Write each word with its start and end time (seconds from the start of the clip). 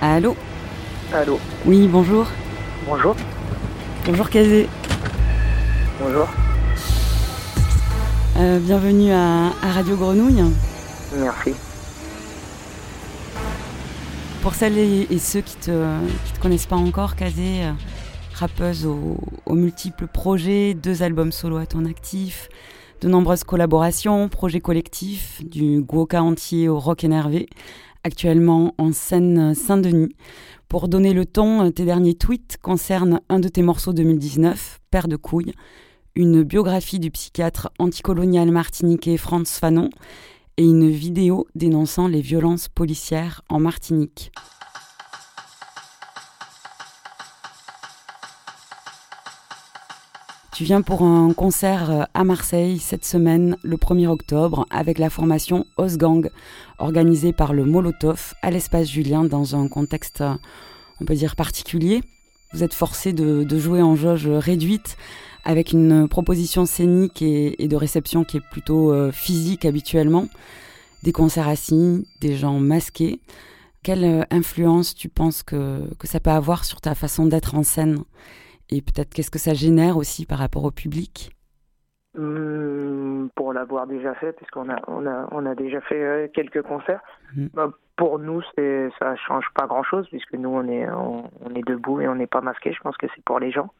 Allô 0.00 0.34
Allô 1.12 1.38
Oui, 1.66 1.86
bonjour. 1.88 2.26
Bonjour. 2.86 3.14
Bonjour 4.06 4.30
Kazé. 4.30 4.68
Bonjour. 6.00 6.26
Euh, 8.38 8.58
bienvenue 8.60 9.12
à, 9.12 9.48
à 9.62 9.72
Radio 9.72 9.96
Grenouille. 9.96 10.42
Merci. 11.16 11.54
Pour 14.42 14.54
celles 14.54 14.78
et, 14.78 15.06
et 15.10 15.18
ceux 15.18 15.42
qui 15.42 15.56
te, 15.56 15.70
qui 16.24 16.32
te 16.32 16.40
connaissent 16.40 16.66
pas 16.66 16.76
encore, 16.76 17.14
Kazé, 17.14 17.64
euh, 17.64 17.72
rappeuse 18.34 18.86
aux, 18.86 19.18
aux 19.44 19.54
multiples 19.54 20.06
projets, 20.06 20.72
deux 20.72 21.02
albums 21.02 21.32
solo 21.32 21.58
à 21.58 21.66
ton 21.66 21.84
actif, 21.84 22.48
de 23.02 23.08
nombreuses 23.08 23.44
collaborations, 23.44 24.28
projets 24.30 24.60
collectifs, 24.60 25.42
du 25.44 25.82
Guoka 25.82 26.22
entier 26.22 26.70
au 26.70 26.78
rock 26.78 27.04
énervé, 27.04 27.50
actuellement 28.04 28.74
en 28.78 28.92
scène 28.92 29.54
Saint-Denis. 29.54 30.14
Pour 30.68 30.88
donner 30.88 31.12
le 31.12 31.26
ton, 31.26 31.70
tes 31.70 31.84
derniers 31.84 32.14
tweets 32.14 32.58
concernent 32.62 33.20
un 33.28 33.40
de 33.40 33.48
tes 33.48 33.62
morceaux 33.62 33.92
2019, 33.92 34.80
Père 34.90 35.08
de 35.08 35.16
couilles, 35.16 35.52
une 36.14 36.42
biographie 36.42 36.98
du 36.98 37.10
psychiatre 37.10 37.70
anticolonial 37.78 38.50
martiniquais 38.50 39.16
Franz 39.16 39.58
Fanon 39.58 39.90
et 40.56 40.64
une 40.64 40.90
vidéo 40.90 41.46
dénonçant 41.54 42.08
les 42.08 42.20
violences 42.20 42.68
policières 42.68 43.42
en 43.48 43.60
Martinique. 43.60 44.32
Tu 50.60 50.64
viens 50.64 50.82
pour 50.82 51.04
un 51.04 51.32
concert 51.32 52.06
à 52.12 52.22
Marseille 52.22 52.80
cette 52.80 53.06
semaine, 53.06 53.56
le 53.62 53.78
1er 53.78 54.08
octobre, 54.08 54.66
avec 54.68 54.98
la 54.98 55.08
formation 55.08 55.64
Osgang, 55.78 56.28
organisée 56.78 57.32
par 57.32 57.54
le 57.54 57.64
Molotov 57.64 58.34
à 58.42 58.50
l'espace 58.50 58.86
Julien 58.86 59.24
dans 59.24 59.56
un 59.56 59.68
contexte, 59.68 60.22
on 61.00 61.06
peut 61.06 61.14
dire, 61.14 61.34
particulier. 61.34 62.02
Vous 62.52 62.62
êtes 62.62 62.74
forcé 62.74 63.14
de, 63.14 63.58
jouer 63.58 63.80
en 63.80 63.96
jauge 63.96 64.28
réduite 64.28 64.98
avec 65.46 65.72
une 65.72 66.06
proposition 66.08 66.66
scénique 66.66 67.22
et, 67.22 67.56
de 67.66 67.76
réception 67.76 68.22
qui 68.24 68.36
est 68.36 68.50
plutôt 68.50 68.92
euh, 68.92 69.12
physique 69.12 69.64
habituellement. 69.64 70.28
Des 71.04 71.12
concerts 71.12 71.48
assis, 71.48 72.06
des 72.20 72.36
gens 72.36 72.60
masqués. 72.60 73.18
Quelle 73.82 74.04
euh, 74.04 74.24
influence 74.30 74.94
tu 74.94 75.08
penses 75.08 75.42
que 75.42 75.80
ça 76.04 76.20
peut 76.20 76.28
avoir 76.28 76.66
sur 76.66 76.82
ta 76.82 76.94
façon 76.94 77.24
d'être 77.24 77.54
en 77.54 77.62
scène? 77.62 78.04
Et 78.70 78.82
peut-être 78.82 79.12
qu'est-ce 79.12 79.30
que 79.30 79.38
ça 79.38 79.54
génère 79.54 79.96
aussi 79.96 80.26
par 80.26 80.38
rapport 80.38 80.64
au 80.64 80.70
public? 80.70 81.30
Hum, 82.16 83.30
pour 83.36 83.52
l'avoir 83.52 83.86
déjà 83.86 84.14
fait, 84.14 84.32
puisqu'on 84.32 84.68
a, 84.68 84.80
on 84.88 85.06
a, 85.06 85.28
on 85.30 85.46
a 85.46 85.54
déjà 85.54 85.80
fait 85.80 86.02
euh, 86.02 86.28
quelques 86.32 86.62
concerts, 86.62 87.00
Mhm. 87.36 87.50
bah, 87.54 87.70
pour 87.96 88.18
nous, 88.18 88.42
c'est, 88.56 88.88
ça 88.98 89.14
change 89.14 89.46
pas 89.54 89.66
grand-chose, 89.66 90.08
puisque 90.08 90.32
nous, 90.34 90.48
on 90.48 90.66
est, 90.68 90.90
on, 90.90 91.30
on 91.44 91.54
est 91.54 91.66
debout 91.66 92.00
et 92.00 92.08
on 92.08 92.14
n'est 92.16 92.26
pas 92.26 92.40
masqué. 92.40 92.72
Je 92.72 92.80
pense 92.80 92.96
que 92.96 93.06
c'est 93.14 93.22
pour 93.24 93.38
les 93.38 93.52
gens 93.52 93.70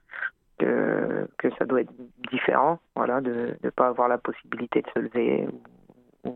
que, 0.59 1.27
que 1.39 1.49
ça 1.59 1.65
doit 1.65 1.81
être 1.81 1.93
différent, 2.31 2.79
voilà, 2.95 3.21
de 3.21 3.57
ne 3.65 3.71
pas 3.71 3.89
avoir 3.89 4.09
la 4.09 4.19
possibilité 4.19 4.83
de 4.83 4.89
se 4.95 4.99
lever 5.01 5.49
ou, 6.25 6.35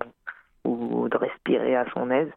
ou, 0.65 1.03
ou 1.03 1.09
de 1.09 1.17
respirer 1.17 1.77
à 1.77 1.85
son 1.93 2.11
aise. 2.11 2.31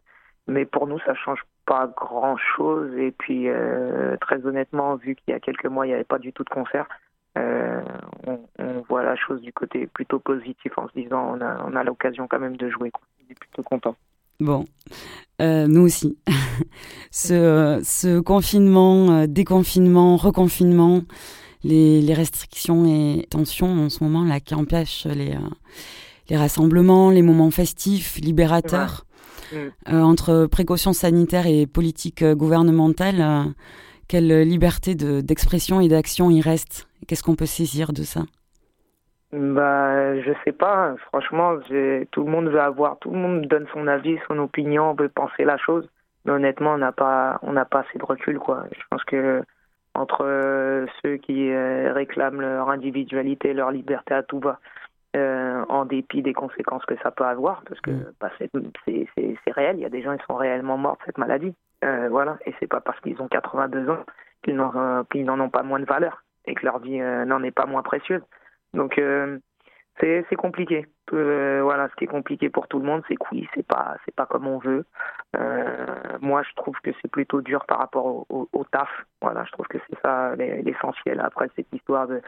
Mais 0.46 0.64
pour 0.66 0.86
nous, 0.86 0.98
ça 1.00 1.14
change 1.14 1.40
pas 1.68 1.92
grand-chose. 1.94 2.96
Et 2.96 3.12
puis, 3.12 3.48
euh, 3.48 4.16
très 4.20 4.44
honnêtement, 4.46 4.96
vu 4.96 5.14
qu'il 5.14 5.32
y 5.32 5.36
a 5.36 5.40
quelques 5.40 5.66
mois, 5.66 5.86
il 5.86 5.90
n'y 5.90 5.94
avait 5.94 6.04
pas 6.04 6.18
du 6.18 6.32
tout 6.32 6.42
de 6.42 6.48
concert, 6.48 6.88
euh, 7.36 7.82
on, 8.26 8.40
on 8.58 8.80
voit 8.88 9.04
la 9.04 9.14
chose 9.14 9.42
du 9.42 9.52
côté 9.52 9.86
plutôt 9.86 10.18
positif 10.18 10.72
en 10.78 10.88
se 10.88 10.94
disant 10.94 11.36
on 11.36 11.40
a, 11.40 11.62
on 11.68 11.76
a 11.76 11.84
l'occasion 11.84 12.26
quand 12.26 12.40
même 12.40 12.56
de 12.56 12.70
jouer. 12.70 12.90
Quoi. 12.90 13.02
On 13.20 13.30
est 13.30 13.38
plutôt 13.38 13.62
content. 13.62 13.94
Bon, 14.40 14.64
euh, 15.42 15.66
nous 15.68 15.82
aussi. 15.82 16.16
ce, 17.10 17.80
ce 17.84 18.18
confinement, 18.18 19.26
déconfinement, 19.26 20.16
reconfinement, 20.16 21.02
les, 21.64 22.00
les 22.00 22.14
restrictions 22.14 22.86
et 22.86 23.26
tensions 23.30 23.84
en 23.84 23.88
ce 23.90 24.02
moment 24.02 24.24
là 24.24 24.40
qui 24.40 24.54
empêchent 24.54 25.06
les, 25.06 25.36
les 26.30 26.36
rassemblements, 26.36 27.10
les 27.10 27.22
moments 27.22 27.50
festifs, 27.50 28.16
libérateurs, 28.16 29.04
Ouais. 29.04 29.07
Euh, 29.54 29.70
entre 30.02 30.46
précautions 30.46 30.92
sanitaires 30.92 31.46
et 31.46 31.66
politiques 31.66 32.22
euh, 32.22 32.34
gouvernementales. 32.34 33.20
euh, 33.20 33.44
quelle 34.08 34.40
liberté 34.42 34.94
de- 34.94 35.20
d'expression 35.20 35.80
et 35.82 35.88
d'action 35.88 36.30
il 36.30 36.40
reste? 36.40 36.88
Qu'est-ce 37.06 37.22
qu'on 37.22 37.36
peut 37.36 37.44
saisir 37.46 37.92
de 37.92 38.02
ça? 38.02 38.22
Bah, 39.32 40.18
je 40.22 40.32
sais 40.44 40.52
pas. 40.52 40.94
Franchement, 41.08 41.60
j'ai- 41.68 42.08
tout 42.10 42.24
le 42.24 42.30
monde 42.30 42.48
veut 42.48 42.60
avoir, 42.60 42.98
tout 42.98 43.10
le 43.10 43.18
monde 43.18 43.46
donne 43.46 43.66
son 43.74 43.86
avis, 43.86 44.16
son 44.26 44.38
opinion, 44.38 44.94
veut 44.94 45.10
penser 45.10 45.44
la 45.44 45.58
chose. 45.58 45.86
Mais 46.24 46.32
honnêtement, 46.32 46.72
on 46.72 46.78
n'a 46.78 46.92
pas, 46.92 47.38
on 47.42 47.52
n'a 47.52 47.66
pas 47.66 47.80
assez 47.80 47.98
de 47.98 48.04
recul, 48.04 48.38
quoi. 48.38 48.64
Je 48.72 48.82
pense 48.90 49.04
que 49.04 49.42
entre 49.94 50.86
ceux 51.02 51.16
qui 51.18 51.52
réclament 51.54 52.40
leur 52.40 52.70
individualité, 52.70 53.52
leur 53.52 53.70
liberté 53.70 54.14
à 54.14 54.22
tout 54.22 54.38
va, 54.38 54.58
euh, 55.16 55.64
en 55.68 55.84
dépit 55.84 56.22
des 56.22 56.34
conséquences 56.34 56.84
que 56.84 56.96
ça 57.02 57.10
peut 57.10 57.24
avoir, 57.24 57.62
parce 57.66 57.80
que 57.80 57.90
Mm. 57.90 58.12
bah, 58.20 58.30
c'est, 58.38 58.50
réel. 59.52 59.76
Il 59.76 59.82
y 59.82 59.86
a 59.86 59.90
des 59.90 60.02
gens 60.02 60.16
qui 60.16 60.24
sont 60.26 60.36
réellement 60.36 60.76
morts 60.76 60.98
de 60.98 61.04
cette 61.06 61.18
maladie. 61.18 61.54
Euh, 61.84 62.08
voilà. 62.10 62.38
Et 62.44 62.54
c'est 62.60 62.66
pas 62.66 62.80
parce 62.80 63.00
qu'ils 63.00 63.20
ont 63.20 63.28
82 63.28 63.88
ans 63.88 64.04
qu'ils 64.42 64.56
n'en, 64.56 64.72
euh, 64.76 65.02
n'en 65.14 65.40
ont 65.40 65.50
pas 65.50 65.62
moins 65.62 65.80
de 65.80 65.86
valeur 65.86 66.22
et 66.46 66.54
que 66.54 66.64
leur 66.64 66.78
vie 66.78 67.00
euh, 67.00 67.24
n'en 67.24 67.42
est 67.42 67.50
pas 67.50 67.66
moins 67.66 67.82
précieuse. 67.82 68.22
Donc 68.74 68.98
euh, 68.98 69.38
c'est 70.00 70.36
compliqué. 70.36 70.86
Euh, 71.12 71.60
voilà, 71.62 71.88
ce 71.88 71.94
qui 71.96 72.04
est 72.04 72.08
compliqué 72.08 72.50
pour 72.50 72.68
tout 72.68 72.78
le 72.78 72.84
monde, 72.84 73.02
c'est 73.08 73.16
que 73.16 73.24
oui, 73.32 73.48
c'est 73.54 73.66
pas 73.66 73.96
c'est 74.04 74.14
pas 74.14 74.26
comme 74.26 74.46
on 74.46 74.58
veut. 74.58 74.84
Euh, 75.36 75.86
moi, 76.20 76.42
je 76.42 76.54
trouve 76.54 76.76
que 76.82 76.90
c'est 77.00 77.10
plutôt 77.10 77.40
dur 77.40 77.64
par 77.66 77.78
rapport 77.78 78.26
au, 78.28 78.64
taf. 78.70 78.88
Voilà, 79.22 79.44
je 79.44 79.52
trouve 79.52 79.66
que 79.66 79.78
c'est 79.88 79.98
ça 80.02 80.34
l'es- 80.36 80.62
l'essentiel. 80.62 81.20
Après 81.20 81.48
cette 81.56 81.72
histoire 81.72 82.06
de, 82.06 82.20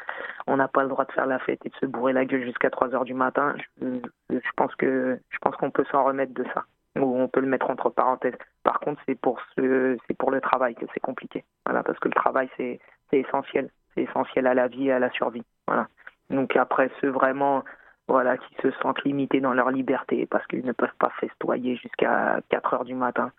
on 0.46 0.56
n'a 0.56 0.68
pas 0.68 0.82
le 0.82 0.88
droit 0.88 1.04
de 1.04 1.12
faire 1.12 1.26
la 1.26 1.38
fête 1.38 1.60
et 1.64 1.68
de 1.68 1.74
se 1.76 1.86
bourrer 1.86 2.12
la 2.12 2.24
gueule 2.24 2.44
jusqu'à 2.44 2.70
3 2.70 2.94
heures 2.94 3.04
du 3.04 3.14
matin. 3.14 3.54
Je, 3.80 4.40
pense 4.56 4.74
que 4.76 5.18
je 5.28 5.38
pense 5.38 5.56
qu'on 5.56 5.70
peut 5.70 5.84
s'en 5.90 6.04
remettre 6.04 6.34
de 6.34 6.44
ça 6.54 6.64
ou 6.96 7.16
on 7.20 7.28
peut 7.28 7.40
le 7.40 7.46
mettre 7.46 7.70
entre 7.70 7.90
parenthèses. 7.90 8.36
Par 8.64 8.80
contre, 8.80 9.00
c'est 9.06 9.14
pour 9.20 9.40
ce, 9.56 9.96
c'est 10.08 10.16
pour 10.16 10.30
le 10.30 10.40
travail 10.40 10.74
que 10.74 10.86
c'est 10.92 11.00
compliqué. 11.00 11.44
Voilà, 11.66 11.82
parce 11.82 11.98
que 11.98 12.08
le 12.08 12.14
travail 12.14 12.48
c'est 12.56 12.80
essentiel, 13.12 13.70
c'est 13.94 14.02
essentiel 14.02 14.46
à 14.46 14.54
la 14.54 14.68
vie 14.68 14.88
et 14.88 14.92
à 14.92 14.98
la 14.98 15.10
survie. 15.10 15.44
Voilà. 15.66 15.88
Donc 16.30 16.56
après 16.56 16.90
ceux 17.00 17.10
vraiment 17.10 17.64
voilà 18.08 18.36
qui 18.38 18.54
se 18.62 18.70
sentent 18.82 19.04
limités 19.04 19.40
dans 19.40 19.52
leur 19.52 19.70
liberté 19.70 20.26
parce 20.26 20.46
qu'ils 20.46 20.64
ne 20.64 20.72
peuvent 20.72 20.96
pas 20.98 21.10
festoyer 21.20 21.76
jusqu'à 21.76 22.40
4 22.48 22.74
heures 22.74 22.84
du 22.84 22.94
matin. 22.94 23.32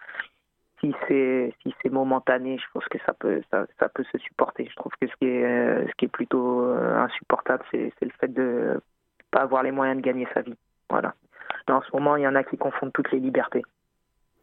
Si 0.80 0.96
c'est 1.08 1.54
si 1.62 1.76
c'est 1.82 1.90
momentané, 1.90 2.58
je 2.58 2.66
pense 2.74 2.86
que 2.86 2.98
ça 3.06 3.14
peut 3.14 3.42
ça, 3.52 3.90
peut 3.90 4.04
se 4.12 4.18
supporter. 4.18 4.68
Je 4.70 4.76
trouve 4.76 4.92
que 5.00 5.08
ce 5.08 5.16
qui 5.18 5.28
est 5.28 5.46
euh, 5.46 5.88
ce 5.88 5.92
qui 5.98 6.06
est 6.06 6.16
plutôt 6.20 6.64
euh, 6.64 6.98
insupportable, 6.98 7.64
c'est 7.72 7.94
le 8.02 8.12
fait 8.20 8.30
de 8.34 8.82
pas 9.30 9.42
avoir 9.42 9.64
les 9.64 9.72
moyens 9.72 9.98
de 9.98 10.04
gagner 10.04 10.28
sa 10.34 10.42
vie. 10.42 10.56
Voilà. 10.90 11.14
En 11.70 11.82
ce 11.82 11.90
moment, 11.94 12.16
il 12.16 12.24
y 12.24 12.28
en 12.28 12.36
a 12.36 12.44
qui 12.44 12.58
confondent 12.58 12.92
toutes 12.94 13.12
les 13.12 13.20
libertés. 13.20 13.64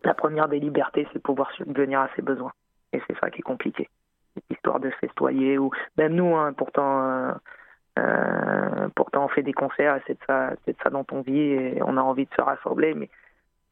La 0.04 0.14
première 0.14 0.48
des 0.48 0.60
libertés, 0.60 1.06
c'est 1.12 1.22
pouvoir 1.22 1.50
subvenir 1.52 2.00
à 2.00 2.08
ses 2.16 2.22
besoins. 2.22 2.52
Et 2.92 3.02
c'est 3.06 3.18
ça 3.18 3.30
qui 3.30 3.40
est 3.40 3.42
compliqué. 3.42 3.88
Cette 4.34 4.50
histoire 4.50 4.80
de 4.80 4.90
festoyer 4.90 5.58
ou 5.58 5.70
même 5.96 6.14
nous, 6.14 6.36
hein, 6.36 6.52
pourtant, 6.52 7.02
euh, 7.02 7.32
pourtant 8.94 9.24
on 9.24 9.28
fait 9.28 9.42
des 9.42 9.52
concerts 9.52 10.00
c'est 10.06 10.18
ça, 10.26 10.52
c'est 10.64 10.72
de 10.72 10.82
ça 10.82 10.90
dont 10.90 11.06
on 11.12 11.20
vit 11.20 11.38
et 11.38 11.82
on 11.82 11.96
a 11.96 12.02
envie 12.02 12.26
de 12.26 12.34
se 12.34 12.42
rassembler. 12.42 12.94
Mais 12.94 13.08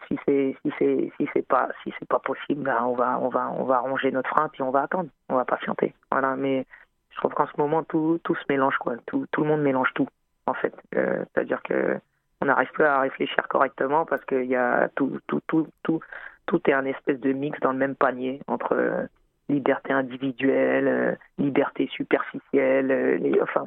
si 0.08 0.18
c'est 0.26 0.56
si 0.62 0.72
c'est 0.78 1.12
si 1.16 1.28
c'est 1.32 1.46
pas 1.46 1.68
si 1.82 1.92
c'est 1.98 2.08
pas 2.08 2.18
possible, 2.20 2.62
ben 2.62 2.82
on 2.84 2.94
va 2.94 3.18
on 3.20 3.28
va 3.28 3.50
on 3.50 3.64
va 3.64 3.78
ronger 3.78 4.10
notre 4.10 4.30
frein 4.30 4.48
puis 4.48 4.62
on 4.62 4.70
va 4.70 4.82
attendre, 4.82 5.10
on 5.28 5.36
va 5.36 5.44
patienter. 5.44 5.94
Voilà. 6.10 6.36
Mais 6.36 6.66
je 7.10 7.16
trouve 7.16 7.34
qu'en 7.34 7.46
ce 7.46 7.58
moment 7.58 7.82
tout 7.82 8.20
tout 8.24 8.34
se 8.34 8.44
mélange 8.48 8.76
quoi. 8.78 8.94
Tout 9.06 9.26
tout 9.30 9.42
le 9.42 9.48
monde 9.48 9.62
mélange 9.62 9.92
tout 9.94 10.08
en 10.46 10.54
fait. 10.54 10.74
Euh, 10.94 11.24
C'est-à-dire 11.34 11.62
que 11.62 11.98
on 12.40 12.46
n'arrive 12.46 12.70
plus 12.72 12.84
à 12.84 13.00
réfléchir 13.00 13.48
correctement 13.48 14.04
parce 14.04 14.24
qu'il 14.24 14.44
y 14.44 14.56
a 14.56 14.88
tout, 14.94 15.18
tout, 15.26 15.40
tout, 15.46 15.68
tout, 15.82 16.00
tout 16.46 16.60
est 16.68 16.72
un 16.72 16.84
espèce 16.84 17.18
de 17.20 17.32
mix 17.32 17.58
dans 17.60 17.72
le 17.72 17.78
même 17.78 17.94
panier 17.94 18.40
entre 18.46 18.74
euh, 18.74 19.06
liberté 19.48 19.92
individuelle, 19.92 20.88
euh, 20.88 21.14
liberté 21.38 21.88
superficielle, 21.90 22.90
euh, 22.90 23.42
enfin, 23.42 23.66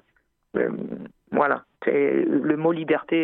euh, 0.57 0.69
voilà. 1.31 1.63
Le 1.85 2.55
mot 2.55 2.71
liberté 2.71 3.17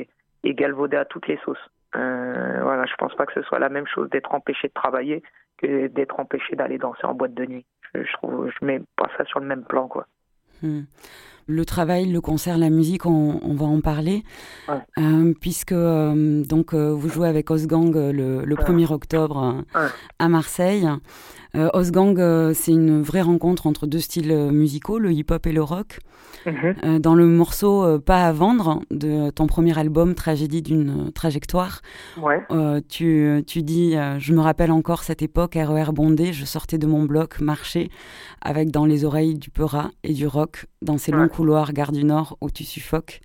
est, 0.00 0.08
est 0.44 0.54
galvaudé 0.54 0.96
à 0.96 1.04
toutes 1.04 1.28
les 1.28 1.38
sauces. 1.44 1.70
Euh, 1.94 2.58
voilà, 2.62 2.86
je 2.86 2.94
pense 2.94 3.14
pas 3.14 3.26
que 3.26 3.34
ce 3.34 3.42
soit 3.42 3.58
la 3.58 3.68
même 3.68 3.86
chose 3.86 4.08
d'être 4.10 4.34
empêché 4.34 4.68
de 4.68 4.72
travailler 4.72 5.22
que 5.58 5.88
d'être 5.88 6.18
empêché 6.18 6.56
d'aller 6.56 6.78
danser 6.78 7.04
en 7.04 7.14
boîte 7.14 7.34
de 7.34 7.44
nuit. 7.44 7.66
Je, 7.94 8.02
je 8.02 8.12
trouve, 8.14 8.50
je 8.50 8.64
mets 8.64 8.80
pas 8.96 9.10
ça 9.16 9.24
sur 9.26 9.40
le 9.40 9.46
même 9.46 9.64
plan, 9.64 9.88
quoi. 9.88 10.06
Hmm. 10.62 10.82
Le 11.46 11.64
travail, 11.64 12.06
le 12.06 12.20
concert, 12.20 12.58
la 12.58 12.70
musique, 12.70 13.06
on, 13.06 13.54
va 13.54 13.66
en 13.66 13.80
parler, 13.80 14.24
puisque 15.40 15.74
donc 15.74 16.74
vous 16.74 17.08
jouez 17.08 17.28
avec 17.28 17.50
Osgang 17.50 17.94
le, 17.94 18.44
le 18.44 18.56
1er 18.56 18.92
octobre 18.92 19.64
à 20.18 20.28
Marseille. 20.28 20.88
Euh, 21.54 21.68
Osgang, 21.74 22.18
euh, 22.18 22.52
c'est 22.54 22.72
une 22.72 23.02
vraie 23.02 23.20
rencontre 23.20 23.66
entre 23.66 23.86
deux 23.86 23.98
styles 23.98 24.32
euh, 24.32 24.50
musicaux, 24.50 24.98
le 24.98 25.12
hip-hop 25.12 25.46
et 25.46 25.52
le 25.52 25.62
rock. 25.62 25.98
Mhm. 26.44 26.98
dans 26.98 27.14
le 27.14 27.24
morceau 27.24 28.00
Pas 28.00 28.26
à 28.26 28.32
vendre 28.32 28.82
de 28.90 29.30
ton 29.30 29.46
premier 29.46 29.78
album, 29.78 30.16
Tragédie 30.16 30.60
d'une 30.60 31.12
trajectoire, 31.12 31.82
tu, 32.88 33.44
tu 33.46 33.62
dis 33.62 33.94
Je 34.18 34.32
me 34.32 34.40
rappelle 34.40 34.72
encore 34.72 35.04
cette 35.04 35.22
époque, 35.22 35.54
RER 35.54 35.92
bondé, 35.92 36.32
je 36.32 36.44
sortais 36.44 36.78
de 36.78 36.86
mon 36.88 37.04
bloc, 37.04 37.40
marché, 37.40 37.90
avec 38.40 38.72
dans 38.72 38.86
les 38.86 39.04
oreilles 39.04 39.36
du 39.38 39.50
peura 39.50 39.92
et 40.02 40.14
du 40.14 40.26
rock, 40.26 40.66
dans 40.80 40.98
ces 40.98 41.12
longs 41.12 41.28
couloirs, 41.32 41.72
gare 41.72 41.92
du 41.92 42.04
Nord, 42.04 42.36
où 42.40 42.50
tu 42.50 42.64
suffoques. 42.64 43.20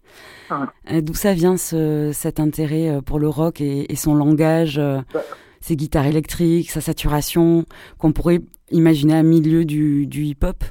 D'où 0.89 1.13
ça 1.13 1.33
vient 1.33 1.57
cet 1.57 2.39
intérêt 2.39 3.01
pour 3.05 3.19
le 3.19 3.27
rock 3.27 3.61
et, 3.61 3.95
son 3.95 4.15
langage 4.15 4.77
bah, 4.77 5.21
ses 5.59 5.75
guitares 5.75 6.05
électriques, 6.05 6.71
sa 6.71 6.81
saturation, 6.81 7.65
qu'on 7.97 8.13
pourrait 8.13 8.39
imaginer 8.71 9.15
à 9.15 9.23
milieu 9.23 9.65
du, 9.65 10.07
du 10.07 10.23
hip-hop? 10.23 10.63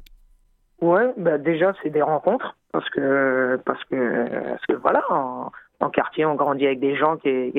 Ouais, 0.80 1.12
bah 1.16 1.38
déjà 1.38 1.72
c'est 1.82 1.90
des 1.90 2.02
rencontres 2.02 2.56
parce 2.72 2.88
que 2.90 3.58
parce 3.64 3.82
que 3.84 4.50
parce 4.50 4.66
que 4.66 4.74
voilà 4.74 5.02
en, 5.80 5.90
quartier 5.90 6.24
on 6.24 6.34
grandit 6.34 6.66
avec 6.66 6.80
des 6.80 6.96
gens 6.96 7.16
qui, 7.16 7.52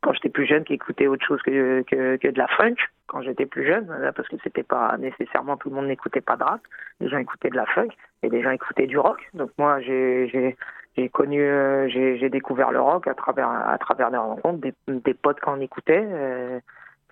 quand 0.00 0.12
j'étais 0.12 0.28
plus 0.28 0.46
jeune 0.46 0.64
qui 0.64 0.74
écoutaient 0.74 1.06
autre 1.06 1.26
chose 1.26 1.40
que, 1.42 1.82
que, 1.82 2.16
que 2.16 2.28
de 2.28 2.38
la 2.38 2.48
funk 2.48 2.76
quand 3.06 3.22
j'étais 3.22 3.46
plus 3.46 3.66
jeune 3.66 3.86
parce 4.14 4.28
que 4.28 4.36
c'était 4.42 4.62
pas 4.62 4.96
nécessairement 4.98 5.56
tout 5.56 5.70
le 5.70 5.76
monde 5.76 5.86
n'écoutait 5.86 6.20
pas 6.20 6.36
de 6.36 6.44
rap 6.44 6.60
les 7.00 7.08
gens 7.08 7.18
écoutaient 7.18 7.50
de 7.50 7.56
la 7.56 7.66
funk 7.66 7.88
et 8.22 8.28
des 8.28 8.42
gens 8.42 8.50
écoutaient 8.50 8.86
du 8.86 8.98
rock 8.98 9.28
donc 9.34 9.50
moi 9.58 9.80
j'ai 9.80 10.56
j'ai 10.96 11.08
connu, 11.08 11.40
euh, 11.40 11.88
j'ai 11.88 12.28
découvert 12.28 12.72
le 12.72 12.80
rock 12.80 13.06
à 13.06 13.14
travers 13.14 13.48
à 13.48 13.78
travers 13.78 14.10
des 14.10 14.16
rencontres, 14.16 14.60
des, 14.60 14.74
des 14.88 15.14
potes 15.14 15.40
qu'on 15.40 15.60
écoutait. 15.60 16.04
Euh, 16.04 16.60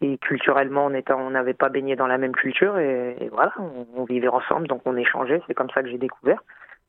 et 0.01 0.19
culturellement, 0.19 0.87
on 0.87 0.95
était, 0.95 1.13
on 1.13 1.31
n'avait 1.31 1.55
pas 1.55 1.69
baigné 1.69 1.97
dans 1.97 2.07
la 2.07 2.19
même 2.19 2.35
culture 2.35 2.79
et, 2.79 3.29
voilà, 3.33 3.53
on, 3.97 4.05
vivait 4.05 4.29
ensemble, 4.29 4.69
donc 4.69 4.83
on 4.85 4.97
échangeait. 4.97 5.43
C'est 5.47 5.55
comme 5.55 5.71
ça 5.71 5.83
que 5.83 5.89
j'ai 5.89 5.99
découvert. 5.99 6.43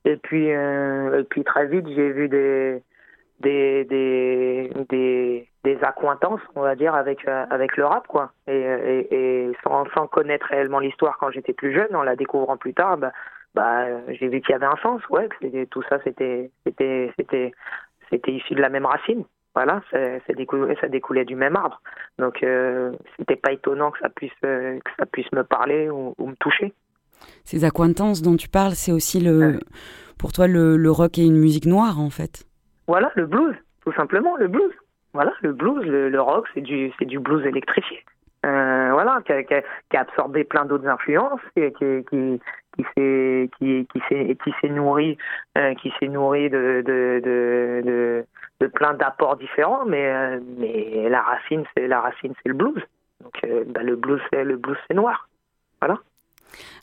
Et 0.04 0.16
puis, 0.16 0.52
euh, 0.52 1.20
et 1.20 1.24
puis 1.24 1.42
très 1.42 1.66
vite, 1.66 1.86
j'ai 1.88 2.10
vu 2.10 2.28
des 2.28 2.82
des, 3.40 3.84
des 3.84 4.70
des 4.88 5.48
des 5.64 5.78
accointances, 5.82 6.40
on 6.54 6.62
va 6.62 6.74
dire, 6.74 6.94
avec 6.94 7.26
avec 7.26 7.76
le 7.76 7.84
rap, 7.86 8.06
quoi. 8.06 8.32
Et, 8.46 8.52
et, 8.56 9.14
et 9.14 9.52
sans, 9.64 9.84
sans 9.94 10.06
connaître 10.06 10.46
réellement 10.46 10.78
l'histoire 10.78 11.18
quand 11.18 11.30
j'étais 11.30 11.52
plus 11.52 11.74
jeune, 11.74 11.94
en 11.94 12.02
la 12.02 12.16
découvrant 12.16 12.56
plus 12.56 12.74
tard, 12.74 12.96
bah, 12.96 13.12
bah, 13.54 13.84
j'ai 14.08 14.28
vu 14.28 14.40
qu'il 14.40 14.50
y 14.50 14.54
avait 14.54 14.66
un 14.66 14.76
sens, 14.82 15.06
ouais, 15.08 15.28
que 15.28 15.64
tout 15.64 15.82
ça 15.88 15.98
c'était 16.04 16.50
c'était 16.64 17.12
c'était 17.18 17.52
c'était 18.10 18.32
issu 18.32 18.54
de 18.54 18.60
la 18.60 18.68
même 18.68 18.86
racine. 18.86 19.24
Voilà, 19.54 19.82
ça, 19.90 19.98
découlait, 20.34 20.76
ça 20.80 20.86
découlait 20.86 21.24
du 21.24 21.34
même 21.34 21.56
arbre. 21.56 21.82
Donc 22.18 22.42
euh, 22.44 22.92
c'était 23.18 23.34
pas 23.34 23.50
étonnant 23.52 23.90
que 23.90 23.98
ça 23.98 24.08
puisse 24.08 24.30
euh, 24.44 24.78
que 24.78 24.90
ça 24.96 25.06
puisse 25.06 25.30
me 25.32 25.42
parler 25.42 25.90
ou, 25.90 26.14
me 26.20 26.34
toucher. 26.36 26.72
Ces 27.44 27.64
accointances 27.64 28.22
dont 28.22 28.36
tu 28.36 28.48
parles, 28.48 28.74
c'est 28.74 28.92
aussi 28.92 29.20
le 29.20 29.58
pour 30.18 30.32
toi 30.32 30.46
le, 30.46 30.76
le 30.76 30.90
rock 30.90 31.18
est 31.18 31.26
une 31.26 31.36
musique 31.36 31.66
noire 31.66 31.98
en 31.98 32.10
fait. 32.10 32.46
Voilà, 32.90 33.12
le 33.14 33.24
blues, 33.24 33.54
tout 33.84 33.92
simplement, 33.92 34.36
le 34.36 34.48
blues. 34.48 34.74
Voilà, 35.12 35.32
le 35.42 35.52
blues, 35.52 35.86
le, 35.86 36.20
rock, 36.20 36.48
c'est 36.52 36.60
du 36.60 36.92
du 36.98 37.20
blues 37.20 37.46
électrifié. 37.46 38.04
Euh, 38.44 38.90
voilà, 38.90 39.22
qui 39.24 39.32
a, 39.32 40.00
absorbé 40.00 40.42
plein 40.42 40.64
d'autres 40.64 40.88
influences, 40.88 41.40
qui, 41.54 41.72
qui, 41.78 42.40
qui 42.74 42.84
s'est 42.96 43.48
qui 43.56 43.86
qui 43.92 44.36
qui 44.42 44.54
s'est 44.60 44.68
nourri 44.70 45.16
euh, 45.56 45.72
qui 45.76 45.92
nourri 46.08 46.50
de 46.50 46.82
de, 46.84 47.20
de 47.24 48.26
de, 48.60 48.66
plein 48.66 48.94
d'apports 48.94 49.36
différents 49.36 49.84
mais 49.84 50.06
euh, 50.08 50.40
mais 50.58 51.08
la 51.08 51.22
racine 51.22 51.64
c'est 51.76 51.86
le 51.86 52.54
blues 52.54 52.82
donc 53.22 53.66
bah, 53.68 53.84
le 53.84 53.94
blues 53.94 54.20
c'est 54.32 54.42
le 54.42 54.56
blues 54.56 54.78
c'est 54.88 54.94
noir 54.94 55.28
voilà 55.80 55.98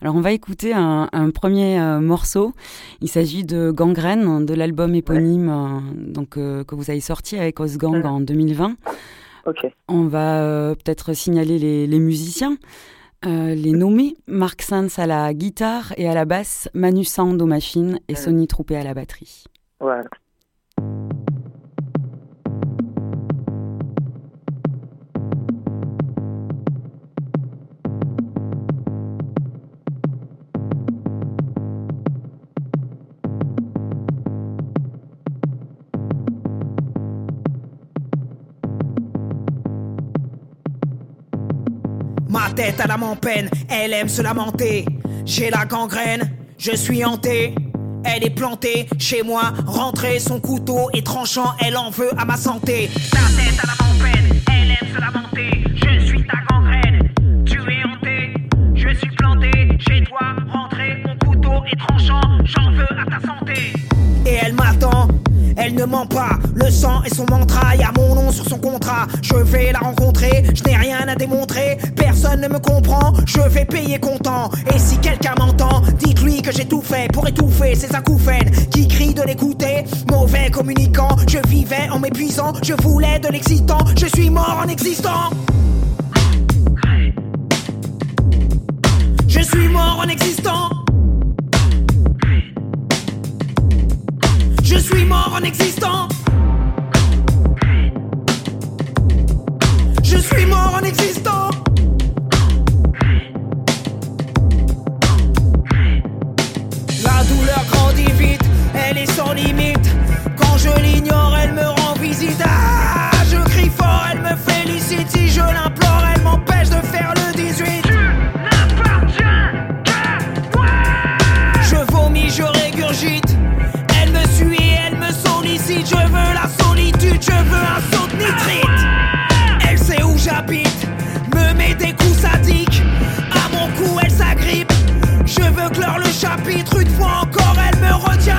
alors 0.01 0.15
on 0.15 0.21
va 0.21 0.31
écouter 0.31 0.73
un, 0.73 1.09
un 1.11 1.29
premier 1.31 1.79
morceau. 2.01 2.53
Il 3.01 3.09
s'agit 3.09 3.43
de 3.43 3.71
Gangrène, 3.71 4.45
de 4.45 4.53
l'album 4.53 4.95
éponyme 4.95 5.81
donc, 5.95 6.31
que 6.31 6.75
vous 6.75 6.89
avez 6.89 6.99
sorti 6.99 7.37
avec 7.37 7.59
Osgang 7.59 8.05
en 8.05 8.19
2020. 8.19 8.75
Okay. 9.45 9.73
On 9.87 10.03
va 10.05 10.75
peut-être 10.75 11.13
signaler 11.13 11.57
les, 11.57 11.87
les 11.87 11.99
musiciens. 11.99 12.57
Euh, 13.25 13.55
les 13.55 13.71
nommés, 13.71 14.15
Mark 14.27 14.61
Sands 14.61 14.87
à 14.97 15.07
la 15.07 15.33
guitare 15.33 15.93
et 15.97 16.07
à 16.07 16.13
la 16.13 16.25
basse, 16.25 16.69
Manu 16.73 17.03
Sand 17.03 17.41
aux 17.41 17.47
machines 17.47 17.99
et 18.07 18.15
Sony 18.15 18.47
Troupé 18.47 18.77
à 18.77 18.83
la 18.83 18.93
batterie. 18.93 19.45
Voilà. 19.79 20.03
Tête 42.77 42.89
à 42.89 42.97
la 42.97 43.15
peine, 43.15 43.49
elle 43.69 43.93
aime 43.93 44.07
se 44.07 44.21
lamenter. 44.21 44.85
J'ai 45.25 45.49
la 45.49 45.65
gangrène, 45.65 46.31
je 46.57 46.75
suis 46.75 47.03
hanté. 47.03 47.55
Elle 48.03 48.25
est 48.25 48.35
plantée 48.35 48.87
chez 48.99 49.23
moi, 49.23 49.53
rentrée, 49.65 50.19
son 50.19 50.39
couteau 50.39 50.89
est 50.93 51.05
tranchant, 51.05 51.53
elle 51.59 51.75
en 51.75 51.89
veut 51.89 52.11
à 52.17 52.25
ma 52.25 52.37
santé. 52.37 52.89
Ta 53.11 53.17
tête 53.17 53.59
à 53.63 53.67
la 53.67 54.03
peine, 54.03 54.41
elle 54.51 54.71
aime 54.71 54.95
se 54.95 55.01
lamenter. 55.01 55.63
Je 55.75 56.05
suis 56.05 56.23
ta 56.23 56.37
gangrène, 56.49 57.09
tu 57.45 57.59
es 57.59 57.83
hanté. 57.83 58.33
Je 58.75 58.95
suis 58.95 59.11
planté 59.15 59.51
chez 59.79 60.03
toi, 60.03 60.35
rentrée, 60.51 61.03
mon 61.05 61.17
couteau 61.17 61.63
est 61.71 61.79
tranchant, 61.79 62.21
j'en 62.43 62.71
veux 62.71 62.83
à 62.83 63.05
ta 63.05 63.27
santé. 63.27 63.73
Et 64.25 64.37
elle 64.43 64.53
m'attend 64.53 65.07
elle 65.67 65.75
ne 65.75 65.83
ment 65.83 66.05
pas, 66.05 66.39
le 66.55 66.71
sang 66.71 67.03
est 67.03 67.13
son 67.13 67.25
mantra, 67.29 67.75
y 67.75 67.83
a 67.83 67.91
mon 67.91 68.15
nom 68.15 68.31
sur 68.31 68.47
son 68.47 68.57
contrat. 68.57 69.05
Je 69.21 69.35
vais 69.35 69.73
la 69.73 69.79
rencontrer, 69.79 70.45
je 70.53 70.63
n'ai 70.63 70.77
rien 70.77 71.05
à 71.09 71.15
démontrer, 71.15 71.77
personne 71.93 72.39
ne 72.39 72.47
me 72.47 72.59
comprend, 72.59 73.11
je 73.25 73.41
vais 73.41 73.65
payer 73.65 73.99
content. 73.99 74.49
Et 74.73 74.79
si 74.79 74.97
quelqu'un 74.99 75.35
m'entend, 75.37 75.81
dites-lui 75.99 76.41
que 76.41 76.53
j'ai 76.53 76.63
tout 76.63 76.81
fait 76.81 77.11
pour 77.11 77.27
étouffer 77.27 77.75
ces 77.75 77.93
acouphènes 77.93 78.49
qui 78.71 78.87
crient 78.87 79.13
de 79.13 79.23
l'écouter. 79.23 79.83
Mauvais 80.09 80.49
communicant, 80.51 81.17
je 81.27 81.39
vivais 81.49 81.89
en 81.91 81.99
m'épuisant, 81.99 82.53
je 82.63 82.73
voulais 82.81 83.19
de 83.19 83.27
l'excitant, 83.27 83.79
je 83.99 84.05
suis 84.05 84.29
mort 84.29 84.63
en 84.63 84.69
existant. 84.69 85.31
Je 89.27 89.41
suis 89.41 89.67
mort 89.67 90.01
en 90.01 90.07
existant. 90.07 90.86
Je 94.77 94.83
suis 94.83 95.05
mort 95.05 95.33
en 95.33 95.43
existant. 95.43 96.07
Je 100.03 100.17
suis 100.17 100.45
mort 100.45 100.77
en 100.79 100.83
existant. 100.85 101.49
La 107.03 107.23
douleur 107.23 107.65
grandit 107.71 108.11
vite, 108.19 108.43
elle 108.75 108.99
est 108.99 109.11
sans 109.11 109.33
limite. 109.33 109.89
Quand 110.37 110.57
je 110.59 110.79
l'ignore, 110.79 111.35
elle 111.41 111.53
me 111.53 111.76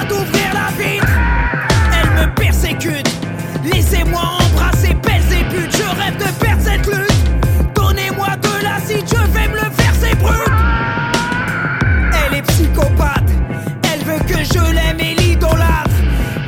d'ouvrir 0.08 0.52
la 0.52 0.70
vitre. 0.82 1.06
Elle 1.92 2.10
me 2.10 2.34
persécute. 2.34 3.08
Laissez-moi 3.64 4.20
embrasser 4.20 4.94
pelles 5.02 5.32
et. 5.32 5.44
Je 5.70 5.82
rêve 6.00 6.16
de 6.18 6.30
perdre 6.38 6.62
cette 6.62 6.86
lutte. 6.86 7.74
Donnez-moi 7.74 8.28
de 8.42 8.62
l'acide, 8.62 9.06
je 9.08 9.32
vais 9.32 9.48
me 9.48 9.54
le 9.54 9.70
faire, 9.70 9.92
c'est 10.00 10.14
brut. 10.16 10.48
Elle 12.26 12.38
est 12.38 12.42
psychopathe. 12.42 13.30
Elle 13.92 14.04
veut 14.04 14.20
que 14.26 14.44
je 14.44 14.72
l'aime 14.72 15.00
et 15.00 15.14
l'idolâtre. 15.14 15.90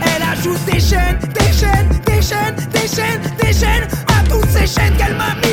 Elle 0.02 0.22
ajoute 0.22 0.64
des 0.66 0.80
chaînes, 0.80 1.18
des 1.34 1.52
chaînes, 1.52 1.88
des 2.06 2.22
chaînes, 2.22 2.56
des 2.72 2.88
chaînes, 2.88 3.22
des 3.42 3.52
chaînes 3.52 3.88
à 4.08 4.28
toutes 4.28 4.50
ces 4.50 4.66
chaînes 4.66 4.96
qu'elle 4.96 5.16
m'a 5.16 5.34
mis. 5.36 5.49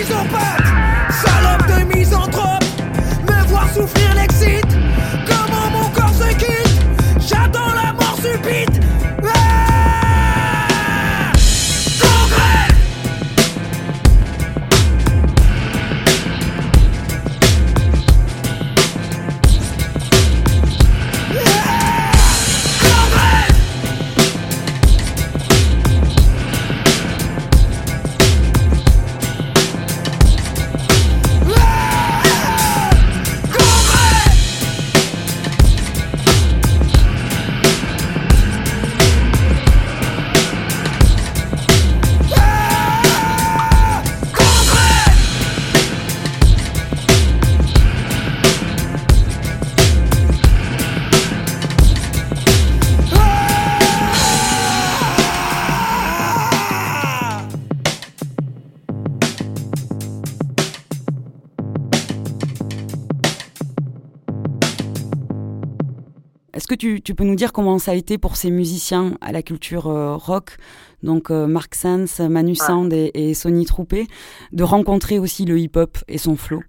Tu, 66.78 67.02
peux 67.16 67.24
nous 67.24 67.36
dire 67.36 67.52
comment 67.52 67.80
ça 67.80 67.92
a 67.92 67.96
été 67.96 68.18
pour 68.18 68.36
ces 68.36 68.52
musiciens 68.52 69.12
à 69.22 69.32
la 69.32 69.42
culture 69.42 69.84
rock, 69.84 70.58
donc 71.04 71.30
Mark 71.30 71.76
Sands, 71.76 72.30
Manu 72.30 72.56
Sand 72.56 72.94
et, 72.94 73.12
et, 73.14 73.34
Sonny 73.34 73.66
Troupé, 73.66 74.08
de 74.52 74.64
rencontrer 74.64 75.20
aussi 75.20 75.46
le 75.46 75.58
hip-hop 75.58 75.98
et 76.08 76.18
son 76.18 76.36
flow? 76.36 76.62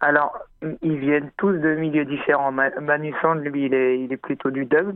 Alors, 0.00 0.38
ils 0.82 0.98
viennent 0.98 1.30
tous 1.36 1.52
de 1.52 1.74
milieux 1.74 2.04
différents. 2.04 2.52
Manu 2.52 3.14
Sand, 3.22 3.40
lui, 3.44 3.66
il 3.66 3.74
est, 3.74 4.00
il 4.00 4.12
est 4.12 4.16
plutôt 4.16 4.50
du 4.50 4.64
dub. 4.64 4.94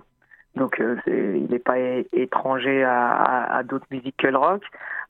Donc, 0.57 0.81
euh, 0.81 0.97
il 1.07 1.47
n'est 1.51 1.59
pas 1.59 1.79
étranger 2.13 2.83
à, 2.83 3.57
à, 3.57 3.63
d'autres 3.63 3.87
musiques 3.91 4.17
que 4.19 4.27
le 4.27 4.37
rock. 4.37 4.63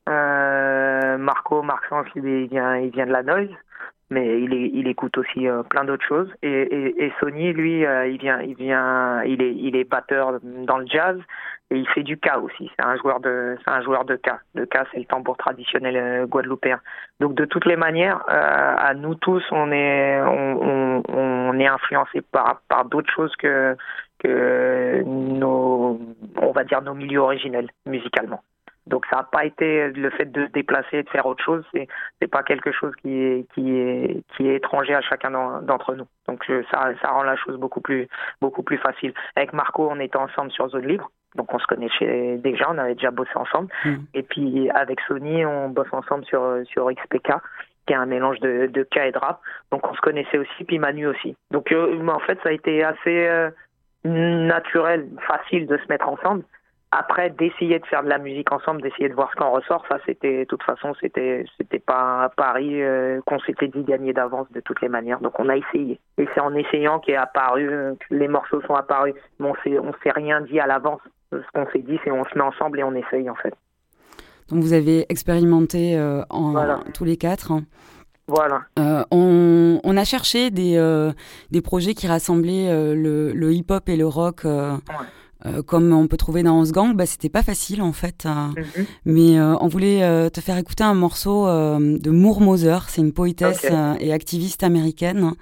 Euh, 0.09 1.17
Marco, 1.17 1.61
Marc 1.61 1.85
Sanz, 1.89 2.05
il, 2.15 2.47
vient, 2.47 2.77
il 2.77 2.91
vient 2.91 3.05
de 3.05 3.11
la 3.11 3.23
noise, 3.23 3.49
mais 4.11 4.41
il, 4.41 4.53
il 4.53 4.87
écoute 4.87 5.17
aussi 5.17 5.47
euh, 5.47 5.63
plein 5.63 5.85
d'autres 5.85 6.05
choses. 6.05 6.29
Et, 6.43 6.49
et, 6.49 7.05
et, 7.05 7.13
Sony, 7.19 7.53
lui, 7.53 7.85
euh, 7.85 8.07
il 8.07 8.19
vient, 8.19 8.41
il 8.41 8.55
vient, 8.55 9.23
il 9.23 9.41
est, 9.41 9.55
il 9.55 9.75
est 9.75 9.85
batteur 9.85 10.39
dans 10.43 10.77
le 10.77 10.85
jazz 10.85 11.17
et 11.71 11.77
il 11.77 11.87
fait 11.87 12.03
du 12.03 12.17
K 12.17 12.37
aussi. 12.43 12.69
C'est 12.75 12.85
un 12.85 12.97
joueur 12.97 13.21
de, 13.21 13.57
c'est 13.63 13.71
un 13.71 13.81
joueur 13.81 14.03
de. 14.03 14.19
Le 14.53 14.65
K, 14.65 14.77
c'est 14.91 14.99
le 14.99 15.05
tambour 15.05 15.37
traditionnel 15.37 15.95
euh, 15.95 16.25
guadeloupéen. 16.27 16.81
Donc 17.21 17.35
de 17.35 17.45
toutes 17.45 17.65
les 17.65 17.77
manières, 17.77 18.21
à 18.27 18.93
nous 18.93 19.15
tous, 19.15 19.43
on 19.51 19.71
est, 19.71 20.21
on, 20.21 20.61
on, 20.61 21.03
on 21.07 21.59
est 21.59 21.67
influencé 21.67 22.21
par, 22.21 22.61
par 22.67 22.85
d'autres 22.85 23.11
choses 23.11 23.33
que, 23.37 23.77
que 24.19 25.03
nos, 25.05 25.99
on 26.41 26.51
va 26.51 26.63
dire 26.65 26.81
nos 26.81 26.93
milieux 26.93 27.21
originels 27.21 27.69
musicalement. 27.85 28.43
Donc 28.87 29.05
ça 29.09 29.17
n'a 29.17 29.23
pas 29.23 29.45
été 29.45 29.89
le 29.89 30.09
fait 30.09 30.25
de 30.25 30.47
se 30.47 30.51
déplacer 30.51 30.97
et 30.97 31.03
de 31.03 31.09
faire 31.09 31.25
autre 31.25 31.43
chose, 31.43 31.63
c'est 31.73 31.87
c'est 32.19 32.27
pas 32.27 32.41
quelque 32.41 32.71
chose 32.71 32.93
qui 33.01 33.13
est 33.13 33.45
qui 33.53 33.77
est 33.77 34.23
qui 34.35 34.47
est 34.47 34.55
étranger 34.55 34.95
à 34.95 35.01
chacun 35.01 35.31
d'entre 35.61 35.95
nous. 35.95 36.07
Donc 36.27 36.43
ça 36.71 36.89
ça 37.01 37.09
rend 37.09 37.23
la 37.23 37.35
chose 37.35 37.57
beaucoup 37.57 37.81
plus 37.81 38.07
beaucoup 38.41 38.63
plus 38.63 38.77
facile. 38.77 39.13
Avec 39.35 39.53
Marco, 39.53 39.87
on 39.89 39.99
était 39.99 40.17
ensemble 40.17 40.51
sur 40.51 40.67
Zone 40.69 40.87
Libre, 40.87 41.11
donc 41.35 41.53
on 41.53 41.59
se 41.59 41.67
connaissait 41.67 42.37
déjà, 42.37 42.71
on 42.71 42.77
avait 42.79 42.95
déjà 42.95 43.11
bossé 43.11 43.31
ensemble. 43.35 43.69
Hmm. 43.85 43.97
Et 44.15 44.23
puis 44.23 44.69
avec 44.71 44.99
Sony, 45.01 45.45
on 45.45 45.69
bosse 45.69 45.93
ensemble 45.93 46.25
sur 46.25 46.61
sur 46.65 46.91
XPK 46.91 47.33
qui 47.85 47.93
est 47.93 47.97
un 47.97 48.05
mélange 48.05 48.39
de, 48.39 48.67
de 48.67 48.83
K 48.83 48.97
et 48.97 49.11
de 49.11 49.17
rap. 49.17 49.39
Donc 49.71 49.87
on 49.87 49.93
se 49.93 50.01
connaissait 50.01 50.37
aussi, 50.37 50.63
puis 50.65 50.79
Manu 50.79 51.07
aussi. 51.07 51.35
Donc 51.51 51.71
euh, 51.71 52.07
en 52.07 52.19
fait, 52.19 52.39
ça 52.43 52.49
a 52.49 52.51
été 52.51 52.83
assez 52.83 53.27
euh, 53.27 53.49
naturel, 54.03 55.07
facile 55.27 55.67
de 55.67 55.77
se 55.77 55.87
mettre 55.89 56.07
ensemble. 56.07 56.43
Après, 56.93 57.29
d'essayer 57.29 57.79
de 57.79 57.85
faire 57.85 58.03
de 58.03 58.09
la 58.09 58.17
musique 58.17 58.51
ensemble, 58.51 58.81
d'essayer 58.81 59.07
de 59.07 59.13
voir 59.13 59.29
ce 59.31 59.37
qu'en 59.37 59.51
ressort, 59.51 59.85
ça 59.87 59.97
c'était, 60.05 60.39
de 60.39 60.43
toute 60.43 60.61
façon, 60.63 60.93
c'était, 60.99 61.45
c'était 61.57 61.79
pas 61.79 62.25
un 62.25 62.29
pari 62.29 62.83
euh, 62.83 63.21
qu'on 63.25 63.39
s'était 63.39 63.69
dit 63.69 63.83
gagner 63.83 64.11
d'avance 64.11 64.47
de 64.51 64.59
toutes 64.59 64.81
les 64.81 64.89
manières. 64.89 65.21
Donc 65.21 65.39
on 65.39 65.47
a 65.47 65.55
essayé. 65.55 66.01
Et 66.17 66.27
c'est 66.33 66.41
en 66.41 66.53
essayant 66.53 66.99
qu'est 66.99 67.15
apparu, 67.15 67.69
que 67.97 68.13
les 68.13 68.27
morceaux 68.27 68.61
sont 68.63 68.75
apparus. 68.75 69.13
Mais 69.39 69.47
on 69.47 69.55
s'est, 69.63 69.79
on 69.79 69.93
s'est 70.03 70.11
rien 70.11 70.41
dit 70.41 70.59
à 70.59 70.67
l'avance. 70.67 70.99
Ce 71.31 71.37
qu'on 71.53 71.65
s'est 71.71 71.79
dit, 71.79 71.97
c'est 72.03 72.11
on 72.11 72.25
se 72.25 72.37
met 72.37 72.43
ensemble 72.43 72.81
et 72.81 72.83
on 72.83 72.93
essaye 72.93 73.29
en 73.29 73.35
fait. 73.35 73.53
Donc 74.49 74.61
vous 74.61 74.73
avez 74.73 75.05
expérimenté 75.07 75.97
euh, 75.97 76.23
en 76.29 76.81
tous 76.93 77.05
les 77.05 77.15
quatre. 77.15 77.53
Hein. 77.53 77.61
Voilà. 78.27 78.63
Euh, 78.79 79.03
on, 79.11 79.79
on, 79.81 79.95
a 79.95 80.03
cherché 80.03 80.51
des, 80.51 80.75
des 81.51 81.61
projets 81.61 81.93
qui 81.93 82.07
rassemblaient 82.07 82.93
le, 82.93 83.31
le 83.31 83.53
hip-hop 83.53 83.87
et 83.87 83.95
le 83.95 84.07
rock. 84.07 84.41
Ouais. 84.43 84.77
Euh, 85.45 85.63
comme 85.63 85.91
on 85.91 86.07
peut 86.07 86.17
trouver 86.17 86.43
dans 86.43 86.63
Gang, 86.63 86.95
bah, 86.95 87.05
c'était 87.05 87.29
pas 87.29 87.43
facile 87.43 87.81
en 87.81 87.93
fait. 87.93 88.25
Hein. 88.25 88.53
Mhm. 88.57 88.85
Mais 89.05 89.39
euh, 89.39 89.55
on 89.59 89.67
voulait 89.67 90.03
euh, 90.03 90.29
te 90.29 90.41
faire 90.41 90.57
écouter 90.57 90.83
un 90.83 90.93
morceau 90.93 91.45
de 91.47 92.09
Moore 92.09 92.41
Moser, 92.41 92.77
c'est 92.87 93.01
une 93.01 93.13
poétesse 93.13 93.65
et 93.99 94.13
activiste 94.13 94.63
américaine. 94.63 95.33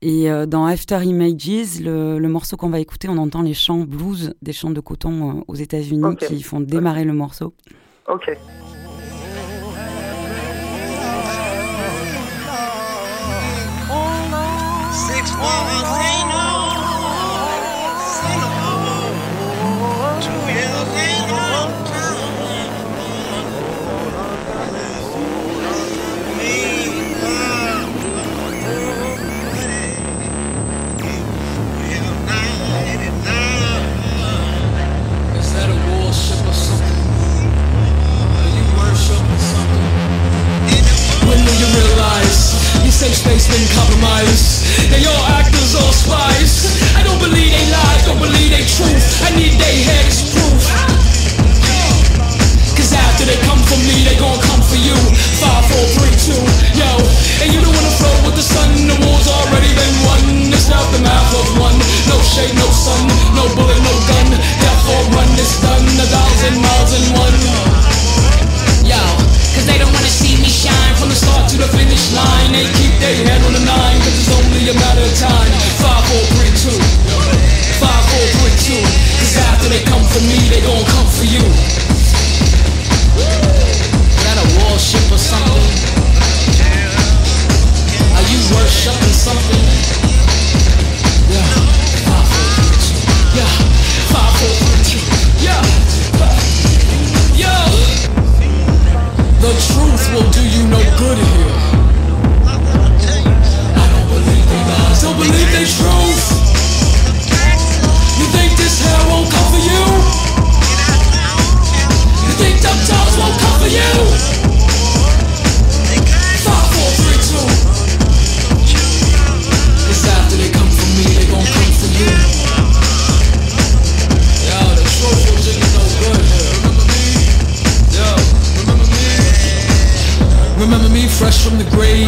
Et 0.00 0.28
dans 0.46 0.66
After 0.66 1.00
Images, 1.02 1.80
le, 1.80 2.18
le 2.18 2.28
morceau 2.28 2.56
qu'on 2.56 2.70
va 2.70 2.80
écouter, 2.80 3.08
on 3.08 3.18
entend 3.18 3.42
les 3.42 3.54
chants 3.54 3.80
blues 3.80 4.34
des 4.42 4.52
chants 4.52 4.70
de 4.70 4.80
coton 4.80 5.44
aux 5.46 5.54
États-Unis 5.54 6.16
qui 6.16 6.42
font 6.42 6.60
démarrer 6.60 7.04
le 7.04 7.12
morceau. 7.12 7.54
Ok. 8.08 8.30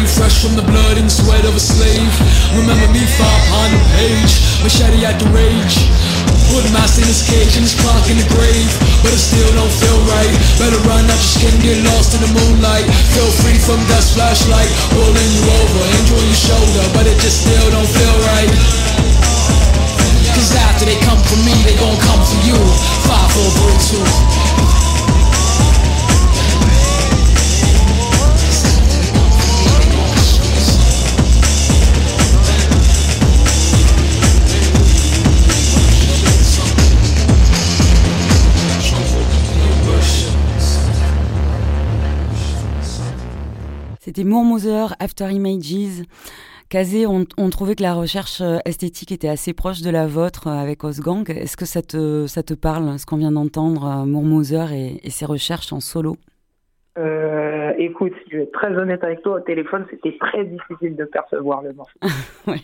From 0.05 0.21
fresh 0.21 0.37
from 0.41 0.53
the 0.55 0.65
blood 0.69 0.97
and 0.97 1.09
sweat 1.09 1.45
of 1.45 1.55
a 1.55 1.59
slave. 1.59 2.13
Remember 2.53 2.85
me 2.93 3.01
far 3.17 3.35
upon 3.49 3.67
the 3.73 3.81
page, 3.97 4.33
machete 4.61 5.01
at 5.01 5.17
the 5.17 5.25
rage. 5.33 5.75
Put 6.53 6.61
mass 6.69 7.01
in 7.01 7.05
his 7.09 7.25
cage 7.25 7.57
and 7.57 7.65
his 7.65 7.73
clock 7.73 8.05
in 8.09 8.17
the 8.21 8.27
grave. 8.29 8.69
But 9.01 9.17
it 9.17 9.21
still 9.21 9.49
don't 9.57 9.71
feel 9.71 9.99
right. 10.05 10.33
Better 10.61 10.77
run 10.85 11.09
out 11.09 11.17
your 11.17 11.33
skin, 11.37 11.53
get 11.61 11.81
lost 11.89 12.13
in 12.13 12.21
the 12.21 12.31
moonlight. 12.37 12.85
Feel 13.17 13.31
free 13.41 13.57
from 13.57 13.81
dust 13.89 14.13
flashlight. 14.13 14.69
Pulling 14.93 15.31
you 15.33 15.45
over, 15.49 15.81
on 15.81 16.25
your 16.25 16.37
shoulder 16.37 16.85
But 16.93 17.09
it 17.09 17.17
just 17.17 17.41
still 17.41 17.67
don't 17.73 17.89
feel 17.89 18.17
right. 18.29 18.51
Cause 20.37 20.53
after 20.69 20.85
they 20.85 20.99
come 21.01 21.17
for 21.17 21.39
me, 21.41 21.55
they 21.65 21.73
gon' 21.81 21.97
come 21.97 22.21
for 22.21 22.39
you. 22.45 22.59
5, 23.09 23.31
4, 23.89 24.77
3, 24.77 24.83
2 24.83 24.84
C'était 44.15 44.29
After 45.01 45.29
Images. 45.29 46.05
Kazé, 46.69 47.05
on, 47.05 47.49
trouvait 47.49 47.75
que 47.75 47.83
la 47.83 47.93
recherche 47.93 48.41
esthétique 48.63 49.11
était 49.11 49.27
assez 49.27 49.53
proche 49.53 49.81
de 49.81 49.89
la 49.89 50.07
vôtre 50.07 50.47
avec 50.47 50.85
Osgang. 50.85 51.29
Est-ce 51.29 51.57
que 51.57 51.65
ça 51.65 51.81
te, 51.81 52.25
ça 52.25 52.41
te 52.41 52.53
parle, 52.53 52.97
ce 52.97 53.05
qu'on 53.05 53.17
vient 53.17 53.33
d'entendre, 53.33 54.05
Mourmoser 54.05 54.67
et, 54.71 55.05
et, 55.05 55.09
ses 55.09 55.25
recherches 55.25 55.73
en 55.73 55.81
solo? 55.81 56.15
Euh, 56.97 57.73
Écoute, 57.77 58.13
je 58.31 58.37
vais 58.37 58.43
être 58.43 58.53
très 58.53 58.73
honnête 58.77 59.03
avec 59.03 59.21
toi, 59.21 59.35
au 59.35 59.39
téléphone, 59.41 59.85
c'était 59.89 60.17
très 60.17 60.45
difficile 60.45 60.95
de 60.95 61.03
percevoir 61.03 61.61
le 61.61 61.73
morceau. 61.73 61.99
oui, 62.47 62.63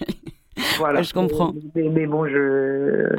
voilà. 0.78 1.02
je 1.02 1.14
comprends. 1.14 1.54
Mais, 1.76 2.08
bon, 2.08 2.28
je, 2.28 3.10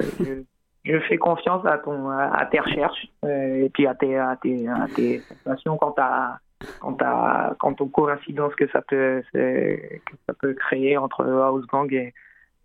je, 0.84 0.98
fais 1.00 1.18
confiance 1.18 1.66
à, 1.66 1.76
ton, 1.76 2.08
à 2.08 2.48
tes 2.50 2.60
recherches 2.60 3.08
et 3.28 3.70
puis 3.74 3.86
à 3.86 3.94
tes, 3.94 4.16
à 4.16 4.38
tes, 4.42 4.66
à 4.68 4.86
tes 4.94 5.20
sensations 5.44 5.76
quant 5.76 5.94
à 5.98 6.38
quant, 6.80 6.96
à, 7.00 7.54
quant 7.58 7.74
aux 7.78 7.86
coïncidences 7.86 8.54
que 8.54 8.68
ça 8.68 8.82
peut, 8.82 9.22
que 9.32 10.14
ça 10.26 10.34
peut 10.40 10.54
créer 10.54 10.96
entre 10.96 11.24
House 11.24 11.66
Gang 11.66 11.92
et, 11.92 12.12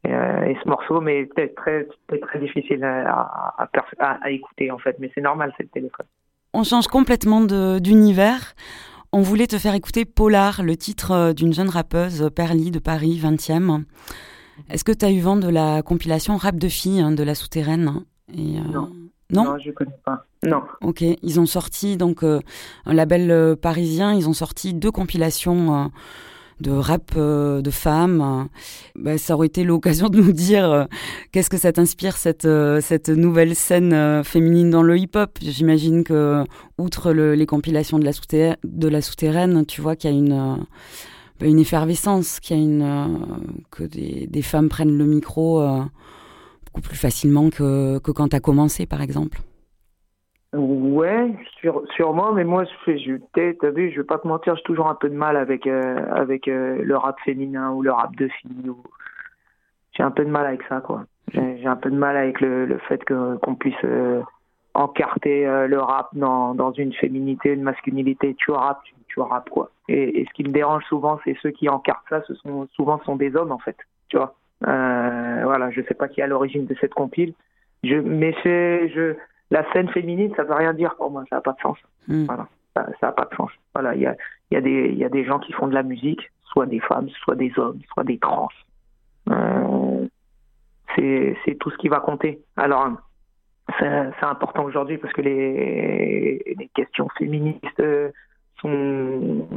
euh, 0.07 0.43
et, 0.43 0.57
ce 0.63 0.69
morceau, 0.69 1.01
mais 1.01 1.25
peut-être 1.25 1.55
très, 1.55 1.87
très 2.21 2.39
difficile 2.39 2.83
à, 2.83 3.11
à, 3.57 3.69
à, 3.99 4.29
écouter 4.29 4.71
en 4.71 4.77
fait. 4.77 4.95
Mais 4.99 5.11
c'est 5.13 5.21
normal, 5.21 5.53
c'est 5.57 5.63
le 5.63 5.69
téléphone. 5.69 6.05
On 6.53 6.63
change 6.63 6.87
complètement 6.87 7.41
d'univers. 7.41 8.53
On 9.11 9.21
voulait 9.21 9.47
te 9.47 9.57
faire 9.57 9.73
écouter 9.73 10.05
Polar, 10.05 10.63
le 10.63 10.75
titre 10.75 11.11
euh, 11.11 11.33
d'une 11.33 11.53
jeune 11.53 11.69
rappeuse, 11.69 12.29
Perly 12.35 12.71
de 12.71 12.79
Paris, 12.79 13.19
20e. 13.21 13.83
Est-ce 14.69 14.83
que 14.83 14.91
tu 14.91 15.05
as 15.05 15.11
eu 15.11 15.19
vent 15.19 15.37
de 15.37 15.49
la 15.49 15.81
compilation 15.81 16.35
Rap 16.37 16.55
de 16.55 16.67
filles 16.67 17.01
hein, 17.01 17.11
de 17.11 17.23
la 17.23 17.35
souterraine 17.35 18.03
et, 18.33 18.57
euh, 18.57 18.71
non. 18.71 18.91
Non, 19.31 19.57
je 19.57 19.71
connais 19.71 19.97
pas. 20.05 20.25
Non. 20.45 20.61
Ok, 20.81 21.01
ils 21.01 21.39
ont 21.39 21.45
sorti 21.45 21.97
donc 21.97 22.23
euh, 22.23 22.39
un 22.85 22.93
label 22.93 23.29
euh, 23.31 23.55
parisien. 23.55 24.13
Ils 24.13 24.29
ont 24.29 24.33
sorti 24.33 24.73
deux 24.73 24.91
compilations 24.91 25.75
euh, 25.75 25.87
de 26.61 26.71
rap 26.71 27.15
de 27.15 27.69
femmes. 27.69 28.47
Bah, 28.95 29.17
ça 29.17 29.35
aurait 29.35 29.47
été 29.47 29.63
l'occasion 29.63 30.09
de 30.09 30.21
nous 30.21 30.31
dire 30.31 30.87
qu'est-ce 31.31 31.49
que 31.49 31.57
ça 31.57 31.71
t'inspire 31.71 32.17
cette 32.17 32.47
cette 32.81 33.09
nouvelle 33.09 33.55
scène 33.55 34.23
féminine 34.23 34.71
dans 34.71 34.81
le 34.81 34.97
hip-hop? 34.97 35.37
J'imagine 35.41 36.03
que 36.03 36.43
outre 36.79 37.11
les 37.11 37.45
compilations 37.45 37.99
de 37.99 38.05
la 38.05 38.13
souterraine, 38.13 38.57
de 38.63 38.87
la 38.87 39.01
souterraine, 39.01 39.67
tu 39.67 39.81
vois 39.81 39.95
qu'il 39.95 40.09
y 40.09 40.13
a 40.13 40.17
une 40.17 40.65
bah, 41.39 41.45
une 41.45 41.59
effervescence, 41.59 42.39
qu'il 42.39 42.57
y 42.57 42.59
a 42.59 42.63
une 42.63 43.19
que 43.69 43.83
des, 43.83 44.25
des, 44.25 44.41
femmes 44.41 44.69
prennent 44.69 44.97
le 44.97 45.05
micro 45.05 45.61
plus 46.81 46.97
facilement 46.97 47.49
que, 47.49 47.99
que 47.99 48.11
quand 48.11 48.29
tu 48.29 48.35
as 48.35 48.39
commencé, 48.39 48.85
par 48.85 49.01
exemple 49.01 49.39
Ouais, 50.53 51.35
sur, 51.59 51.83
sûrement, 51.95 52.31
mais 52.31 52.45
moi, 52.45 52.63
je, 52.87 53.17
t'as 53.33 53.69
vu, 53.69 53.91
je 53.91 53.97
vais 53.97 54.05
pas 54.05 54.17
te 54.17 54.27
mentir, 54.27 54.55
j'ai 54.55 54.63
toujours 54.63 54.87
un 54.87 54.95
peu 54.95 55.09
de 55.09 55.15
mal 55.15 55.35
avec, 55.35 55.67
euh, 55.67 55.97
avec 56.11 56.47
euh, 56.47 56.81
le 56.83 56.95
rap 56.95 57.19
féminin 57.25 57.71
ou 57.71 57.81
le 57.81 57.91
rap 57.91 58.15
de 58.15 58.29
filles. 58.29 58.71
J'ai 59.91 60.03
un 60.03 60.11
peu 60.11 60.23
de 60.23 60.29
mal 60.29 60.45
avec 60.45 60.61
ça, 60.69 60.79
quoi. 60.79 61.03
J'ai 61.33 61.67
un 61.67 61.75
peu 61.75 61.91
de 61.91 61.97
mal 61.97 62.15
avec 62.15 62.39
le, 62.39 62.65
le 62.65 62.77
fait 62.77 63.03
qu'on 63.03 63.55
puisse 63.55 63.75
euh, 63.83 64.21
encarter 64.73 65.43
le 65.67 65.79
rap 65.79 66.09
dans, 66.13 66.55
dans 66.55 66.71
une 66.71 66.93
féminité, 66.93 67.51
une 67.51 67.63
masculinité. 67.63 68.33
Tu 68.35 68.51
rap, 68.51 68.81
tu, 68.85 68.93
tu 69.09 69.19
rap, 69.19 69.49
quoi. 69.49 69.69
Et, 69.89 70.25
ce 70.25 70.33
qui 70.33 70.43
me 70.43 70.53
dérange 70.53 70.85
souvent, 70.85 71.19
c'est 71.25 71.35
ceux 71.41 71.51
qui 71.51 71.67
encartent 71.67 72.05
ça, 72.09 72.21
ce 72.27 72.35
sont 72.35 72.67
souvent 72.73 73.01
sont 73.03 73.17
des 73.17 73.35
hommes, 73.35 73.51
en 73.51 73.59
fait. 73.59 73.77
Tu 74.07 74.17
vois? 74.17 74.33
Voilà, 74.61 75.69
je 75.71 75.81
sais 75.87 75.93
pas 75.93 76.07
qui 76.07 76.21
est 76.21 76.23
à 76.23 76.27
l'origine 76.27 76.65
de 76.65 76.75
cette 76.79 76.93
compile. 76.93 77.33
Je, 77.83 77.95
mais 77.95 78.35
c'est, 78.43 78.89
je, 78.89 79.15
la 79.51 79.71
scène 79.71 79.89
féminine, 79.89 80.33
ça 80.35 80.43
veut 80.43 80.55
rien 80.55 80.73
dire 80.73 80.95
pour 80.95 81.11
moi. 81.11 81.23
Ça 81.29 81.37
n'a 81.37 81.41
pas 81.41 81.53
de 81.53 81.59
sens. 81.59 81.77
Hmm. 82.07 82.25
Voilà, 82.25 82.47
ça 82.75 83.07
n'a 83.07 83.11
pas 83.11 83.25
de 83.25 83.35
sens. 83.35 83.51
Voilà, 83.73 83.95
il 83.95 84.01
y 84.01 84.07
a, 84.07 84.15
y 84.51 84.55
a 84.55 84.61
des, 84.61 84.89
il 84.91 84.97
y 84.97 85.05
a 85.05 85.09
des 85.09 85.25
gens 85.25 85.39
qui 85.39 85.53
font 85.53 85.67
de 85.67 85.73
la 85.73 85.83
musique, 85.83 86.31
soit 86.43 86.65
des 86.65 86.79
femmes, 86.79 87.09
soit 87.09 87.35
des 87.35 87.51
hommes, 87.57 87.79
soit 87.93 88.03
des 88.03 88.17
trans. 88.17 88.49
Euh, 89.29 90.07
c'est, 90.95 91.55
tout 91.59 91.69
ce 91.69 91.77
qui 91.77 91.89
va 91.89 91.99
compter. 91.99 92.41
Alors, 92.55 92.89
c'est, 93.79 94.09
c'est 94.19 94.25
important 94.25 94.63
aujourd'hui 94.63 94.97
parce 94.97 95.13
que 95.13 95.21
les, 95.21 96.55
les 96.57 96.67
questions 96.73 97.07
féministes 97.17 97.83
sont, 98.59 99.47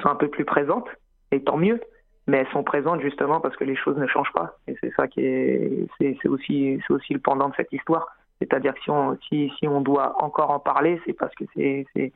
sont 0.00 0.08
un 0.08 0.14
peu 0.14 0.28
plus 0.28 0.44
présentes, 0.44 0.88
et 1.32 1.42
tant 1.42 1.58
mieux 1.58 1.80
mais 2.26 2.38
elles 2.38 2.48
sont 2.48 2.64
présentes 2.64 3.00
justement 3.00 3.40
parce 3.40 3.56
que 3.56 3.64
les 3.64 3.76
choses 3.76 3.96
ne 3.96 4.06
changent 4.06 4.32
pas. 4.32 4.56
Et 4.66 4.76
c'est 4.80 4.92
ça 4.94 5.06
qui 5.06 5.20
est, 5.20 5.86
c'est, 5.98 6.28
aussi, 6.28 6.80
c'est 6.86 6.92
aussi 6.92 7.14
le 7.14 7.20
pendant 7.20 7.48
de 7.48 7.54
cette 7.56 7.72
histoire. 7.72 8.06
C'est-à-dire 8.38 8.74
que 8.74 8.80
si 8.82 8.90
on, 8.90 9.16
si, 9.28 9.52
si 9.58 9.68
on 9.68 9.80
doit 9.80 10.22
encore 10.22 10.50
en 10.50 10.58
parler, 10.58 11.00
c'est 11.06 11.12
parce 11.12 11.34
que 11.34 11.44
c'est, 11.54 11.86
c'est, 11.94 12.12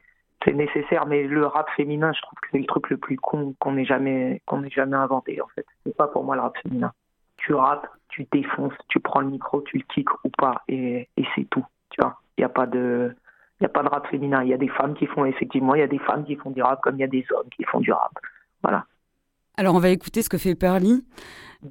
nécessaire. 0.52 1.06
Mais 1.06 1.22
le 1.22 1.46
rap 1.46 1.68
féminin, 1.76 2.12
je 2.12 2.20
trouve 2.22 2.38
que 2.40 2.48
c'est 2.50 2.58
le 2.58 2.66
truc 2.66 2.90
le 2.90 2.96
plus 2.96 3.16
con 3.16 3.54
qu'on 3.60 3.76
ait 3.76 3.84
jamais, 3.84 4.42
qu'on 4.46 4.64
ait 4.64 4.70
jamais 4.70 4.96
inventé 4.96 5.40
en 5.40 5.46
fait. 5.54 5.64
C'est 5.86 5.96
pas 5.96 6.08
pour 6.08 6.24
moi 6.24 6.34
le 6.34 6.42
rap 6.42 6.56
féminin. 6.58 6.92
Tu 7.36 7.54
rappes, 7.54 7.86
tu 8.08 8.26
défonces, 8.32 8.74
tu 8.88 9.00
prends 9.00 9.20
le 9.20 9.28
micro, 9.28 9.62
tu 9.62 9.78
le 9.78 9.84
kicks 9.94 10.12
ou 10.24 10.30
pas, 10.36 10.62
et, 10.68 11.08
et 11.16 11.24
c'est 11.34 11.48
tout. 11.48 11.64
Tu 11.90 12.00
vois, 12.02 12.16
il 12.36 12.40
n'y 12.40 12.44
a 12.44 12.48
pas 12.50 12.66
de, 12.66 13.14
il 13.60 13.64
y 13.64 13.66
a 13.66 13.70
pas 13.70 13.82
de 13.82 13.88
rap 13.88 14.06
féminin. 14.08 14.42
Il 14.42 14.48
y 14.48 14.54
a 14.54 14.58
des 14.58 14.68
femmes 14.68 14.94
qui 14.94 15.06
font 15.06 15.24
effectivement, 15.24 15.74
il 15.74 15.80
y 15.80 15.84
a 15.84 15.86
des 15.86 15.98
femmes 16.00 16.24
qui 16.24 16.34
font 16.36 16.50
du 16.50 16.62
rap 16.62 16.80
comme 16.82 16.96
il 16.96 17.00
y 17.00 17.04
a 17.04 17.06
des 17.06 17.24
hommes 17.30 17.48
qui 17.56 17.62
font 17.64 17.80
du 17.80 17.92
rap. 17.92 18.12
Voilà. 18.62 18.84
Alors 19.56 19.74
on 19.74 19.78
va 19.78 19.90
écouter 19.90 20.22
ce 20.22 20.28
que 20.28 20.38
fait 20.38 20.54
Pearly 20.54 21.04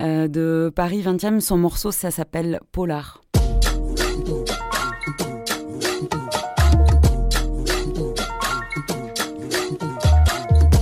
euh, 0.02 0.28
de 0.28 0.72
Paris 0.76 1.02
20e. 1.02 1.40
Son 1.40 1.58
morceau, 1.58 1.92
ça 1.92 2.12
s'appelle 2.12 2.60
Polar. 2.72 3.22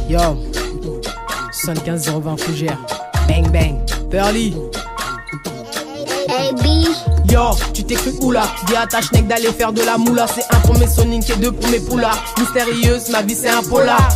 Yo, 0.09 0.19
75 1.51 2.09
020 2.21 2.37
Fougère. 2.37 2.79
Bang 3.27 3.51
bang. 3.51 3.77
Pearly. 4.09 4.55
Yo, 7.29 7.41
tu 7.73 7.83
t'es 7.83 7.95
cru 7.95 8.11
où 8.21 8.31
là? 8.31 8.43
Dis 8.67 8.75
à 8.75 8.87
ta 8.87 8.99
d'aller 9.21 9.51
faire 9.51 9.73
de 9.73 9.81
la 9.81 9.97
moula. 9.97 10.27
C'est 10.27 10.43
un 10.55 10.59
pour 10.61 10.77
mes 10.79 10.87
Sonic 10.87 11.29
et 11.29 11.35
deux 11.35 11.51
pour 11.51 11.69
mes 11.69 11.79
poulards. 11.79 12.23
Mystérieuse, 12.39 13.09
ma 13.09 13.21
vie 13.21 13.35
c'est 13.35 13.49
un 13.49 13.63
polar. 13.63 14.07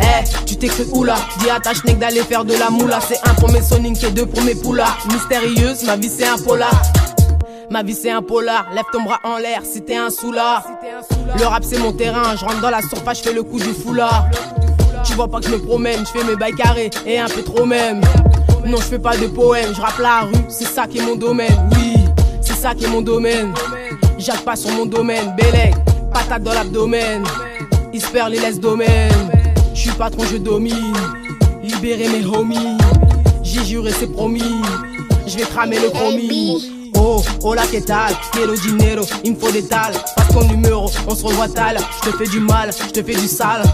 Eh, 0.00 0.44
tu 0.46 0.56
t'écris 0.56 0.86
où 0.92 1.04
là? 1.04 1.16
Dis 1.38 1.50
à 1.50 1.60
ta 1.60 1.74
schneck 1.74 1.98
d'aller 1.98 2.22
faire 2.22 2.44
de 2.44 2.54
la 2.54 2.70
moula. 2.70 2.98
C'est 3.06 3.18
un 3.28 3.34
pour 3.34 3.50
mes 3.50 3.62
Sonic 3.62 4.02
et 4.04 4.10
deux 4.10 4.26
pour 4.26 4.42
mes 4.42 4.54
poulards. 4.54 4.98
Mystérieuse, 5.12 5.84
ma 5.84 5.96
vie 5.96 6.10
c'est 6.10 6.26
un 6.26 6.38
polar. 6.38 6.82
Ma 7.70 7.82
vie 7.82 7.94
c'est 7.94 8.10
un 8.10 8.22
polar, 8.22 8.66
lève 8.74 8.84
ton 8.92 9.02
bras 9.02 9.18
en 9.24 9.38
l'air 9.38 9.62
si 9.64 9.82
t'es 9.82 9.96
un 9.96 10.10
soulard. 10.10 10.64
Le 11.38 11.46
rap 11.46 11.64
c'est 11.64 11.78
mon 11.78 11.92
terrain, 11.92 12.36
je 12.36 12.44
rentre 12.44 12.60
dans 12.60 12.70
la 12.70 12.82
surface, 12.82 13.18
je 13.18 13.22
fais 13.22 13.32
le 13.32 13.42
coup 13.42 13.58
du 13.58 13.72
foulard. 13.72 14.26
Tu 15.04 15.14
vois 15.14 15.28
pas 15.28 15.40
que 15.40 15.46
je 15.46 15.52
me 15.52 15.58
promène, 15.58 16.00
je 16.00 16.18
fais 16.18 16.24
mes 16.24 16.36
bails 16.36 16.54
carrés 16.54 16.90
et 17.06 17.18
un 17.18 17.28
peu 17.28 17.42
trop 17.42 17.64
même. 17.64 18.00
Non, 18.66 18.76
je 18.76 18.82
fais 18.82 18.98
pas 18.98 19.16
de 19.16 19.26
poème, 19.26 19.74
je 19.74 19.80
rappe 19.80 19.98
la 19.98 20.20
rue, 20.20 20.44
c'est 20.48 20.66
ça 20.66 20.86
qui 20.86 20.98
est 20.98 21.02
mon 21.02 21.16
domaine. 21.16 21.70
Oui, 21.72 21.94
c'est 22.40 22.54
ça 22.56 22.74
qui 22.74 22.84
est 22.84 22.88
mon 22.88 23.02
domaine. 23.02 23.54
Jacques 24.18 24.44
pas 24.44 24.54
sur 24.54 24.70
mon 24.72 24.86
domaine, 24.86 25.34
Bélec, 25.36 25.74
patate 26.12 26.42
dans 26.42 26.52
l'abdomen. 26.52 27.24
Perd 28.12 28.30
les 28.30 28.40
laisse 28.40 28.60
domaine. 28.60 29.30
Je 29.82 29.88
suis 29.88 29.98
patron, 29.98 30.22
je 30.30 30.36
domine. 30.36 30.94
Libérer 31.60 32.06
mes 32.06 32.24
homies. 32.24 32.78
J'ai 33.42 33.64
juré, 33.64 33.90
c'est 33.90 34.06
promis. 34.06 34.62
Je 35.26 35.36
vais 35.36 35.42
cramer 35.42 35.80
le 35.80 35.90
promis. 35.90 36.70
Oh, 36.96 37.20
hola, 37.42 37.66
que 37.66 37.78
tal? 37.78 38.14
Quiero 38.30 38.54
dinero, 38.54 39.02
il 39.24 39.32
me 39.32 39.36
faut 39.36 39.50
des. 39.50 39.62
Passe 39.62 40.28
ton 40.32 40.44
numéro, 40.44 40.88
on 41.08 41.16
se 41.16 41.24
revoit 41.24 41.48
tal. 41.48 41.78
Je 41.96 42.10
te 42.10 42.16
fais 42.16 42.28
du 42.30 42.38
mal, 42.38 42.70
je 42.72 42.92
te 42.92 43.02
fais 43.02 43.20
du 43.20 43.26
sale. 43.26 43.64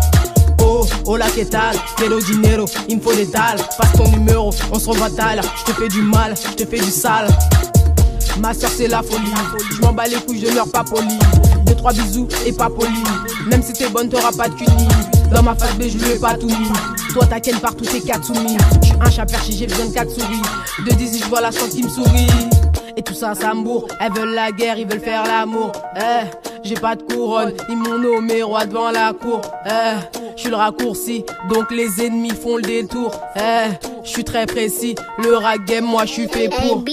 Oh, 0.62 0.87
hola, 1.05 1.27
que 1.29 1.44
tal? 1.44 1.77
Quiero 1.99 2.18
dinero, 2.21 2.64
il 2.88 2.97
me 2.97 3.03
faut 3.03 3.12
des. 3.12 3.27
Passe 3.27 3.92
ton 3.94 4.09
numéro, 4.09 4.51
on 4.73 4.79
se 4.79 4.88
revoit 4.88 5.11
tal. 5.11 5.42
Je 5.59 5.71
te 5.71 5.79
fais 5.79 5.88
du 5.88 6.01
mal, 6.01 6.33
je 6.42 6.55
te 6.55 6.64
fais 6.66 6.83
du 6.83 6.90
sale. 6.90 7.29
Ma 8.40 8.55
soeur 8.55 8.71
c'est 8.75 8.88
la 8.88 9.03
folie. 9.03 9.35
Je 9.77 9.83
m'en 9.83 9.92
bats 9.92 10.07
les 10.07 10.16
couilles, 10.16 10.42
je 10.42 10.55
meurs 10.55 10.71
pas 10.71 10.85
poli. 10.85 11.18
Deux 11.66 11.75
trois 11.75 11.92
bisous 11.92 12.29
et 12.47 12.53
pas 12.53 12.71
poli. 12.71 13.03
Même 13.47 13.62
si 13.62 13.75
t'es 13.75 13.90
bonne, 13.90 14.09
t'auras 14.09 14.33
pas 14.33 14.49
de 14.49 14.55
cunis. 14.55 14.88
Dans 15.33 15.43
ma 15.43 15.55
face 15.55 15.75
B, 15.75 15.83
je 15.88 15.99
lui 15.99 16.12
ai 16.12 16.19
pas 16.19 16.35
tout 16.35 16.47
mis. 16.47 16.71
Toi, 17.12 17.27
t'as 17.29 17.41
qu'elle 17.41 17.59
partout, 17.59 17.85
t'es 17.85 18.01
Katsumi. 18.01 18.57
J'suis 18.83 18.95
un 19.01 19.11
chat 19.11 19.27
perché, 19.27 19.53
j'ai 19.53 19.67
besoin 19.67 19.87
de 19.87 19.93
4 19.93 20.11
souris. 20.11 20.43
De 20.87 20.95
10, 20.95 21.21
je 21.23 21.29
vois 21.29 21.41
la 21.41 21.51
chance 21.51 21.71
qui 21.71 21.83
me 21.83 21.88
sourit. 21.88 22.27
Et 22.97 23.03
tout 23.03 23.14
ça, 23.14 23.35
ça 23.35 23.55
me 23.55 23.62
bourre. 23.62 23.87
Elles 24.01 24.12
veulent 24.12 24.35
la 24.35 24.51
guerre, 24.51 24.77
ils 24.79 24.87
veulent 24.87 25.01
faire 25.01 25.25
l'amour. 25.25 25.73
Eh, 25.97 26.27
j'ai 26.64 26.75
pas 26.75 26.97
de 26.97 27.03
couronne, 27.03 27.53
ils 27.69 27.77
m'ont 27.77 27.97
nommé 27.97 28.43
roi 28.43 28.67
devant 28.67 28.91
la 28.91 29.12
cour. 29.12 29.41
Eh, 29.67 30.19
je 30.35 30.41
suis 30.41 30.51
le 30.51 30.57
raccourci, 30.57 31.25
donc 31.49 31.71
les 31.71 32.05
ennemis 32.05 32.31
font 32.31 32.57
le 32.57 32.62
détour. 32.62 33.12
Eh, 33.37 33.69
je 34.03 34.09
suis 34.09 34.25
très 34.25 34.47
précis, 34.47 34.97
le 35.23 35.37
rap 35.37 35.64
game, 35.64 35.85
moi 35.85 36.07
je 36.07 36.12
suis 36.12 36.29
fait 36.29 36.49
pour. 36.49 36.85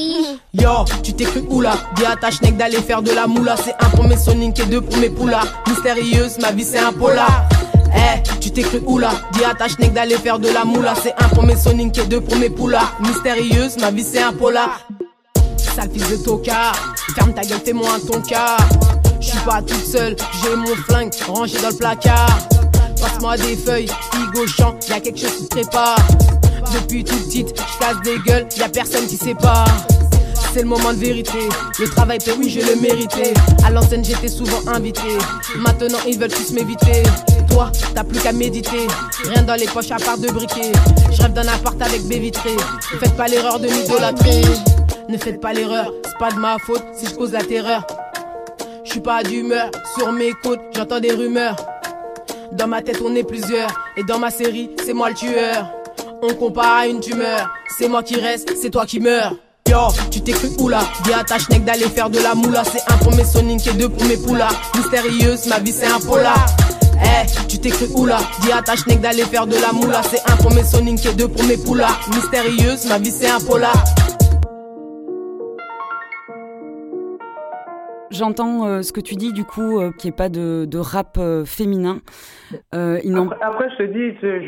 Yo, 0.53 0.85
tu 1.01 1.13
t'es 1.13 1.23
cru 1.23 1.43
où 1.49 1.61
là? 1.61 1.73
Dis 1.95 2.05
à 2.05 2.15
ta 2.15 2.29
d'aller 2.51 2.77
faire 2.77 3.01
de 3.01 3.11
la 3.11 3.25
moula. 3.25 3.55
C'est 3.57 3.73
un 3.83 3.89
pour 3.89 4.03
mes 4.03 4.17
Sonic 4.17 4.59
et 4.59 4.65
deux 4.65 4.81
pour 4.81 4.97
mes 4.97 5.09
poulards. 5.09 5.47
Mystérieuse, 5.67 6.37
ma 6.39 6.51
vie 6.51 6.63
c'est 6.63 6.77
un 6.77 6.93
polar. 6.93 7.49
Eh, 7.95 8.39
tu 8.39 8.51
t'es 8.51 8.61
cru 8.61 8.81
où 8.85 8.97
là? 8.97 9.11
Dis 9.33 9.43
à 9.43 9.53
ta 9.53 9.67
d'aller 9.67 10.17
faire 10.17 10.39
de 10.39 10.49
la 10.49 10.65
moula. 10.65 10.93
C'est 11.01 11.13
un 11.17 11.29
pour 11.29 11.43
mes 11.43 11.55
Sonic 11.55 11.97
et 11.97 12.05
deux 12.05 12.21
pour 12.21 12.35
mes 12.37 12.49
poulards. 12.49 12.97
Mystérieuse, 13.01 13.77
ma 13.77 13.91
vie 13.91 14.03
c'est 14.03 14.21
un 14.21 14.33
polar. 14.33 14.87
Sale 15.57 15.89
fils 15.91 16.09
de 16.09 16.15
toca, 16.17 16.71
ferme 17.15 17.33
ta 17.33 17.41
gueule, 17.41 17.59
fais-moi 17.65 17.89
un 17.95 17.99
ton 17.99 18.21
cas. 18.21 18.57
Je 19.19 19.27
suis 19.27 19.39
pas 19.39 19.61
toute 19.61 19.85
seule, 19.85 20.15
j'ai 20.41 20.55
mon 20.55 20.75
flingue 20.87 21.11
rangé 21.27 21.57
dans 21.59 21.69
le 21.69 21.75
placard. 21.75 22.37
Passe-moi 23.01 23.37
des 23.37 23.57
feuilles, 23.57 23.87
y 23.87 24.89
y'a 24.89 24.99
quelque 24.99 25.19
chose 25.19 25.35
qui 25.37 25.43
se 25.43 25.47
prépare. 25.47 25.97
depuis 26.73 27.03
toute 27.03 27.25
petite, 27.25 27.49
je 27.49 27.79
casse 27.79 28.01
des 28.03 28.17
gueules, 28.19 28.47
y 28.57 28.63
a 28.63 28.69
personne 28.69 29.05
qui 29.05 29.17
sépare 29.17 29.67
c'est 30.55 30.61
le 30.61 30.69
moment 30.69 30.93
de 30.93 30.99
vérité. 30.99 31.49
Le 31.79 31.89
travail 31.89 32.17
paie, 32.17 32.31
oui, 32.37 32.49
je 32.49 32.61
le 32.61 32.79
mérité. 32.79 33.33
À 33.65 33.71
l'ancienne, 33.71 34.05
j'étais 34.05 34.29
souvent 34.29 34.65
invité. 34.67 35.01
Maintenant, 35.57 35.97
ils 36.07 36.17
veulent 36.17 36.31
tous 36.31 36.51
m'éviter. 36.53 37.03
Toi, 37.49 37.69
t'as 37.93 38.05
plus 38.05 38.19
qu'à 38.21 38.31
méditer. 38.31 38.87
Rien 39.25 39.43
dans 39.43 39.55
les 39.55 39.65
poches 39.65 39.91
à 39.91 39.97
part 39.97 40.17
de 40.17 40.29
briquet. 40.29 40.71
Je 41.11 41.21
rêve 41.21 41.33
d'un 41.33 41.45
appart 41.49 41.81
avec 41.81 42.03
baie 42.07 42.19
vitrée. 42.19 42.55
Faites 43.01 43.17
pas 43.17 43.27
l'erreur 43.27 43.59
de 43.59 43.67
m'idolâtrer. 43.67 44.43
Ne 45.09 45.17
faites 45.17 45.41
pas 45.41 45.51
l'erreur, 45.51 45.91
c'est 46.05 46.17
pas 46.17 46.31
de 46.31 46.39
ma 46.39 46.57
faute 46.57 46.85
si 46.93 47.05
je 47.05 47.13
pose 47.15 47.33
la 47.33 47.43
terreur. 47.43 47.85
Je 48.85 48.91
suis 48.91 49.01
pas 49.01 49.23
d'humeur, 49.23 49.69
sur 49.97 50.13
mes 50.13 50.31
côtes, 50.41 50.61
j'entends 50.73 51.01
des 51.01 51.11
rumeurs. 51.11 51.57
Dans 52.53 52.67
ma 52.67 52.81
tête, 52.81 53.01
on 53.03 53.13
est 53.13 53.27
plusieurs. 53.27 53.69
Et 53.97 54.03
dans 54.03 54.19
ma 54.19 54.31
série, 54.31 54.69
c'est 54.85 54.93
moi 54.93 55.09
le 55.09 55.15
tueur. 55.15 55.69
On 56.21 56.33
compare 56.33 56.77
à 56.77 56.87
une 56.87 57.01
tumeur. 57.01 57.49
C'est 57.77 57.89
moi 57.89 58.03
qui 58.03 58.15
reste, 58.15 58.55
c'est 58.55 58.69
toi 58.69 58.85
qui 58.85 59.01
meurs. 59.01 59.35
Yo, 59.67 59.87
tu 60.11 60.21
t'es 60.21 60.31
cru 60.31 60.49
oula, 60.59 60.79
dis 61.03 61.13
à 61.13 61.23
ta 61.23 61.39
schneck 61.39 61.65
d'aller 61.65 61.89
faire 61.89 62.09
de 62.09 62.19
la 62.19 62.35
moula. 62.35 62.63
C'est 62.63 62.81
un 62.91 62.97
pour 62.97 63.15
mes 63.15 63.23
Sonic 63.23 63.65
et 63.65 63.73
deux 63.73 63.89
pour 63.89 64.03
mes 64.05 64.17
poulas. 64.17 64.49
Mystérieuse, 64.75 65.47
ma 65.49 65.59
vie 65.59 65.71
c'est 65.71 65.87
un 65.87 65.99
polar. 65.99 66.45
Eh, 67.01 67.47
tu 67.47 67.57
t'es 67.59 67.69
cru 67.69 67.85
oula, 67.95 68.17
dis 68.41 68.51
à 68.51 68.61
ta 68.61 68.75
schneck 68.75 69.01
d'aller 69.01 69.23
faire 69.23 69.47
de 69.47 69.55
la 69.55 69.73
moula. 69.73 70.03
C'est 70.03 70.21
un 70.31 70.37
pour 70.37 70.53
mes 70.53 70.63
Sonic 70.63 71.03
et 71.07 71.13
deux 71.13 71.27
pour 71.27 71.43
mes 71.45 71.57
poulas. 71.57 71.97
Mystérieuse, 72.09 72.87
ma 72.87 72.99
vie 72.99 73.09
c'est 73.09 73.27
un 73.29 73.39
polar. 73.39 73.73
J'entends 78.11 78.67
euh, 78.67 78.81
ce 78.83 78.93
que 78.93 79.01
tu 79.01 79.15
dis 79.15 79.33
du 79.33 79.45
coup, 79.45 79.79
euh, 79.81 79.91
qu'il 79.91 80.09
n'y 80.09 80.13
ait 80.13 80.15
pas 80.15 80.29
de, 80.29 80.65
de 80.65 80.77
rap 80.77 81.17
euh, 81.17 81.43
féminin. 81.43 82.01
Euh, 82.73 82.99
après, 82.99 83.37
après, 83.41 83.69
je 83.71 83.77
te 83.77 83.83
dis, 83.91 84.17
je, 84.21 84.39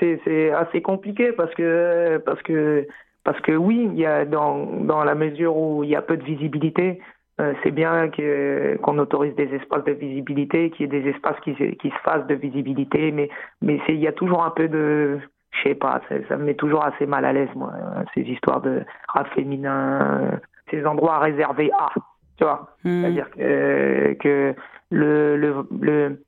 je, 0.00 0.18
c'est 0.24 0.50
assez 0.52 0.80
compliqué 0.82 1.32
parce 1.32 1.54
que 1.54 2.16
parce 2.24 2.42
que 2.42 2.86
parce 3.24 3.40
que 3.40 3.52
oui, 3.52 3.88
il 3.92 3.98
y 3.98 4.06
a 4.06 4.24
dans, 4.24 4.80
dans 4.80 5.04
la 5.04 5.14
mesure 5.14 5.56
où 5.56 5.84
il 5.84 5.90
y 5.90 5.96
a 5.96 6.02
peu 6.02 6.16
de 6.16 6.24
visibilité, 6.24 7.00
euh, 7.40 7.54
c'est 7.62 7.70
bien 7.70 8.08
que, 8.08 8.76
qu'on 8.82 8.98
autorise 8.98 9.34
des 9.36 9.54
espaces 9.54 9.84
de 9.84 9.92
visibilité, 9.92 10.70
qu'il 10.70 10.86
y 10.92 10.96
ait 10.96 11.00
des 11.00 11.08
espaces 11.10 11.38
qui, 11.40 11.54
qui 11.54 11.90
se 11.90 11.98
fassent 12.02 12.26
de 12.26 12.34
visibilité, 12.34 13.12
mais, 13.12 13.28
mais 13.62 13.80
c'est, 13.86 13.94
il 13.94 14.00
y 14.00 14.08
a 14.08 14.12
toujours 14.12 14.44
un 14.44 14.50
peu 14.50 14.66
de, 14.66 15.20
je 15.52 15.68
sais 15.68 15.74
pas, 15.76 16.00
ça, 16.28 16.36
me 16.36 16.44
met 16.44 16.54
toujours 16.54 16.84
assez 16.84 17.06
mal 17.06 17.24
à 17.24 17.32
l'aise, 17.32 17.48
moi, 17.54 17.72
ces 18.14 18.22
histoires 18.22 18.60
de 18.60 18.82
rap 19.08 19.28
féminin, 19.34 20.40
ces 20.70 20.84
endroits 20.84 21.20
réservés 21.20 21.70
à, 21.78 21.90
tu 22.38 22.44
vois. 22.44 22.70
Hmm. 22.84 23.02
C'est-à-dire 23.02 23.30
que, 23.30 24.12
que 24.14 24.54
le, 24.90 25.36
le, 25.36 25.54
le, 25.80 26.18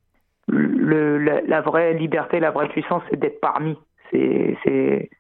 le 0.49 1.19
la, 1.19 1.41
la, 1.43 1.61
vraie 1.61 1.95
liberté, 1.95 2.39
la 2.39 2.51
vraie 2.53 2.69
puissance, 2.69 3.03
c'est 3.11 3.19
d'être 3.19 3.41
parmi. 3.41 3.77
C'est, 4.11 4.57
c'est, 4.65 5.11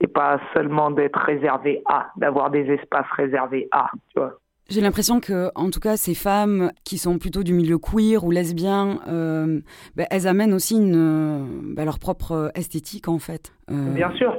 c'est 0.00 0.12
pas 0.12 0.40
seulement 0.54 0.90
d'être 0.90 1.18
réservé 1.18 1.82
à, 1.86 2.08
d'avoir 2.16 2.50
des 2.50 2.70
espaces 2.70 3.10
réservés 3.16 3.68
à, 3.72 3.90
tu 4.12 4.20
vois. 4.20 4.38
J'ai 4.70 4.82
l'impression 4.82 5.18
que, 5.20 5.48
en 5.54 5.70
tout 5.70 5.80
cas, 5.80 5.96
ces 5.96 6.14
femmes 6.14 6.72
qui 6.84 6.98
sont 6.98 7.18
plutôt 7.18 7.42
du 7.42 7.54
milieu 7.54 7.78
queer 7.78 8.22
ou 8.22 8.30
lesbien, 8.30 9.00
euh, 9.08 9.60
bah, 9.96 10.04
elles 10.10 10.26
amènent 10.26 10.52
aussi 10.52 10.76
une, 10.76 11.74
bah, 11.74 11.86
leur 11.86 11.98
propre 11.98 12.50
esthétique, 12.54 13.08
en 13.08 13.18
fait. 13.18 13.54
Euh... 13.70 13.94
Bien 13.94 14.10
sûr. 14.12 14.36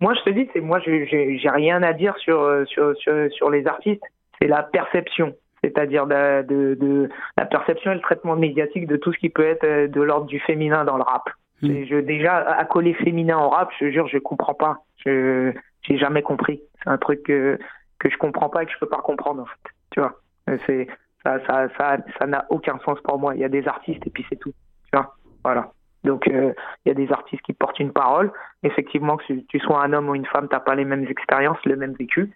Moi, 0.00 0.14
je 0.14 0.22
te 0.22 0.30
dis, 0.30 0.48
c'est 0.52 0.60
moi, 0.60 0.78
j'ai 0.84 1.50
rien 1.50 1.82
à 1.82 1.92
dire 1.92 2.16
sur, 2.18 2.64
sur, 2.66 2.96
sur, 2.96 3.32
sur 3.32 3.50
les 3.50 3.66
artistes. 3.66 4.02
C'est 4.40 4.48
la 4.48 4.62
perception 4.62 5.34
c'est-à-dire 5.64 6.06
de, 6.06 6.42
de, 6.42 6.74
de, 6.74 7.08
la 7.38 7.46
perception 7.46 7.92
et 7.92 7.94
le 7.94 8.00
traitement 8.00 8.36
médiatique 8.36 8.86
de 8.86 8.96
tout 8.96 9.12
ce 9.12 9.18
qui 9.18 9.30
peut 9.30 9.46
être 9.46 9.64
euh, 9.64 9.88
de 9.88 10.00
l'ordre 10.02 10.26
du 10.26 10.38
féminin 10.40 10.84
dans 10.84 10.96
le 10.96 11.02
rap. 11.02 11.28
Mm. 11.68 11.84
Je, 11.84 11.96
déjà, 11.96 12.36
accoler 12.36 12.94
féminin 12.94 13.36
en 13.36 13.48
rap, 13.48 13.70
je 13.78 13.90
jure, 13.90 14.08
je 14.08 14.18
comprends 14.18 14.54
pas. 14.54 14.78
Je 15.04 15.52
j'ai 15.82 15.98
jamais 15.98 16.22
compris. 16.22 16.62
C'est 16.82 16.90
un 16.90 16.98
truc 16.98 17.22
que, 17.24 17.58
que 17.98 18.08
je 18.10 18.16
comprends 18.16 18.48
pas 18.48 18.62
et 18.62 18.66
que 18.66 18.72
je 18.72 18.78
peux 18.78 18.88
pas 18.88 19.02
comprendre, 19.02 19.42
en 19.42 19.46
fait. 19.46 19.70
Tu 19.90 20.00
vois, 20.00 20.20
c'est 20.66 20.86
ça, 21.22 21.38
ça, 21.46 21.68
ça, 21.76 21.98
ça 22.18 22.26
n'a 22.26 22.46
aucun 22.50 22.78
sens 22.84 22.98
pour 23.02 23.18
moi. 23.18 23.34
Il 23.34 23.40
y 23.40 23.44
a 23.44 23.48
des 23.48 23.66
artistes 23.68 24.06
et 24.06 24.10
puis 24.10 24.24
c'est 24.28 24.36
tout. 24.36 24.52
Tu 24.92 24.96
vois, 24.98 25.14
voilà. 25.42 25.70
Donc, 26.04 26.28
euh, 26.28 26.52
il 26.84 26.88
y 26.88 26.92
a 26.92 26.94
des 26.94 27.10
artistes 27.12 27.42
qui 27.42 27.54
portent 27.54 27.80
une 27.80 27.92
parole. 27.92 28.30
Effectivement, 28.62 29.16
que 29.16 29.32
tu 29.48 29.58
sois 29.58 29.82
un 29.82 29.92
homme 29.92 30.08
ou 30.08 30.14
une 30.14 30.26
femme, 30.26 30.48
t'as 30.48 30.60
pas 30.60 30.74
les 30.74 30.84
mêmes 30.84 31.06
expériences, 31.08 31.58
le 31.64 31.76
même 31.76 31.94
vécu. 31.94 32.30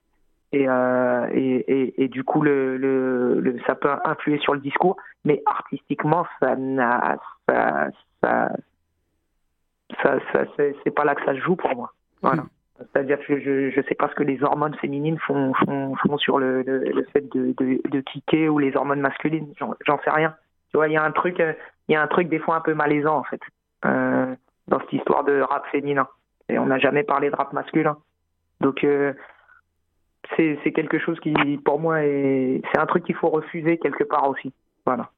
Et, 0.52 0.66
euh, 0.66 1.26
et, 1.34 2.02
et, 2.02 2.08
du 2.08 2.24
coup, 2.24 2.40
le, 2.40 2.78
le, 2.78 3.58
ça 3.66 3.74
peut 3.74 3.90
influer 4.04 4.38
sur 4.38 4.54
le 4.54 4.60
discours, 4.60 4.96
mais 5.26 5.42
artistiquement, 5.44 6.24
ça 6.40 6.56
n'a, 6.56 7.18
ça, 7.46 7.88
ça, 10.03 10.18
ça 10.33 10.44
c'est 10.57 10.90
pas 10.90 11.05
là 11.05 11.14
que 11.14 11.24
ça 11.24 11.35
se 11.35 11.40
joue 11.40 11.57
pour 11.57 11.74
moi. 11.74 11.92
Voilà. 12.22 12.44
C'est-à-dire 12.79 13.18
que 13.20 13.40
je 13.40 13.70
je 13.70 13.81
sais 13.88 13.94
pas 13.94 14.09
ce 14.09 14.14
que 14.14 14.22
les 14.22 14.42
hormones 14.42 14.74
féminines 14.77 15.18
font 15.18 15.53
font, 15.55 15.96
font 15.96 16.18
sur 16.18 16.38
le, 16.38 16.62
le, 16.62 16.79
le 16.79 17.05
fait 17.12 17.29
de, 17.35 17.55
de, 17.59 17.81
de 17.88 18.01
kicker 18.01 18.48
ou 18.48 18.59
les 18.59 18.77
hormones 18.77 19.01
masculines. 19.01 19.53
J'en 19.59 19.98
sais 20.05 20.11
rien. 20.11 20.35
Tu 20.70 20.77
vois, 20.77 20.88
il 20.88 20.92
y 20.92 20.96
a 20.96 21.03
un 21.03 21.11
truc 21.11 21.38
il 21.40 21.92
y 21.92 21.96
a 21.96 22.03
un 22.03 22.07
truc 22.07 22.29
des 22.29 22.38
fois 22.38 22.57
un 22.57 22.61
peu 22.61 22.74
malaisant 22.74 23.18
en 23.18 23.24
fait 23.24 23.40
euh, 23.85 24.35
dans 24.68 24.79
cette 24.81 24.92
histoire 24.92 25.24
de 25.24 25.40
rap 25.40 25.66
féminin. 25.72 26.07
Et 26.48 26.59
on 26.59 26.66
n'a 26.66 26.79
jamais 26.79 27.03
parlé 27.03 27.31
de 27.31 27.37
rap 27.37 27.53
masculin. 27.53 27.96
Donc 28.61 28.85
euh, 28.85 29.12
c'est 30.37 30.72
quelque 30.72 30.98
chose 30.98 31.18
qui 31.20 31.35
pour 31.64 31.81
moi 31.81 32.05
est 32.05 32.62
c'est 32.70 32.79
un 32.79 32.87
truc 32.87 33.05
qu'il 33.05 33.16
faut 33.16 33.31
refuser 33.31 33.79
quelque 33.79 34.05
part 34.05 34.29
aussi. 34.29 34.53
Voilà. 34.87 35.11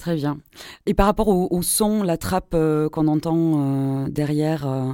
Très 0.00 0.14
bien. 0.14 0.38
Et 0.86 0.94
par 0.94 1.04
rapport 1.04 1.28
au, 1.28 1.60
son, 1.60 2.02
la 2.02 2.16
trappe 2.16 2.54
euh, 2.54 2.88
qu'on 2.88 3.06
entend 3.06 3.36
euh, 3.36 4.08
derrière, 4.08 4.66
euh, 4.66 4.92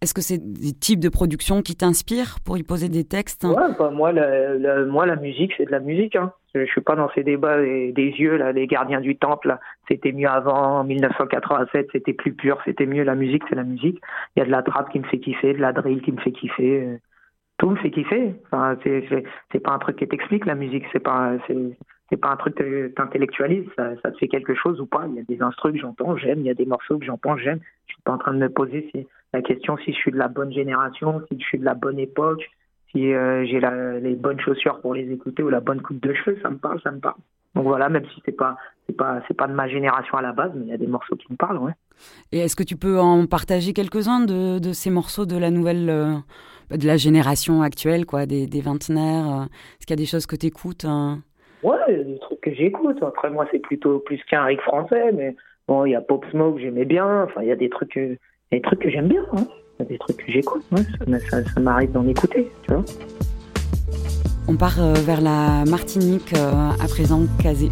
est-ce 0.00 0.14
que 0.14 0.22
c'est 0.22 0.38
des 0.38 0.72
types 0.72 0.98
de 0.98 1.10
production 1.10 1.60
qui 1.60 1.76
t'inspirent 1.76 2.36
pour 2.42 2.56
y 2.56 2.62
poser 2.62 2.88
des 2.88 3.04
textes 3.04 3.44
Ouais, 3.44 3.74
bah, 3.78 3.90
moi, 3.90 4.12
la, 4.12 4.86
moi, 4.86 5.04
la 5.04 5.16
musique, 5.16 5.52
c'est 5.58 5.66
de 5.66 5.70
la 5.70 5.80
musique. 5.80 6.16
Hein. 6.16 6.32
Je, 6.54 6.64
suis 6.64 6.80
pas 6.80 6.96
dans 6.96 7.10
ces 7.14 7.22
débats 7.22 7.60
des, 7.60 7.92
yeux, 7.92 8.38
là, 8.38 8.52
les 8.52 8.66
gardiens 8.66 9.02
du 9.02 9.14
temple. 9.18 9.58
C'était 9.88 10.12
mieux 10.12 10.30
avant, 10.30 10.84
1987, 10.84 11.88
c'était 11.92 12.14
plus 12.14 12.32
pur, 12.32 12.58
c'était 12.64 12.86
mieux. 12.86 13.04
La 13.04 13.16
musique, 13.16 13.42
c'est 13.50 13.56
la 13.56 13.64
musique. 13.64 14.00
Il 14.36 14.40
y 14.40 14.42
a 14.42 14.46
de 14.46 14.50
la 14.50 14.62
trappe 14.62 14.90
qui 14.90 15.00
me 15.00 15.04
fait 15.04 15.18
kiffer, 15.18 15.52
de 15.52 15.60
la 15.60 15.74
drill 15.74 16.00
qui 16.00 16.12
me 16.12 16.20
fait 16.22 16.32
kiffer. 16.32 16.98
Tout 17.58 17.68
me 17.68 17.76
fait 17.76 17.90
kiffer. 17.90 18.36
Enfin, 18.46 18.78
c'est 19.52 19.60
pas 19.60 19.72
un 19.72 19.78
truc 19.78 19.96
qui 19.96 20.08
t'explique 20.08 20.46
la 20.46 20.54
musique. 20.54 20.84
C'est 20.94 20.98
pas, 20.98 21.32
c'est 22.10 22.16
pas 22.16 22.30
un 22.30 22.36
truc 22.36 22.56
que 22.56 22.88
t'intellectualises, 22.88 23.66
ça, 23.76 23.92
ça 24.02 24.10
te 24.10 24.18
fait 24.18 24.28
quelque 24.28 24.54
chose 24.54 24.80
ou 24.80 24.86
pas. 24.86 25.06
Il 25.08 25.14
y 25.14 25.20
a 25.20 25.22
des 25.22 25.40
instruments 25.40 25.74
que 25.74 25.80
j'entends, 25.80 26.16
j'aime, 26.16 26.40
il 26.40 26.46
y 26.46 26.50
a 26.50 26.54
des 26.54 26.66
morceaux 26.66 26.98
que 26.98 27.04
j'entends, 27.04 27.36
j'aime. 27.36 27.60
Je 27.86 27.94
suis 27.94 28.02
pas 28.02 28.12
en 28.12 28.18
train 28.18 28.34
de 28.34 28.38
me 28.38 28.48
poser 28.48 28.90
la 29.32 29.42
question 29.42 29.76
si 29.78 29.92
je 29.92 29.96
suis 29.96 30.10
de 30.10 30.18
la 30.18 30.28
bonne 30.28 30.52
génération, 30.52 31.22
si 31.30 31.38
je 31.38 31.44
suis 31.44 31.58
de 31.58 31.64
la 31.64 31.74
bonne 31.74 31.98
époque, 31.98 32.50
si 32.90 33.12
euh, 33.12 33.46
j'ai 33.46 33.60
les 34.00 34.16
bonnes 34.16 34.40
chaussures 34.40 34.80
pour 34.80 34.94
les 34.94 35.10
écouter 35.12 35.42
ou 35.44 35.48
la 35.48 35.60
bonne 35.60 35.80
coupe 35.80 36.00
de 36.00 36.12
cheveux, 36.12 36.38
ça 36.42 36.50
me 36.50 36.58
parle, 36.58 36.80
ça 36.82 36.90
me 36.90 36.98
parle. 36.98 37.18
Donc 37.54 37.64
voilà, 37.64 37.88
même 37.88 38.04
si 38.14 38.22
c'est 38.24 38.36
pas 38.36 38.56
pas 38.98 39.46
de 39.46 39.52
ma 39.52 39.68
génération 39.68 40.18
à 40.18 40.22
la 40.22 40.32
base, 40.32 40.50
mais 40.56 40.64
il 40.64 40.68
y 40.68 40.72
a 40.72 40.76
des 40.76 40.88
morceaux 40.88 41.14
qui 41.14 41.26
me 41.30 41.36
parlent, 41.36 41.58
ouais. 41.58 41.72
Et 42.32 42.40
est-ce 42.40 42.56
que 42.56 42.64
tu 42.64 42.76
peux 42.76 42.98
en 42.98 43.26
partager 43.26 43.72
quelques-uns 43.72 44.24
de, 44.24 44.58
de 44.58 44.72
ces 44.72 44.90
morceaux 44.90 45.26
de 45.26 45.36
la 45.36 45.50
nouvelle 45.50 45.88
euh, 45.88 46.14
de 46.76 46.86
la 46.86 46.96
génération 46.96 47.62
actuelle, 47.62 48.04
quoi, 48.04 48.26
des, 48.26 48.46
des 48.48 48.60
vingtenaires 48.60 49.30
euh, 49.30 49.44
Est-ce 49.44 49.86
qu'il 49.86 49.90
y 49.90 50.00
a 50.00 50.02
des 50.02 50.06
choses 50.06 50.26
que 50.26 50.36
tu 50.36 50.46
écoutes 50.46 50.84
hein? 50.84 51.22
Ouais, 51.62 52.04
des 52.04 52.18
trucs 52.18 52.40
que 52.40 52.54
j'écoute. 52.54 53.02
Après, 53.02 53.30
moi, 53.30 53.46
c'est 53.50 53.58
plutôt 53.58 53.98
plus 53.98 54.22
qu'un 54.24 54.44
Rick 54.44 54.60
français, 54.62 55.12
mais 55.12 55.36
bon, 55.68 55.84
il 55.84 55.92
y 55.92 55.94
a 55.94 56.00
Pop 56.00 56.24
Smoke, 56.30 56.58
j'aimais 56.60 56.84
bien. 56.84 57.24
Enfin, 57.24 57.42
il 57.42 57.48
y 57.48 57.52
a 57.52 57.56
des 57.56 57.68
trucs, 57.68 57.98
des 58.50 58.60
trucs 58.60 58.80
que 58.80 58.90
j'aime 58.90 59.08
bien. 59.08 59.24
Hein. 59.32 59.46
Y 59.78 59.82
a 59.82 59.84
des 59.86 59.98
trucs 59.98 60.16
que 60.18 60.32
j'écoute. 60.32 60.62
Ouais. 60.72 61.18
Ça, 61.20 61.60
m'arrive 61.60 61.92
d'en 61.92 62.06
écouter, 62.06 62.50
tu 62.62 62.74
vois. 62.74 62.84
On 64.48 64.56
part 64.56 64.80
euh, 64.82 64.94
vers 64.94 65.20
la 65.20 65.64
Martinique 65.64 66.32
euh, 66.36 66.70
à 66.82 66.88
présent, 66.88 67.20
Kazé. 67.42 67.70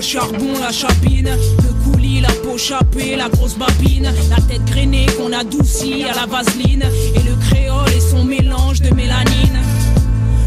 Le 0.00 0.06
charbon, 0.06 0.58
la 0.58 0.72
chapine, 0.72 1.28
le 1.62 1.84
coulis, 1.84 2.22
la 2.22 2.32
peau 2.42 2.56
chapée, 2.56 3.16
la 3.16 3.28
grosse 3.28 3.58
babine, 3.58 4.10
la 4.30 4.36
tête 4.36 4.64
grainée 4.64 5.04
qu'on 5.18 5.30
adoucit 5.30 6.04
à 6.04 6.14
la 6.14 6.24
vaseline, 6.24 6.84
et 7.14 7.18
le 7.18 7.36
créole 7.36 7.92
et 7.94 8.00
son 8.00 8.24
mélange 8.24 8.80
de 8.80 8.94
mélanine. 8.94 9.60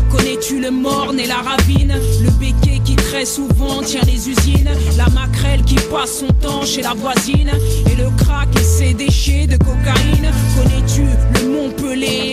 Connais-tu 0.10 0.60
le 0.60 0.72
morne 0.72 1.20
et 1.20 1.28
la 1.28 1.36
ravine? 1.36 1.94
Le 2.24 2.32
béquet 2.32 2.82
qui 2.84 2.96
très 2.96 3.26
souvent 3.26 3.84
tient 3.84 4.02
les 4.08 4.28
usines. 4.28 4.72
La 4.98 5.08
maquerelle 5.10 5.62
qui 5.64 5.76
passe 5.76 6.20
son 6.20 6.34
temps 6.34 6.66
chez 6.66 6.82
la 6.82 6.94
voisine. 6.94 7.52
Et 7.92 7.96
le 7.96 8.10
crack 8.24 8.50
et 8.60 8.64
ses 8.64 8.94
déchets 8.96 9.46
de 9.46 9.58
cocaïne. 9.58 10.32
Connais-tu 10.56 11.04
le 11.36 11.43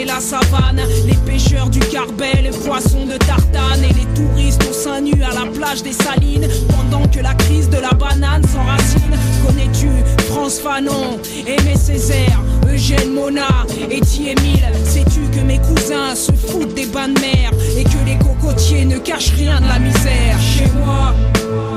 La 0.07 0.19
savane 0.19 0.81
Les 1.07 1.15
pêcheurs 1.15 1.71
du 1.71 1.79
Carbet, 1.79 2.43
les 2.43 2.51
poissons 2.51 3.07
de 3.07 3.17
tartane 3.17 3.85
Et 3.85 3.93
les 3.93 4.07
touristes 4.15 4.67
au 4.69 4.73
sein 4.73 5.01
nu 5.01 5.13
à 5.23 5.33
la 5.33 5.49
plage 5.51 5.83
des 5.83 5.93
Salines 5.93 6.49
Pendant 6.69 7.07
que 7.07 7.21
la 7.21 7.35
crise 7.35 7.69
de 7.69 7.77
la 7.77 7.91
banane 7.91 8.43
s'enracine 8.45 9.17
Connais-tu 9.47 9.89
France 10.31 10.59
Fanon, 10.59 11.21
Aimé 11.47 11.77
Césaire, 11.77 12.41
Eugène 12.69 13.13
Mona 13.13 13.67
et 13.91 13.97
Émile? 13.97 14.69
Sais-tu 14.85 15.21
que 15.33 15.45
mes 15.45 15.59
cousins 15.59 16.15
se 16.15 16.33
foutent 16.33 16.75
des 16.75 16.87
bains 16.87 17.09
de 17.09 17.21
mer 17.21 17.53
et 17.77 17.85
que 17.85 18.05
les 18.05 18.19
cocotiers 18.19 18.85
ne 18.85 18.99
cachent 18.99 19.35
rien 19.37 19.61
de 19.61 19.69
la 19.69 19.79
misère? 19.79 20.39
Chez 20.41 20.71
moi, 20.85 21.15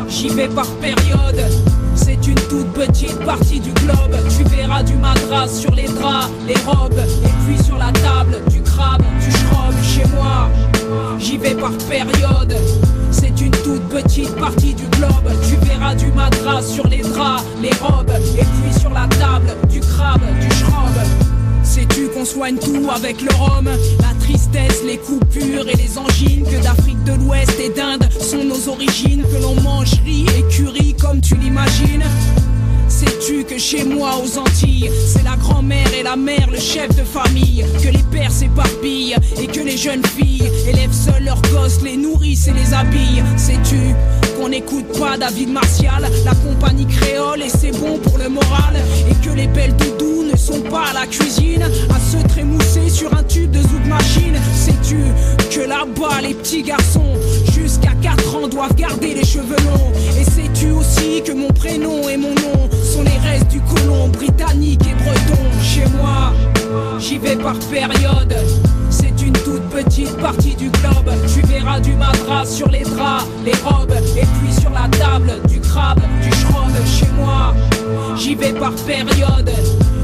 j'y 0.10 0.30
vais 0.30 0.48
par 0.48 0.68
période. 0.76 1.83
C'est 1.96 2.28
une 2.28 2.36
toute 2.36 2.72
petite 2.74 3.18
partie 3.26 3.60
du 3.60 3.72
globe. 3.72 4.16
Tu 4.36 4.44
verras 4.44 4.84
du 4.84 4.96
madras 4.96 5.48
sur 5.48 5.72
les 5.72 5.88
draps, 5.88 6.30
les 6.48 6.58
robes, 6.66 6.94
et 6.98 7.30
puis 7.46 7.64
sur 7.64 7.78
la 7.78 7.92
table, 7.92 8.42
du 8.50 8.62
crabe, 8.62 9.04
du 9.20 9.32
schrob. 9.32 9.74
Chez 9.84 10.06
moi, 10.16 10.50
j'y 11.20 11.38
vais 11.38 11.56
par 11.56 11.72
période. 11.90 12.56
C'est 13.12 13.40
une 13.42 13.52
toute 13.52 13.84
petite 13.90 14.36
partie 14.36 14.74
du 14.74 14.86
globe. 14.98 15.32
Tu 15.48 15.56
verras 15.66 15.96
du 15.96 16.08
madras 16.08 16.62
sur 16.62 16.88
les 16.88 17.02
draps, 17.02 17.44
les 17.62 17.72
robes, 17.82 18.12
et 18.38 18.44
puis 18.44 18.73
Qu'on 22.24 22.30
soigne 22.30 22.58
tout 22.58 22.90
avec 22.90 23.22
le 23.22 23.36
rhum 23.36 23.66
La 23.66 24.14
tristesse, 24.18 24.82
les 24.86 24.98
coupures 24.98 25.68
et 25.68 25.76
les 25.76 25.98
angines 25.98 26.46
Que 26.46 26.64
d'Afrique 26.64 27.04
de 27.04 27.16
l'Ouest 27.16 27.60
et 27.60 27.68
d'Inde 27.68 28.08
sont 28.18 28.46
nos 28.46 28.70
origines 28.70 29.24
Que 29.24 29.42
l'on 29.42 29.60
mange 29.62 29.92
riz 30.06 30.26
et 30.38 30.44
curry 30.44 30.96
comme 31.02 31.20
tu 31.20 31.36
l'imagines 31.36 32.06
Sais-tu 32.88 33.44
que 33.44 33.58
chez 33.58 33.84
moi 33.84 34.12
aux 34.24 34.38
Antilles, 34.38 34.90
c'est 35.06 35.24
la 35.24 35.36
grand-mère 35.36 35.94
et 35.94 36.04
la 36.04 36.16
mère, 36.16 36.50
le 36.50 36.60
chef 36.60 36.96
de 36.96 37.04
famille, 37.04 37.66
que 37.82 37.90
les 37.90 38.04
pères 38.12 38.32
s'éparpillent 38.32 39.16
et 39.42 39.48
que 39.48 39.60
les 39.60 39.76
jeunes 39.76 40.06
filles 40.06 40.50
élèvent 40.68 40.94
seuls 40.94 41.26
leurs 41.26 41.42
gosses, 41.42 41.82
les 41.82 41.98
nourrissent 41.98 42.48
et 42.48 42.54
les 42.54 42.74
habillent. 42.74 43.24
Sais-tu 43.36 43.96
qu'on 44.44 44.50
n'écoute 44.50 45.00
pas 45.00 45.18
David 45.18 45.54
Martial, 45.54 46.06
la 46.26 46.36
compagnie 46.36 46.86
créole 46.86 47.42
et 47.42 47.50
c'est 47.50 47.72
bon 47.72 47.98
pour 47.98 48.18
le 48.18 48.28
moral, 48.28 48.76
et 49.10 49.16
que 49.26 49.34
les 49.34 49.48
belles 49.48 49.76
doudous 49.78 50.24
ne 50.30 50.36
sont 50.36 50.60
pas 50.60 50.88
à 50.90 50.94
la 50.94 51.08
cuisine, 51.08 51.64
à 51.64 52.00
se 52.00 52.28
trémousser 52.28 52.90
sur 52.90 53.14
un 53.18 53.24
tube 53.24 53.52
de 53.52 53.62
zouk 53.62 53.86
machine. 53.88 54.36
Sais-tu 54.54 54.98
que 55.50 55.66
là-bas 55.66 56.20
les 56.22 56.34
petits 56.34 56.62
garçons 56.62 57.14
jusqu'à 57.54 57.94
4 58.02 58.36
ans 58.36 58.48
doivent 58.50 58.76
garder 58.76 59.14
les 59.14 59.24
cheveux 59.24 59.56
longs, 59.64 59.94
et 60.20 60.26
sais-tu 60.26 60.72
aussi 60.72 61.24
que 61.24 61.32
mon 61.32 61.48
prénom 61.48 62.10
et 62.10 62.18
mon 62.18 62.36
nom 62.36 62.70
sont 62.84 63.04
les 63.04 63.30
restes 63.30 63.48
du 63.48 63.62
colon 63.62 64.10
britannique 64.10 64.82
et 64.82 65.04
breton? 65.04 65.42
Chez 65.62 65.86
moi, 65.98 66.34
j'y 67.00 67.18
vais 67.18 67.38
par 67.38 67.58
période. 67.72 68.36
Toute 69.46 69.64
petite 69.70 70.16
partie 70.18 70.56
du 70.56 70.70
globe. 70.70 71.12
Tu 71.34 71.42
verras 71.42 71.80
du 71.80 71.94
madras 71.94 72.46
sur 72.46 72.70
les 72.70 72.84
draps, 72.84 73.26
les 73.46 73.54
robes, 73.64 73.94
et 74.18 74.26
puis 74.26 74.54
sur 74.60 74.70
la 74.70 74.88
table, 74.98 75.34
du 75.48 75.60
crabe, 75.60 76.02
du 76.22 76.32
schrob. 76.32 76.72
Chez 76.86 77.10
moi, 77.18 77.54
j'y 78.16 78.36
vais 78.36 78.54
par 78.54 78.74
période. 78.86 79.52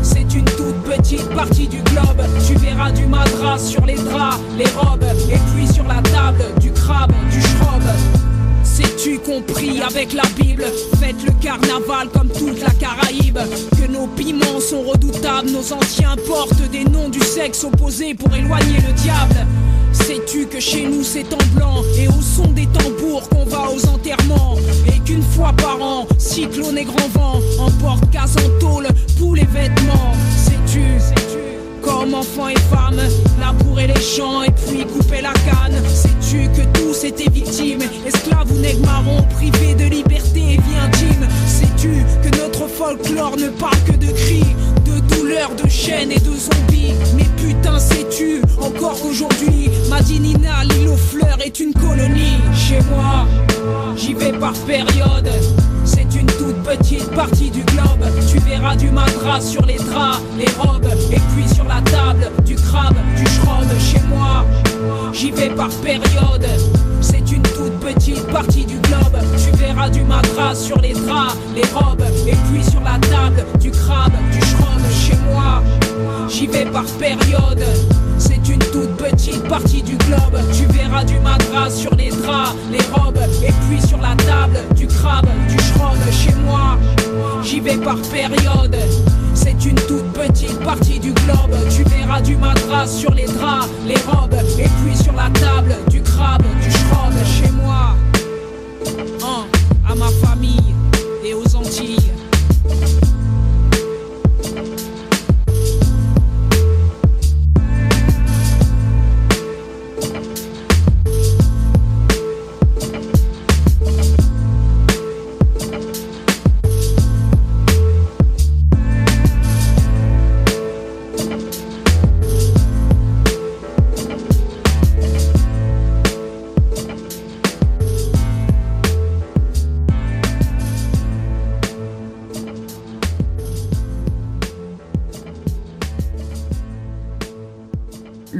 C'est 0.01 0.33
une 0.33 0.45
toute 0.45 0.81
petite 0.83 1.29
partie 1.29 1.67
du 1.67 1.81
globe. 1.83 2.21
Tu 2.47 2.55
verras 2.55 2.91
du 2.91 3.05
madras 3.05 3.57
sur 3.57 3.85
les 3.85 3.95
draps, 3.95 4.39
les 4.57 4.69
robes, 4.77 5.03
et 5.31 5.39
puis 5.53 5.67
sur 5.67 5.83
la 5.85 6.01
table, 6.01 6.43
du 6.59 6.71
crabe, 6.71 7.11
du 7.31 7.41
schrob. 7.41 7.83
Sais-tu 8.79 9.19
compris 9.19 9.81
avec 9.81 10.13
la 10.13 10.23
Bible? 10.37 10.63
Faites 11.01 11.21
le 11.25 11.33
carnaval 11.41 12.07
comme 12.13 12.29
toute 12.29 12.61
la 12.61 12.69
Caraïbe. 12.69 13.37
Que 13.77 13.91
nos 13.91 14.07
piments 14.07 14.61
sont 14.61 14.83
redoutables, 14.83 15.49
nos 15.49 15.73
anciens 15.73 16.15
portent 16.25 16.61
des 16.71 16.85
noms 16.85 17.09
du 17.09 17.19
sexe 17.19 17.65
opposé 17.65 18.13
pour 18.13 18.33
éloigner 18.33 18.77
le 18.87 18.93
diable. 18.93 19.45
Sais-tu 19.91 20.45
que 20.45 20.61
chez 20.61 20.87
nous 20.87 21.03
c'est 21.03 21.25
en 21.33 21.57
blanc 21.57 21.83
et 21.97 22.07
au 22.07 22.21
son 22.21 22.53
des 22.53 22.67
tambours 22.67 23.27
qu'on 23.27 23.43
va 23.43 23.69
aux 23.69 23.85
enterrements? 23.85 24.55
Et 24.87 24.97
qu'une 24.99 25.23
fois 25.23 25.51
par 25.57 25.81
an, 25.81 26.07
cyclone 26.17 26.77
et 26.77 26.85
grand 26.85 27.09
vent 27.09 27.41
emportent 27.59 28.09
casse 28.11 28.35
en 28.37 28.59
tôle 28.65 28.87
tous 29.17 29.33
les 29.33 29.45
vêtements 29.45 30.13
Sais-tu, 30.37 30.85
comme 31.81 32.13
enfants 32.13 32.47
et 32.47 32.59
femmes, 32.73 33.01
labourer 33.41 33.87
les 33.87 34.01
champs 34.01 34.43
et 34.43 34.51
puis 34.51 34.85
couper 34.85 35.21
la 35.21 35.33
canne? 35.33 35.83
Sais-tu 35.93 36.47
que 36.49 36.65
tous 36.79 37.03
étaient 37.03 37.29
victimes, 37.29 37.81
esclaves 38.05 38.38
marrons, 39.01 39.23
privés 39.23 39.75
de 39.75 39.85
liberté 39.85 40.53
et 40.53 40.57
vie 40.57 40.79
intime 40.83 41.27
Sais-tu 41.45 42.03
que 42.23 42.37
notre 42.37 42.67
folklore 42.67 43.37
ne 43.37 43.49
parle 43.49 43.79
que 43.85 43.93
de 43.93 44.11
cris, 44.11 44.55
de 44.85 44.99
douleurs, 45.15 45.51
de 45.61 45.67
chaînes 45.69 46.11
et 46.11 46.19
de 46.19 46.31
zombies? 46.31 46.93
Mais 47.15 47.27
putain, 47.37 47.79
sais-tu 47.79 48.41
encore 48.61 48.99
qu'aujourd'hui, 49.01 49.69
Madinina, 49.89 50.63
l'île 50.63 50.89
aux 50.89 50.97
fleurs 50.97 51.37
est 51.43 51.59
une 51.59 51.73
colonie? 51.73 52.39
Chez 52.55 52.79
moi, 52.91 53.25
j'y 53.95 54.13
vais 54.13 54.33
par 54.33 54.53
période. 54.53 55.29
C'est 55.85 56.15
une 56.15 56.27
toute 56.27 56.61
petite 56.63 57.09
partie 57.11 57.49
du 57.49 57.63
globe. 57.63 58.05
Tu 58.31 58.39
verras 58.39 58.75
du 58.75 58.89
madras 58.89 59.41
sur 59.41 59.65
les 59.65 59.77
draps, 59.77 60.21
les 60.37 60.49
robes, 60.59 60.89
et 61.11 61.19
puis 61.35 61.47
sur 61.53 61.65
la 61.65 61.81
table, 61.81 62.31
du 62.45 62.55
crabe, 62.55 62.95
du 63.15 63.25
schrob. 63.25 63.67
Chez 63.79 64.01
moi, 64.07 64.45
j'y 65.13 65.31
vais 65.31 65.49
par 65.49 65.69
période. 65.69 66.45
C'est 67.01 67.31
une 67.31 67.41
toute 67.43 67.79
petite 67.79 68.25
partie 68.27 68.65
du 68.65 68.77
globe. 68.79 69.17
Tu 69.37 69.57
verras 69.57 69.89
du 69.89 70.03
madras 70.03 70.55
sur 70.55 70.79
les 70.79 70.93
draps, 70.93 71.35
les 71.55 71.63
robes, 71.73 72.03
et 72.27 72.35
puis 72.51 72.63
sur 72.63 72.81
la 72.81 72.97
table, 73.07 73.45
du 73.59 73.71
crabe, 73.71 74.13
du 74.31 74.39
schrob. 74.41 74.81
Chez 74.91 75.17
moi, 75.31 75.63
j'y 76.27 76.47
vais 76.47 76.65
par 76.65 76.85
période. 76.99 77.63
C'est 78.17 78.47
une 78.49 78.59
toute 78.59 78.95
petite 78.97 79.47
partie 79.47 79.81
du 79.81 79.95
globe. 79.97 80.37
Tu 80.53 80.65
verras 80.65 81.03
du 81.03 81.19
madras 81.19 81.69
sur 81.69 81.93
les 81.95 82.09
draps, 82.09 82.55
les 82.71 82.81
robes, 82.93 83.19
et 83.43 83.53
puis 83.67 83.81
sur 83.87 83.97
la 83.97 84.15
table, 84.15 84.59
du 84.75 84.87
crabe, 84.87 85.27
du 85.47 85.57
schrob. 85.63 85.97
Chez 86.11 86.35
moi, 86.45 86.77
j'y 87.43 87.59
vais 87.59 87.77
par 87.77 87.97
période. 88.11 88.77
C'est 89.33 89.65
une 89.65 89.75
toute 89.75 90.11
petite 90.13 90.59
partie 90.59 90.99
du 90.99 91.13
globe. 91.13 91.55
Tu 91.69 91.83
verras 91.83 92.21
du 92.21 92.35
madras 92.35 92.87
sur 92.87 93.13
les 93.13 93.25
draps, 93.25 93.69
les 93.85 93.99
robes, 94.07 94.35
et 94.57 94.67
puis 94.83 94.95
sur 94.95 95.13
la 95.13 95.29
table, 95.39 95.75
du 95.89 96.01
crabe, 96.01 96.43
du 96.61 96.71
schrob. 96.71 97.13
Chez 97.25 97.51
moi, 97.51 97.95
Hein, 99.21 99.45
à 99.87 99.95
ma 99.95 100.09
famille 100.25 100.73
et 101.25 101.33
aux 101.33 101.55
Antilles. 101.55 102.11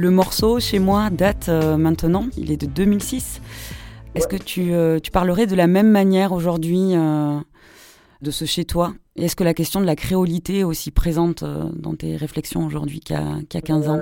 Le 0.00 0.08
morceau, 0.08 0.60
chez 0.60 0.78
moi, 0.78 1.10
date 1.10 1.50
euh, 1.50 1.76
maintenant, 1.76 2.24
il 2.38 2.50
est 2.50 2.56
de 2.56 2.64
2006. 2.64 3.42
Est-ce 4.14 4.26
que 4.26 4.42
tu, 4.42 4.72
euh, 4.72 4.98
tu 4.98 5.10
parlerais 5.10 5.46
de 5.46 5.54
la 5.54 5.66
même 5.66 5.90
manière 5.90 6.32
aujourd'hui 6.32 6.96
euh, 6.96 7.38
de 8.22 8.30
ce 8.30 8.46
chez 8.46 8.64
toi? 8.64 8.92
Et 9.16 9.26
est-ce 9.26 9.36
que 9.36 9.44
la 9.44 9.52
question 9.52 9.78
de 9.78 9.84
la 9.84 9.96
créolité 9.96 10.60
est 10.60 10.64
aussi 10.64 10.90
présente 10.90 11.44
dans 11.44 11.94
tes 11.94 12.16
réflexions 12.16 12.64
aujourd'hui 12.64 13.00
qu'il 13.00 13.14
y, 13.14 13.56
a 13.58 13.60
15 13.60 13.90
ans 13.90 14.00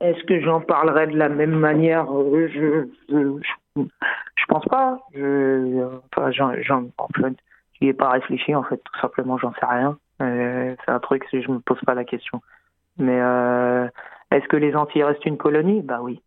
Est-ce 0.00 0.24
que 0.24 0.40
j'en 0.40 0.60
parlerai 0.60 1.06
de 1.06 1.16
la 1.16 1.28
même 1.28 1.54
manière? 1.54 2.08
Je 2.08 2.88
je, 3.08 3.38
je, 3.76 4.44
pense 4.48 4.64
pas. 4.64 4.98
Je, 5.14 5.84
enfin, 6.12 6.32
j'en, 6.32 6.82
en 6.98 7.08
fait, 7.14 7.36
j'y 7.80 7.90
ai 7.90 7.94
pas 7.94 8.10
réfléchi 8.10 8.56
en 8.56 8.64
fait, 8.64 8.78
tout 8.78 9.00
simplement, 9.00 9.38
j'en 9.38 9.52
sais 9.52 9.66
rien. 9.66 9.96
c'est 10.18 10.90
un 10.90 10.98
truc, 10.98 11.24
je 11.32 11.48
me 11.48 11.60
pose 11.60 11.78
pas 11.86 11.94
la 11.94 12.04
question. 12.04 12.40
Mais 12.98 13.20
est-ce 14.34 14.48
que 14.48 14.56
les 14.56 14.74
Antilles 14.74 15.04
restent 15.04 15.26
une 15.26 15.36
colonie? 15.36 15.82
Bah 15.82 16.00
oui. 16.02 16.20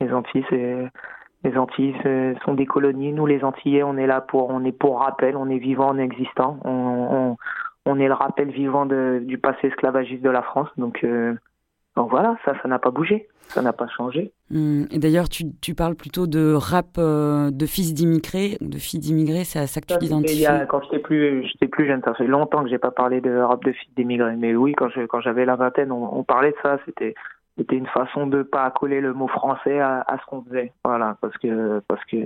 Les 0.00 0.12
Antilles, 0.12 0.44
les 1.42 1.56
Antilles 1.56 1.96
sont 2.44 2.54
des 2.54 2.66
colonies. 2.66 3.12
Nous, 3.12 3.26
les 3.26 3.42
Antillais, 3.44 3.82
on 3.82 3.96
est 3.96 4.06
là 4.06 4.20
pour, 4.20 4.50
on 4.50 4.64
est 4.64 4.72
pour 4.72 5.00
rappel, 5.00 5.36
on 5.36 5.48
est 5.48 5.58
vivant, 5.58 5.94
on 5.94 5.98
est 5.98 6.04
existant. 6.04 6.58
On, 6.64 7.98
est 7.98 8.08
le 8.08 8.14
rappel 8.14 8.50
vivant 8.50 8.86
du 8.86 9.38
passé 9.38 9.68
esclavagiste 9.68 10.22
de 10.22 10.30
la 10.30 10.42
France. 10.42 10.68
Donc, 10.76 11.02
euh, 11.04 11.34
donc 11.96 12.10
voilà, 12.10 12.36
ça, 12.44 12.54
ça 12.60 12.68
n'a 12.68 12.80
pas 12.80 12.90
bougé, 12.90 13.28
ça 13.46 13.62
n'a 13.62 13.72
pas 13.72 13.86
changé. 13.86 14.32
Hum, 14.52 14.86
et 14.90 14.98
d'ailleurs, 14.98 15.28
tu, 15.28 15.44
tu, 15.62 15.74
parles 15.74 15.94
plutôt 15.94 16.26
de 16.26 16.52
rap 16.52 16.98
euh, 16.98 17.50
de 17.52 17.66
fils 17.66 17.94
d'immigrés, 17.94 18.58
de 18.60 18.78
filles 18.78 18.98
d'immigrés, 18.98 19.44
c'est 19.44 19.60
à 19.60 19.66
ça 19.68 19.80
que 19.80 19.86
tu 19.86 19.98
t'identifies 19.98 20.46
Quand 20.68 20.82
j'étais 20.82 20.98
plus, 20.98 21.46
j'étais 21.46 21.68
plus 21.68 21.86
jeune, 21.86 22.02
ça 22.04 22.14
fait 22.14 22.26
longtemps 22.26 22.64
que 22.64 22.68
j'ai 22.68 22.78
pas 22.78 22.90
parlé 22.90 23.20
de 23.20 23.36
rap 23.38 23.62
de 23.64 23.72
filles 23.72 23.92
d'immigrés. 23.96 24.36
Mais 24.36 24.56
oui, 24.56 24.72
quand 24.72 24.88
je, 24.88 25.02
quand 25.06 25.20
j'avais 25.20 25.44
la 25.44 25.54
vingtaine, 25.54 25.92
on, 25.92 26.18
on, 26.18 26.24
parlait 26.24 26.50
de 26.50 26.56
ça. 26.62 26.78
C'était, 26.84 27.14
c'était 27.56 27.76
une 27.76 27.86
façon 27.86 28.26
de 28.26 28.42
pas 28.42 28.68
coller 28.72 29.00
le 29.00 29.14
mot 29.14 29.28
français 29.28 29.78
à, 29.78 30.04
à 30.08 30.18
ce 30.18 30.26
qu'on 30.26 30.42
faisait. 30.42 30.72
Voilà, 30.84 31.16
parce 31.20 31.36
que, 31.38 31.80
parce 31.86 32.04
que, 32.06 32.16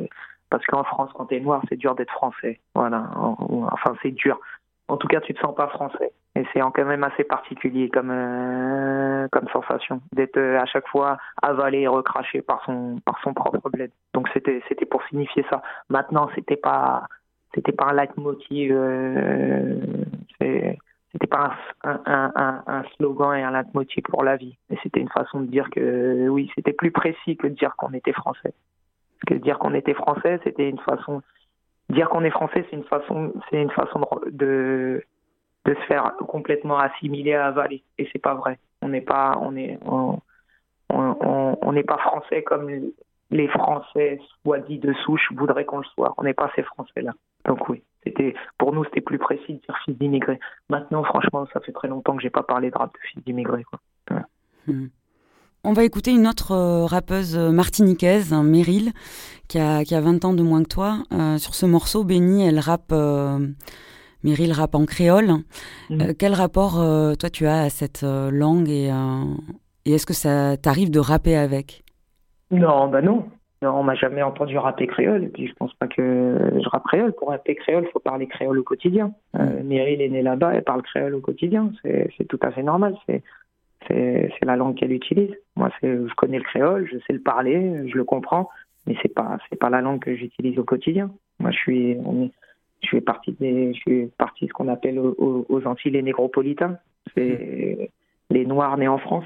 parce 0.48 0.64
qu'en 0.64 0.84
France, 0.84 1.10
quand 1.14 1.26
t'es 1.26 1.40
noir, 1.40 1.60
c'est 1.68 1.76
dur 1.76 1.94
d'être 1.94 2.12
français. 2.12 2.58
Voilà, 2.74 3.10
enfin 3.14 3.94
c'est 4.02 4.12
dur 4.12 4.40
en 4.88 4.96
tout 4.96 5.06
cas, 5.06 5.20
tu 5.20 5.34
te 5.34 5.40
sens 5.40 5.54
pas 5.54 5.68
français. 5.68 6.12
Et 6.38 6.44
c'est 6.52 6.60
quand 6.60 6.84
même 6.84 7.02
assez 7.02 7.24
particulier 7.24 7.88
comme 7.88 8.12
euh, 8.12 9.26
comme 9.32 9.48
sensation 9.48 10.00
d'être 10.12 10.36
euh, 10.36 10.60
à 10.60 10.66
chaque 10.66 10.86
fois 10.86 11.18
avalé 11.42 11.80
et 11.80 11.88
recraché 11.88 12.42
par 12.42 12.62
son 12.64 13.00
par 13.04 13.18
son 13.24 13.34
propre 13.34 13.68
bled. 13.70 13.90
Donc 14.14 14.28
c'était 14.32 14.62
c'était 14.68 14.86
pour 14.86 15.02
signifier 15.08 15.44
ça. 15.50 15.62
Maintenant, 15.88 16.28
c'était 16.36 16.56
pas 16.56 17.08
c'était 17.54 17.72
pas 17.72 17.86
un 17.86 17.94
leitmotiv. 17.94 18.70
Euh, 18.72 19.80
c'était 20.38 21.26
pas 21.26 21.54
un, 21.82 22.32
un, 22.66 22.84
slogan 22.94 23.34
et 23.34 23.42
un 23.42 23.50
leitmotiv 23.50 24.04
pour 24.04 24.22
la 24.22 24.36
vie. 24.36 24.56
Mais 24.70 24.78
c'était 24.84 25.00
une 25.00 25.08
façon 25.08 25.40
de 25.40 25.46
dire 25.46 25.68
que 25.70 26.28
oui, 26.28 26.52
c'était 26.54 26.74
plus 26.74 26.92
précis 26.92 27.36
que 27.36 27.48
de 27.48 27.54
dire 27.54 27.74
qu'on 27.76 27.94
était 27.94 28.12
français. 28.12 28.52
Parce 28.52 29.26
que 29.26 29.34
dire 29.42 29.58
qu'on 29.58 29.74
était 29.74 29.94
français, 29.94 30.38
c'était 30.44 30.68
une 30.68 30.78
façon 30.78 31.22
dire 31.90 32.08
qu'on 32.10 32.22
est 32.22 32.30
français, 32.30 32.64
c'est 32.70 32.76
une 32.76 32.84
façon, 32.84 33.32
c'est 33.50 33.60
une 33.60 33.70
façon 33.70 34.06
de, 34.30 35.02
se 35.74 35.86
faire 35.86 36.14
complètement 36.28 36.78
assimiler, 36.78 37.34
avaler. 37.34 37.82
Et 37.98 38.08
c'est 38.12 38.18
pas 38.18 38.34
vrai. 38.34 38.58
On 38.82 38.88
n'est 38.88 39.00
pas, 39.00 39.38
on 39.40 39.56
est, 39.56 39.78
on, 39.84 41.72
n'est 41.72 41.82
pas 41.82 41.98
français 41.98 42.42
comme 42.42 42.70
les 43.30 43.48
Français, 43.48 44.18
soit 44.42 44.60
dit 44.60 44.78
de 44.78 44.92
souche, 45.04 45.28
voudraient 45.34 45.64
qu'on 45.64 45.78
le 45.78 45.84
soit. 45.94 46.14
On 46.16 46.22
n'est 46.22 46.34
pas 46.34 46.50
ces 46.56 46.62
Français-là. 46.62 47.12
Donc 47.46 47.68
oui, 47.68 47.82
c'était, 48.04 48.34
pour 48.56 48.72
nous, 48.72 48.84
c'était 48.84 49.00
plus 49.00 49.18
précis 49.18 49.54
de 49.54 49.60
dire 49.60 49.78
fils 49.84 49.96
d'immigrés. 49.98 50.40
Maintenant, 50.70 51.04
franchement, 51.04 51.46
ça 51.52 51.60
fait 51.60 51.72
très 51.72 51.88
longtemps 51.88 52.16
que 52.16 52.22
j'ai 52.22 52.30
pas 52.30 52.42
parlé 52.42 52.70
de 52.70 52.76
rap 52.76 52.92
de 52.92 52.98
fils 53.10 53.24
d'immigrés, 53.24 53.64
quoi. 53.64 53.80
Hmm. 54.66 54.88
On 55.64 55.72
va 55.72 55.84
écouter 55.84 56.12
une 56.12 56.28
autre 56.28 56.52
euh, 56.52 56.86
rappeuse 56.86 57.36
euh, 57.36 57.50
martiniquaise, 57.50 58.32
Meryl, 58.32 58.92
qui 59.48 59.58
a, 59.58 59.84
qui 59.84 59.94
a 59.94 60.00
20 60.00 60.24
ans 60.24 60.32
de 60.32 60.42
moins 60.42 60.62
que 60.62 60.68
toi. 60.68 60.98
Euh, 61.12 61.36
sur 61.38 61.54
ce 61.54 61.66
morceau, 61.66 62.04
Benny, 62.04 62.46
elle 62.46 62.60
rappe, 62.60 62.94
Meryl 64.24 64.52
rappe 64.52 64.74
en 64.74 64.84
créole. 64.84 65.30
Mhm. 65.90 66.14
quel 66.18 66.34
rapport, 66.34 66.74
toi, 67.18 67.30
tu 67.30 67.46
as 67.46 67.62
à 67.62 67.70
cette 67.70 68.02
langue 68.02 68.68
et, 68.68 68.90
et 69.84 69.92
est-ce 69.92 70.06
que 70.06 70.14
ça 70.14 70.56
t'arrive 70.56 70.90
de 70.90 71.00
rapper 71.00 71.36
avec? 71.36 71.82
Non, 72.50 72.88
bah 72.88 73.02
non. 73.02 73.24
Non, 73.60 73.70
on 73.70 73.82
m'a 73.82 73.96
jamais 73.96 74.22
entendu 74.22 74.56
rapper 74.56 74.86
créole, 74.86 75.24
et 75.24 75.28
puis 75.28 75.48
je 75.48 75.54
pense 75.54 75.74
pas 75.74 75.88
que 75.88 76.52
je 76.62 76.68
rappe 76.68 76.84
créole. 76.84 77.12
Pour 77.12 77.30
rapper 77.30 77.56
créole, 77.56 77.84
il 77.88 77.90
faut 77.90 77.98
parler 77.98 78.28
créole 78.28 78.58
au 78.58 78.62
quotidien. 78.62 79.12
Euh, 79.36 79.62
Meryl 79.64 80.00
est 80.00 80.08
née 80.08 80.22
là-bas, 80.22 80.54
elle 80.54 80.62
parle 80.62 80.82
créole 80.82 81.14
au 81.14 81.20
quotidien. 81.20 81.72
C'est 81.82 82.28
tout 82.28 82.38
à 82.42 82.52
fait 82.52 82.62
normal. 82.62 82.96
C'est 83.06 83.22
c'est 83.86 84.44
la 84.44 84.56
langue 84.56 84.74
qu'elle 84.74 84.92
utilise. 84.92 85.34
Moi, 85.56 85.70
je 85.82 86.12
connais 86.14 86.36
le 86.36 86.44
créole, 86.44 86.86
je 86.92 86.98
sais 87.06 87.12
le 87.12 87.20
parler, 87.20 87.88
je 87.88 87.96
le 87.96 88.04
comprends, 88.04 88.50
mais 88.86 88.94
c'est 89.02 89.12
pas 89.12 89.38
c'est 89.48 89.58
pas 89.58 89.70
la 89.70 89.80
langue 89.80 90.00
que 90.00 90.14
j'utilise 90.14 90.58
au 90.58 90.64
quotidien. 90.64 91.10
Moi, 91.40 91.50
je 91.50 91.56
suis 91.56 91.96
je 92.82 92.88
fais 92.88 93.00
partie 93.00 93.32
des 93.32 93.74
je 93.74 93.80
suis 93.80 94.06
partie 94.18 94.44
de 94.44 94.50
ce 94.50 94.54
qu'on 94.54 94.68
appelle 94.68 94.98
aux, 94.98 95.46
aux, 95.48 95.66
Antilles 95.66 95.92
les 95.92 96.02
négropolitains. 96.02 96.78
C'est 97.14 97.90
les 98.30 98.46
Noirs 98.46 98.76
nés 98.76 98.88
en 98.88 98.98
France. 98.98 99.24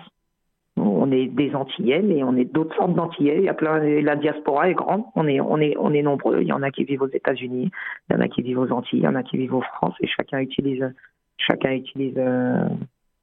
On 0.76 1.12
est 1.12 1.26
des 1.26 1.54
Antillais, 1.54 2.00
mais 2.00 2.22
on 2.22 2.34
est 2.34 2.46
d'autres 2.46 2.74
sortes 2.76 2.94
d'Antillais. 2.94 3.36
Il 3.38 3.44
y 3.44 3.48
a 3.48 3.54
plein, 3.54 3.78
la 3.78 4.16
diaspora 4.16 4.70
est 4.70 4.74
grande. 4.74 5.04
On 5.14 5.26
est, 5.26 5.38
on 5.40 5.58
est, 5.58 5.76
on 5.78 5.92
est 5.92 6.02
nombreux. 6.02 6.40
Il 6.40 6.48
y 6.48 6.52
en 6.52 6.62
a 6.62 6.70
qui 6.70 6.84
vivent 6.84 7.02
aux 7.02 7.08
États-Unis, 7.08 7.70
il 8.08 8.12
y 8.14 8.16
en 8.16 8.20
a 8.20 8.28
qui 8.28 8.40
vivent 8.40 8.60
aux 8.60 8.72
Antilles, 8.72 9.00
il 9.00 9.04
y 9.04 9.08
en 9.08 9.14
a 9.14 9.22
qui 9.22 9.36
vivent 9.36 9.54
en 9.54 9.60
France, 9.60 9.94
et 10.00 10.06
chacun 10.06 10.38
utilise, 10.38 10.90
chacun 11.36 11.72
utilise 11.72 12.14
euh, 12.16 12.66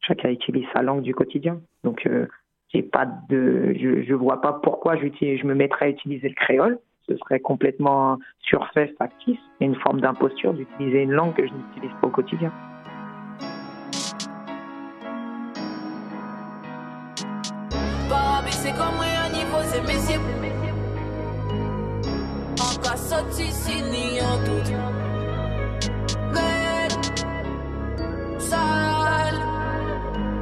chacun 0.02 0.30
utilise 0.30 0.66
sa 0.74 0.84
langue 0.84 1.02
du 1.02 1.16
quotidien. 1.16 1.60
Donc, 1.84 2.06
euh, 2.06 2.28
j'ai 2.72 2.84
pas 2.84 3.08
de, 3.30 3.74
je, 3.80 4.04
je 4.04 4.14
vois 4.14 4.42
pas 4.42 4.54
pourquoi 4.54 4.96
je 4.96 5.46
me 5.46 5.56
mettrais 5.56 5.88
à 5.88 5.90
utiliser 5.90 6.30
le 6.30 6.36
créole. 6.36 6.78
Ce 7.10 7.18
serait 7.18 7.40
complètement 7.40 8.20
surfait, 8.42 8.94
factice, 8.98 9.40
et 9.60 9.66
une 9.66 9.76
forme 9.76 10.00
d'imposture 10.00 10.54
d'utiliser 10.54 11.02
une 11.02 11.12
langue 11.12 11.34
que 11.34 11.46
je 11.46 11.52
n'utilise 11.52 11.92
pas 12.02 12.08
au 12.08 12.12
quotidien. 12.12 12.52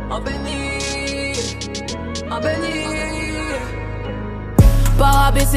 en 0.10 0.22
béni, 0.22 1.34
en 2.32 2.40
béni. 2.40 2.88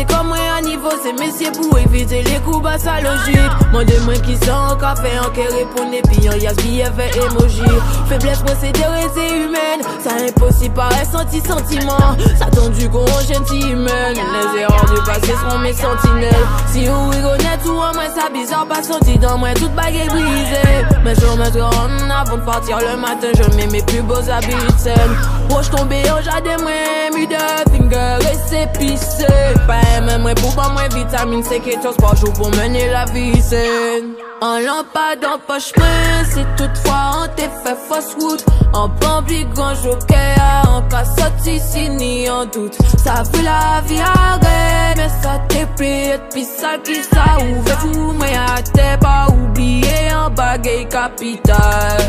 Comme 0.08 0.28
moi 0.28 0.36
à 0.58 0.60
niveau, 0.62 0.90
c'est 1.00 1.12
messieurs 1.12 1.52
pour 1.52 1.78
éviter 1.78 2.22
les 2.22 2.40
coups 2.40 2.60
bas 2.60 2.76
sa 2.76 3.00
logique. 3.00 3.38
Mon 3.72 3.84
moi 4.04 4.14
qui 4.14 4.36
sont 4.44 4.50
en 4.50 4.76
café, 4.76 5.10
en 5.20 5.30
qui 5.30 5.42
répondent, 5.42 5.94
et 5.94 6.02
puis 6.02 6.24
y'a 6.24 6.52
billet 6.54 6.90
fait 6.96 7.16
emoji. 7.16 7.62
Faiblesse 8.08 8.40
procédure 8.40 8.90
c'est 9.14 9.28
humaine, 9.28 9.80
ça 10.00 10.10
impossible 10.26 10.74
par 10.74 10.92
senti 11.04 11.40
sentiment. 11.40 12.16
Ça 12.36 12.46
tendu 12.46 12.88
qu'on 12.88 13.06
gentil 13.06 13.60
humaine, 13.60 14.16
les 14.16 14.60
erreurs 14.60 14.86
du 14.86 15.00
passé 15.02 15.32
seront 15.40 15.58
mes 15.60 15.72
sentinelles. 15.72 16.46
Si 16.72 16.86
vous 16.86 17.08
rigolez 17.10 17.44
tout 17.64 17.70
en 17.70 17.94
moi, 17.94 18.08
ça 18.14 18.28
bizarre 18.32 18.66
pas 18.66 18.82
senti 18.82 19.18
dans 19.18 19.38
moi, 19.38 19.50
toute 19.54 19.74
baguette 19.74 20.08
brisée. 20.08 20.84
Mais 21.04 21.14
je 21.14 21.26
me 21.26 21.62
en 21.62 22.10
avant 22.10 22.36
de 22.36 22.42
partir 22.42 22.78
le 22.78 22.96
matin, 22.96 23.28
je 23.36 23.56
mets 23.56 23.68
mes 23.68 23.82
plus 23.82 24.02
beaux 24.02 24.28
habits 24.28 24.52
de 24.52 24.78
scène. 24.78 25.16
Proche 25.48 25.70
tombé 25.70 26.02
au 26.10 26.22
jardin, 26.22 26.56
moi, 26.60 26.72
mi 27.14 27.26
de 27.26 27.70
finger 27.70 28.18
et 28.32 28.36
c'est 28.48 28.72
pissé. 28.78 29.26
Pa 29.68 29.82
mwen 30.06 30.24
mwen 30.24 30.40
pou 30.40 30.56
ban 30.56 30.74
mwen 30.76 30.90
vitamine 30.96 31.44
C 31.44 31.60
Ketos 31.64 32.00
par 32.00 32.16
jou 32.16 32.32
pou 32.38 32.50
mene 32.56 32.88
la 32.92 33.04
vie 33.12 33.40
saine. 33.42 34.16
An 34.40 34.62
lampade 34.64 35.26
an 35.28 35.40
poch 35.44 35.66
mwen 35.76 36.24
Si 36.32 36.42
toutfwa 36.56 37.00
an 37.22 37.34
te 37.36 37.48
fe 37.64 37.74
fos 37.88 38.06
wout 38.20 38.44
An 38.72 38.94
bambi 39.02 39.42
gan 39.56 39.76
joke 39.82 40.22
An 40.40 41.04
soti 41.16 41.58
si 41.60 41.88
ni 41.88 42.26
an 42.28 42.48
dout 42.54 42.78
Sa 43.04 43.18
vou 43.28 43.44
la 43.44 43.82
vi 43.84 44.00
agre 44.00 44.56
Men 44.96 45.12
sa 45.20 45.36
te 45.52 45.66
pli 45.76 45.92
et 46.14 46.32
pi 46.32 46.46
sal 46.48 46.80
ki 46.88 47.02
sa 47.10 47.28
ouve 47.44 47.76
Fou 47.84 48.16
mwen 48.16 48.36
a 48.40 48.62
te 48.72 48.88
pa 49.04 49.14
oubliye 49.34 50.08
An 50.16 50.32
bagay 50.40 50.86
kapital 50.88 52.04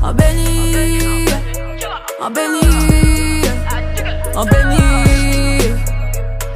An 0.00 0.16
beni 0.16 1.26
An 2.16 2.32
beni 2.32 2.66
An 4.32 4.46
beni 4.48 5.11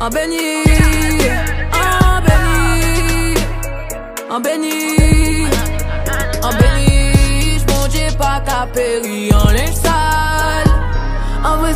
en 0.00 0.10
béni, 0.10 0.62
en 1.72 2.20
béni, 2.26 3.34
en 4.30 4.40
béni, 4.40 5.46
en 6.42 6.50
béni, 6.50 7.58
j'monte 7.58 8.16
pas 8.18 8.40
qu'à 8.44 8.66
péri 8.72 9.32
en 9.32 9.38
vrai, 9.38 9.66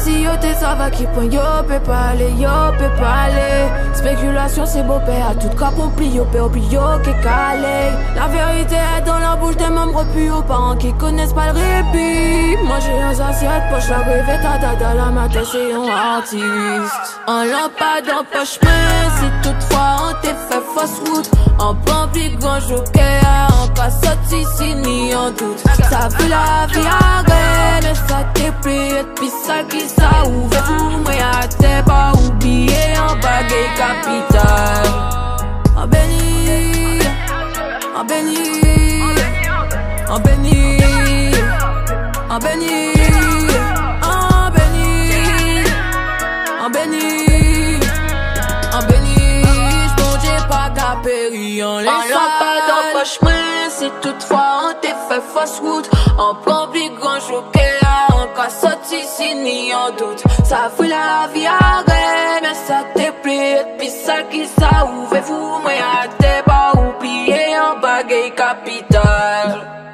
si 0.01 0.23
yo 0.23 0.31
te 0.41 0.53
ça 0.55 0.75
qui 0.91 1.05
point 1.07 1.25
yo 1.25 1.41
peut 1.69 1.81
pas 1.81 2.11
aller, 2.13 2.33
yo 2.33 2.49
peut 2.79 2.95
pas 3.01 3.27
aller. 3.27 3.69
Spéculation, 3.95 4.65
c'est 4.67 4.83
beau 4.83 5.01
père, 5.07 5.35
tout 5.41 5.55
cas 5.57 5.71
pli 5.97 6.09
yo 6.09 6.25
peut 6.25 6.39
yo 6.39 6.81
qui 7.05 7.13
calé. 7.23 7.79
La 8.17 8.27
vérité 8.29 8.77
est 8.77 9.03
dans 9.03 9.19
la 9.19 9.37
bouche 9.37 9.57
des 9.57 9.69
membres 9.69 10.05
plus 10.13 10.31
aux 10.31 10.43
parents 10.43 10.77
qui 10.77 10.93
connaissent 10.95 11.33
pas 11.33 11.53
le 11.53 11.59
répit. 11.59 12.57
Moi 12.65 12.79
j'ai 12.81 13.01
un 13.03 13.29
assiette 13.29 13.65
poche, 13.71 13.89
la 13.91 13.99
rêve 13.99 14.27
ta 14.43 14.59
dada, 14.59 14.95
la 14.95 15.11
matin 15.11 15.43
c'est 15.51 15.73
un 15.73 15.89
artiste. 16.17 17.21
En 17.27 17.45
lampade 17.45 18.11
poche, 18.33 18.59
mais 18.63 19.10
si 19.21 19.29
toutefois 19.43 19.97
on 20.09 20.13
t'est 20.23 20.37
fait 20.49 20.65
fausse 20.75 20.99
route. 21.07 21.31
En 21.59 21.75
grand 21.75 22.61
joker, 22.61 23.49
en 23.63 23.69
pas 23.69 23.91
sorti, 23.91 24.45
si 24.57 24.75
ni 24.75 25.15
en 25.15 25.31
doute. 25.31 25.59
Ça 25.91 26.09
veut 26.09 26.29
la 26.29 26.67
vie 26.73 26.87
à 26.87 27.23
mais 27.29 27.95
ça 27.95 28.25
t'est 28.35 28.49
et 28.49 29.05
puis 29.17 29.31
ça 29.45 29.63
qui 29.69 29.81
ça 29.81 30.27
ouvert. 30.29 30.65
Tout 30.65 30.99
moi 31.05 31.47
t'es 31.59 31.83
pas 31.85 32.13
oublié 32.27 32.99
en 32.99 33.15
baguette 33.17 33.75
capital. 33.77 34.87
En 35.77 35.87
béni, 35.87 37.01
en 37.97 38.05
béni, 38.05 38.61
en 40.09 40.21
béni, 40.21 40.79
en 42.31 42.39
béni. 42.39 43.30
En 51.63 51.83
pas 51.83 52.57
dans 52.69 52.99
poche 52.99 53.19
Si 53.69 53.91
toutefois 54.01 54.61
on 54.65 54.81
t'est 54.81 54.89
fait 55.09 55.23
fast 55.35 55.57
food 55.57 55.87
En 56.19 56.35
public 56.35 56.95
grand 56.99 57.21
choqué 57.21 57.69
En 58.13 58.27
cas 58.35 58.49
sorti 58.49 58.97
si 59.05 59.35
ni 59.35 59.75
en 59.75 59.91
doute. 59.91 60.23
Ça 60.45 60.71
fait 60.77 60.89
la 60.89 61.29
vie 61.35 61.47
à 61.47 61.85
Mais 62.43 62.55
ça 62.55 62.85
t'est 62.95 63.13
Et 63.25 63.65
puis 63.79 63.89
ça 63.89 64.23
qui 64.31 64.47
ça 64.47 64.87
Ouvrez-vous 64.87 65.59
moi 65.63 65.73
à 66.03 66.09
t'es 66.19 66.43
pas 66.45 66.73
oublié 66.75 67.59
En 67.59 67.79
baguette 67.81 68.35
capitale 68.35 69.90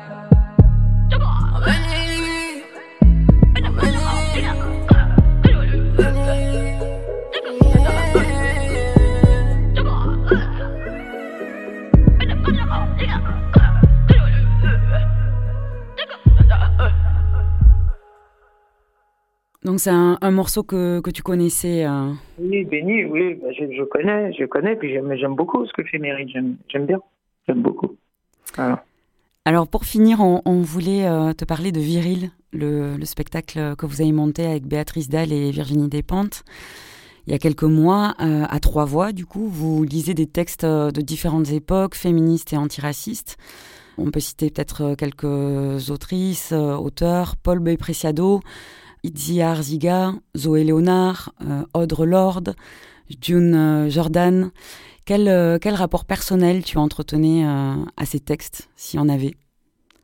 Donc 19.67 19.81
c'est 19.81 19.91
un, 19.91 20.31
morceau 20.31 20.63
que, 20.63 21.01
que, 21.01 21.11
tu 21.11 21.25
connaissais 21.25 21.85
Oui, 22.39 22.65
Béni, 22.65 23.05
oui, 23.05 23.35
bah, 23.35 23.49
je, 23.51 23.83
connais, 23.83 24.33
je 24.33 24.45
connais, 24.45 24.77
puis 24.77 24.93
j'aime 24.93 25.35
beaucoup 25.35 25.67
ce 25.67 25.73
que 25.73 25.83
fait 25.83 25.99
Mérite, 25.99 26.29
j'aime 26.29 26.87
bien, 26.87 27.01
j'aime 27.49 27.63
beaucoup. 27.63 27.97
Alors 29.45 29.67
pour 29.67 29.85
finir, 29.85 30.21
on, 30.21 30.61
voulait 30.63 31.03
te 31.35 31.45
parler 31.45 31.73
de 31.73 31.81
Viril, 31.81 32.31
le, 32.53 32.97
le, 32.97 33.05
spectacle 33.05 33.75
que 33.75 33.87
vous 33.87 34.03
avez 34.03 34.13
monté 34.13 34.47
avec 34.47 34.69
Béatrice 34.69 35.09
Dalle 35.09 35.33
et 35.33 35.51
Virginie 35.51 35.89
Despentes. 35.89 36.45
Il 37.27 37.33
y 37.33 37.35
a 37.35 37.39
quelques 37.41 37.65
mois, 37.65 38.15
à 38.19 38.61
trois 38.61 38.85
voix, 38.85 39.11
du 39.11 39.27
coup, 39.27 39.49
vous 39.49 39.83
lisez 39.83 40.15
des 40.15 40.29
textes 40.29 40.65
de 40.65 41.01
différentes 41.01 41.51
époques, 41.51 41.97
féministes 41.97 42.53
et 42.53 42.57
antiracistes. 42.57 43.37
On 43.99 44.13
peut 44.13 44.21
citer 44.21 44.49
peut-être 44.49 44.95
quelques 44.95 45.91
autrices, 45.91 46.53
auteurs, 46.53 47.35
Paul 47.35 47.59
Beuy-Preciado, 47.59 48.43
Itzi 49.07 49.41
Arziga, 49.41 50.11
Zoé 50.37 50.65
Léonard, 50.65 51.31
euh, 51.41 51.63
Audre 51.75 52.07
Lorde, 52.07 52.57
June 53.23 53.55
euh, 53.55 53.89
Jordan. 53.89 54.51
Quel, 55.07 55.29
euh, 55.29 55.59
quel 55.63 55.75
rapport 55.75 56.05
personnel 56.05 56.65
tu 56.65 56.77
entretenais 56.79 57.45
à 57.45 58.05
ces 58.05 58.19
textes, 58.19 58.69
s'il 58.75 58.99
y 58.99 59.03
en 59.03 59.09
avait? 59.09 59.35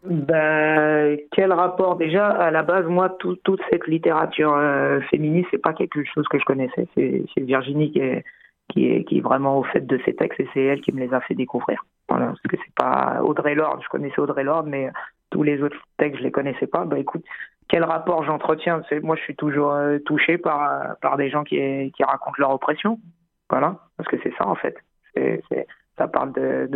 Ben, 0.08 1.18
quel 1.32 1.52
rapport? 1.52 1.96
Déjà 1.96 2.28
à 2.28 2.52
la 2.52 2.62
base 2.62 2.86
moi 2.86 3.16
toute 3.18 3.60
cette 3.70 3.88
littérature 3.88 4.56
féministe 5.10 5.48
c'est 5.50 5.62
pas 5.62 5.72
quelque 5.72 6.04
chose 6.04 6.26
que 6.28 6.38
je 6.38 6.44
connaissais. 6.44 6.86
C'est 6.94 7.40
Virginie 7.40 7.90
qui 7.90 7.98
est, 7.98 8.24
qui 8.68 8.86
est 8.86 9.04
qui 9.04 9.18
est 9.18 9.20
vraiment 9.20 9.58
au 9.58 9.64
fait 9.64 9.84
de 9.84 9.98
ces 10.04 10.14
textes 10.14 10.40
et 10.40 10.48
c'est 10.54 10.62
elle 10.62 10.80
qui 10.80 10.92
me 10.92 11.00
les 11.00 11.12
a 11.12 11.20
fait 11.20 11.34
découvrir. 11.34 11.84
Voilà 12.08 12.26
parce 12.26 12.40
que 12.40 12.56
c'est 12.56 12.74
pas 12.74 13.20
Audrey 13.22 13.54
Lorde. 13.56 13.80
Je 13.82 13.88
connaissais 13.88 14.20
Audrey 14.20 14.44
Lorde 14.44 14.66
mais 14.68 14.90
tous 15.30 15.42
les 15.42 15.60
autres 15.62 15.78
textes 15.98 16.18
je 16.18 16.24
les 16.24 16.32
connaissais 16.32 16.68
pas. 16.68 16.84
Ben 16.84 16.98
écoute 16.98 17.24
quel 17.68 17.84
rapport 17.84 18.24
j'entretiens 18.24 18.82
Moi, 19.02 19.16
je 19.16 19.22
suis 19.22 19.36
toujours 19.36 19.72
euh, 19.72 19.98
touché 20.00 20.38
par, 20.38 20.62
euh, 20.62 20.94
par 21.00 21.16
des 21.16 21.30
gens 21.30 21.44
qui, 21.44 21.56
qui 21.96 22.04
racontent 22.04 22.36
leur 22.38 22.50
oppression. 22.50 22.98
Voilà, 23.48 23.78
parce 23.96 24.08
que 24.08 24.16
c'est 24.22 24.34
ça, 24.36 24.46
en 24.46 24.54
fait. 24.54 24.76
Ça 25.98 26.08
parle 26.08 26.32
de, 26.32 26.68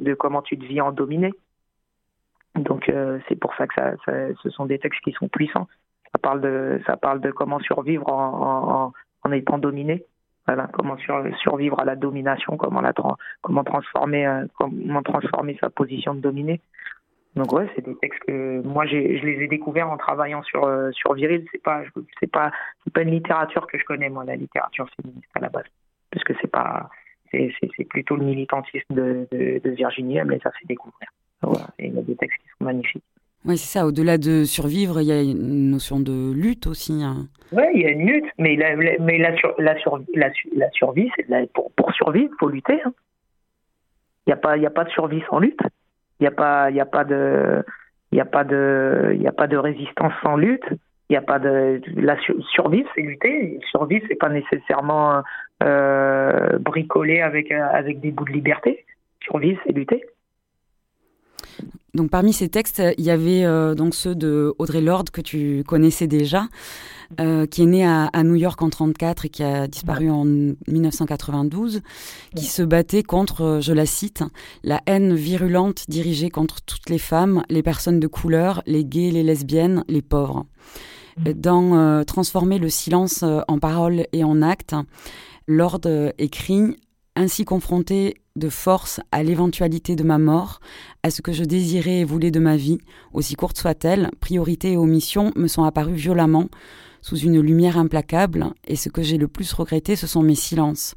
de, 0.00 0.14
comment 0.14 0.42
tu 0.42 0.58
te 0.58 0.64
vis 0.64 0.80
en 0.80 0.92
dominé. 0.92 1.32
Donc, 2.56 2.88
euh, 2.88 3.18
c'est 3.28 3.36
pour 3.36 3.54
ça 3.54 3.66
que 3.66 3.74
ça, 3.74 3.92
ce 4.42 4.50
sont 4.50 4.66
des 4.66 4.78
textes 4.78 5.00
qui 5.02 5.12
sont 5.12 5.28
puissants. 5.28 5.68
Ça 6.12 6.18
parle 6.18 6.40
de, 6.40 6.80
ça 6.86 6.96
parle 6.96 7.20
de 7.20 7.30
comment 7.30 7.60
survivre 7.60 8.08
en, 8.08 8.92
en, 9.22 9.32
étant 9.32 9.58
dominé. 9.58 10.04
Voilà, 10.46 10.68
comment 10.72 10.96
survivre 11.42 11.80
à 11.80 11.84
la 11.84 11.96
domination, 11.96 12.56
comment, 12.56 12.82
comment, 13.42 13.64
transformer, 13.64 14.44
comment 14.56 15.02
transformer 15.02 15.58
sa 15.60 15.70
position 15.70 16.14
de 16.14 16.20
dominé. 16.20 16.60
Donc 17.36 17.52
ouais, 17.52 17.68
c'est 17.76 17.84
des 17.84 17.94
textes 17.96 18.20
que 18.26 18.62
moi 18.62 18.86
je 18.86 18.96
les 18.96 19.44
ai 19.44 19.46
découverts 19.46 19.90
en 19.90 19.98
travaillant 19.98 20.42
sur 20.42 20.64
euh, 20.64 20.90
sur 20.92 21.12
Viril. 21.12 21.46
C'est 21.52 21.62
pas 21.62 21.82
c'est 22.18 22.30
pas 22.30 22.50
c'est 22.82 22.92
pas 22.92 23.02
une 23.02 23.10
littérature 23.10 23.66
que 23.66 23.78
je 23.78 23.84
connais 23.84 24.08
moi 24.08 24.24
la 24.24 24.36
littérature 24.36 24.88
féministe 24.96 25.28
à 25.34 25.40
la 25.40 25.50
base, 25.50 25.66
parce 26.10 26.24
que 26.24 26.32
c'est 26.40 26.50
pas 26.50 26.88
c'est 27.30 27.52
c'est 27.60 27.84
plutôt 27.84 28.16
le 28.16 28.24
militantisme 28.24 28.94
de, 28.94 29.28
de, 29.30 29.60
de 29.62 29.70
Virginie, 29.70 30.18
mais 30.24 30.38
ça 30.42 30.50
fait 30.52 30.66
découvrir. 30.66 31.08
Voilà. 31.42 31.66
Et 31.78 31.88
il 31.88 31.94
y 31.94 31.98
a 31.98 32.02
des 32.02 32.16
textes 32.16 32.40
qui 32.40 32.48
sont 32.58 32.64
magnifiques. 32.64 33.04
Oui, 33.44 33.58
c'est 33.58 33.78
ça. 33.78 33.86
Au-delà 33.86 34.16
de 34.18 34.44
survivre, 34.44 35.00
il 35.02 35.06
y 35.06 35.12
a 35.12 35.22
une 35.22 35.70
notion 35.70 36.00
de 36.00 36.32
lutte 36.32 36.66
aussi. 36.66 37.04
Hein. 37.04 37.28
Oui, 37.52 37.64
il 37.74 37.82
y 37.82 37.86
a 37.86 37.90
une 37.90 38.06
lutte, 38.06 38.24
mais 38.38 38.56
la, 38.56 38.74
mais 38.74 39.18
la, 39.18 39.36
sur, 39.36 39.54
la, 39.58 39.78
survie, 39.78 40.06
la, 40.14 40.30
la 40.56 40.70
survie, 40.70 41.10
c'est 41.14 41.52
pour, 41.52 41.70
pour 41.72 41.92
survivre, 41.92 42.30
il 42.32 42.36
faut 42.40 42.48
lutter. 42.48 42.80
Hein. 42.82 42.92
Il 44.26 44.30
n'y 44.30 44.32
a, 44.32 44.36
pas, 44.36 44.56
y 44.56 44.66
a 44.66 44.70
pas 44.70 44.82
de 44.82 44.90
survie 44.90 45.22
sans 45.30 45.38
lutte. 45.38 45.60
Il 46.20 46.24
n'y 46.24 46.28
a 46.28 46.32
pas, 46.32 46.70
il 46.70 46.80
a 46.80 46.86
pas 46.86 47.04
de, 47.04 47.64
il 48.12 48.20
a 48.20 48.24
pas 48.24 48.44
de, 48.44 49.14
il 49.18 49.26
a 49.26 49.32
pas 49.32 49.46
de 49.46 49.56
résistance 49.56 50.12
sans 50.22 50.36
lutte. 50.36 50.66
Il 51.08 51.16
a 51.16 51.22
pas 51.22 51.38
de 51.38 51.80
la 51.94 52.16
survie, 52.52 52.84
c'est 52.94 53.02
lutter. 53.02 53.60
Survie, 53.70 54.02
c'est 54.08 54.16
pas 54.16 54.28
nécessairement 54.28 55.22
euh, 55.62 56.58
bricoler 56.58 57.20
avec 57.20 57.52
avec 57.52 58.00
des 58.00 58.10
bouts 58.10 58.24
de 58.24 58.32
liberté. 58.32 58.84
Survie, 59.22 59.56
c'est 59.64 59.72
lutter. 59.72 60.04
Donc 61.96 62.10
parmi 62.10 62.34
ces 62.34 62.50
textes, 62.50 62.82
il 62.98 63.04
y 63.04 63.10
avait 63.10 63.44
euh, 63.44 63.74
donc 63.74 63.94
ceux 63.94 64.14
de 64.14 64.54
Audrey 64.58 64.82
Lorde 64.82 65.08
que 65.08 65.22
tu 65.22 65.64
connaissais 65.66 66.06
déjà, 66.06 66.46
euh, 67.20 67.46
qui 67.46 67.62
est 67.62 67.66
née 67.66 67.86
à, 67.86 68.10
New 68.22 68.34
York 68.34 68.60
en 68.60 68.68
34 68.68 69.24
et 69.24 69.28
qui 69.30 69.42
a 69.42 69.66
disparu 69.66 70.10
en 70.10 70.26
1992, 70.26 71.80
qui 72.34 72.44
se 72.44 72.62
battait 72.62 73.02
contre, 73.02 73.42
euh, 73.42 73.60
je 73.62 73.72
la 73.72 73.86
cite, 73.86 74.22
la 74.62 74.82
haine 74.86 75.14
virulente 75.14 75.86
dirigée 75.88 76.28
contre 76.28 76.60
toutes 76.60 76.90
les 76.90 76.98
femmes, 76.98 77.42
les 77.48 77.62
personnes 77.62 77.98
de 77.98 78.06
couleur, 78.06 78.62
les 78.66 78.84
gays, 78.84 79.10
les 79.10 79.22
lesbiennes, 79.22 79.82
les 79.88 80.02
pauvres. 80.02 80.44
Dans 81.34 82.04
Transformer 82.04 82.58
le 82.58 82.68
silence 82.68 83.24
en 83.48 83.58
parole 83.58 84.04
et 84.12 84.22
en 84.22 84.42
acte, 84.42 84.74
Lorde 85.46 86.12
écrit 86.18 86.76
ainsi 87.14 87.46
confronté 87.46 88.16
de 88.36 88.48
force 88.48 89.00
à 89.10 89.22
l'éventualité 89.22 89.96
de 89.96 90.04
ma 90.04 90.18
mort, 90.18 90.60
à 91.02 91.10
ce 91.10 91.22
que 91.22 91.32
je 91.32 91.44
désirais 91.44 92.00
et 92.00 92.04
voulais 92.04 92.30
de 92.30 92.38
ma 92.38 92.56
vie, 92.56 92.78
aussi 93.12 93.34
courte 93.34 93.58
soit-elle, 93.58 94.10
priorité 94.20 94.72
et 94.72 94.76
omission 94.76 95.32
me 95.36 95.48
sont 95.48 95.64
apparues 95.64 95.94
violemment, 95.94 96.48
sous 97.02 97.16
une 97.16 97.40
lumière 97.40 97.78
implacable, 97.78 98.46
et 98.66 98.76
ce 98.76 98.88
que 98.88 99.02
j'ai 99.02 99.18
le 99.18 99.28
plus 99.28 99.52
regretté, 99.52 99.96
ce 99.96 100.06
sont 100.06 100.22
mes 100.22 100.34
silences. 100.34 100.94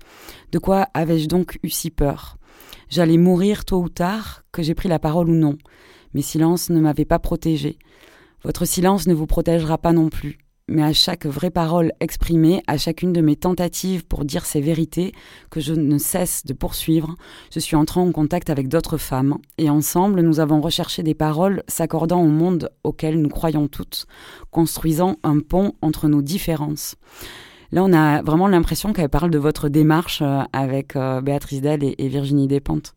De 0.51 0.59
quoi 0.59 0.87
avais-je 0.93 1.27
donc 1.27 1.59
eu 1.63 1.69
si 1.69 1.89
peur? 1.89 2.37
J'allais 2.89 3.17
mourir 3.17 3.65
tôt 3.65 3.81
ou 3.81 3.89
tard, 3.89 4.43
que 4.51 4.63
j'ai 4.63 4.73
pris 4.73 4.89
la 4.89 4.99
parole 4.99 5.29
ou 5.29 5.35
non. 5.35 5.57
Mes 6.13 6.23
silences 6.23 6.69
ne 6.69 6.79
m'avaient 6.79 7.05
pas 7.05 7.19
protégé. 7.19 7.77
Votre 8.43 8.65
silence 8.65 9.07
ne 9.07 9.13
vous 9.13 9.27
protégera 9.27 9.77
pas 9.77 9.93
non 9.93 10.09
plus 10.09 10.39
mais 10.69 10.83
à 10.83 10.93
chaque 10.93 11.25
vraie 11.25 11.49
parole 11.49 11.91
exprimée, 11.99 12.61
à 12.67 12.77
chacune 12.77 13.11
de 13.11 13.21
mes 13.21 13.35
tentatives 13.35 14.05
pour 14.05 14.23
dire 14.23 14.45
ces 14.45 14.61
vérités 14.61 15.11
que 15.49 15.59
je 15.59 15.73
ne 15.73 15.97
cesse 15.97 16.45
de 16.45 16.53
poursuivre, 16.53 17.15
je 17.51 17.59
suis 17.59 17.75
entrant 17.75 18.05
en 18.05 18.11
contact 18.11 18.49
avec 18.49 18.67
d'autres 18.67 18.97
femmes, 18.97 19.37
et 19.57 19.69
ensemble 19.69 20.21
nous 20.21 20.39
avons 20.39 20.61
recherché 20.61 21.03
des 21.03 21.15
paroles 21.15 21.63
s'accordant 21.67 22.21
au 22.21 22.27
monde 22.27 22.69
auquel 22.83 23.21
nous 23.21 23.29
croyons 23.29 23.67
toutes, 23.67 24.05
construisant 24.51 25.17
un 25.23 25.39
pont 25.39 25.73
entre 25.81 26.07
nos 26.07 26.21
différences. 26.21 26.95
Là, 27.71 27.83
on 27.83 27.93
a 27.93 28.21
vraiment 28.23 28.47
l'impression 28.47 28.93
qu'elle 28.93 29.09
parle 29.09 29.29
de 29.29 29.37
votre 29.37 29.69
démarche 29.69 30.21
euh, 30.21 30.41
avec 30.53 30.95
euh, 30.95 31.21
Béatrice 31.21 31.61
Dell 31.61 31.83
et, 31.83 32.07
Virginie 32.07 32.47
Despentes. 32.47 32.95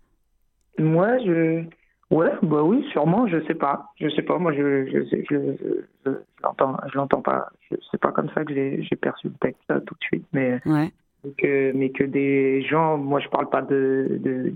Moi, 0.78 1.18
je, 1.18 1.64
Ouais, 2.12 2.30
bah 2.42 2.62
oui, 2.62 2.86
sûrement, 2.92 3.26
je 3.26 3.42
sais 3.46 3.54
pas. 3.54 3.86
Je 3.98 4.06
sais 4.10 4.20
pas, 4.20 4.36
moi 4.36 4.52
je 4.52 4.84
je 4.84 5.16
je, 5.30 5.56
je, 6.04 6.10
l'entends 6.42 6.76
je 6.92 6.96
l'entends 6.98 7.22
pas. 7.22 7.48
C'est 7.90 8.00
pas 8.00 8.12
comme 8.12 8.28
ça 8.34 8.44
que 8.44 8.52
j'ai 8.52 8.96
perçu 9.00 9.28
le 9.28 9.34
texte 9.40 9.62
là, 9.70 9.80
tout 9.80 9.94
de 9.94 10.04
suite, 10.04 10.26
mais 10.34 10.60
ouais. 10.66 10.90
que 11.38 11.72
mais 11.72 11.88
que 11.88 12.04
des 12.04 12.62
gens, 12.64 12.98
moi 12.98 13.18
je 13.18 13.28
parle 13.28 13.48
pas 13.48 13.62
de, 13.62 14.18
de, 14.20 14.52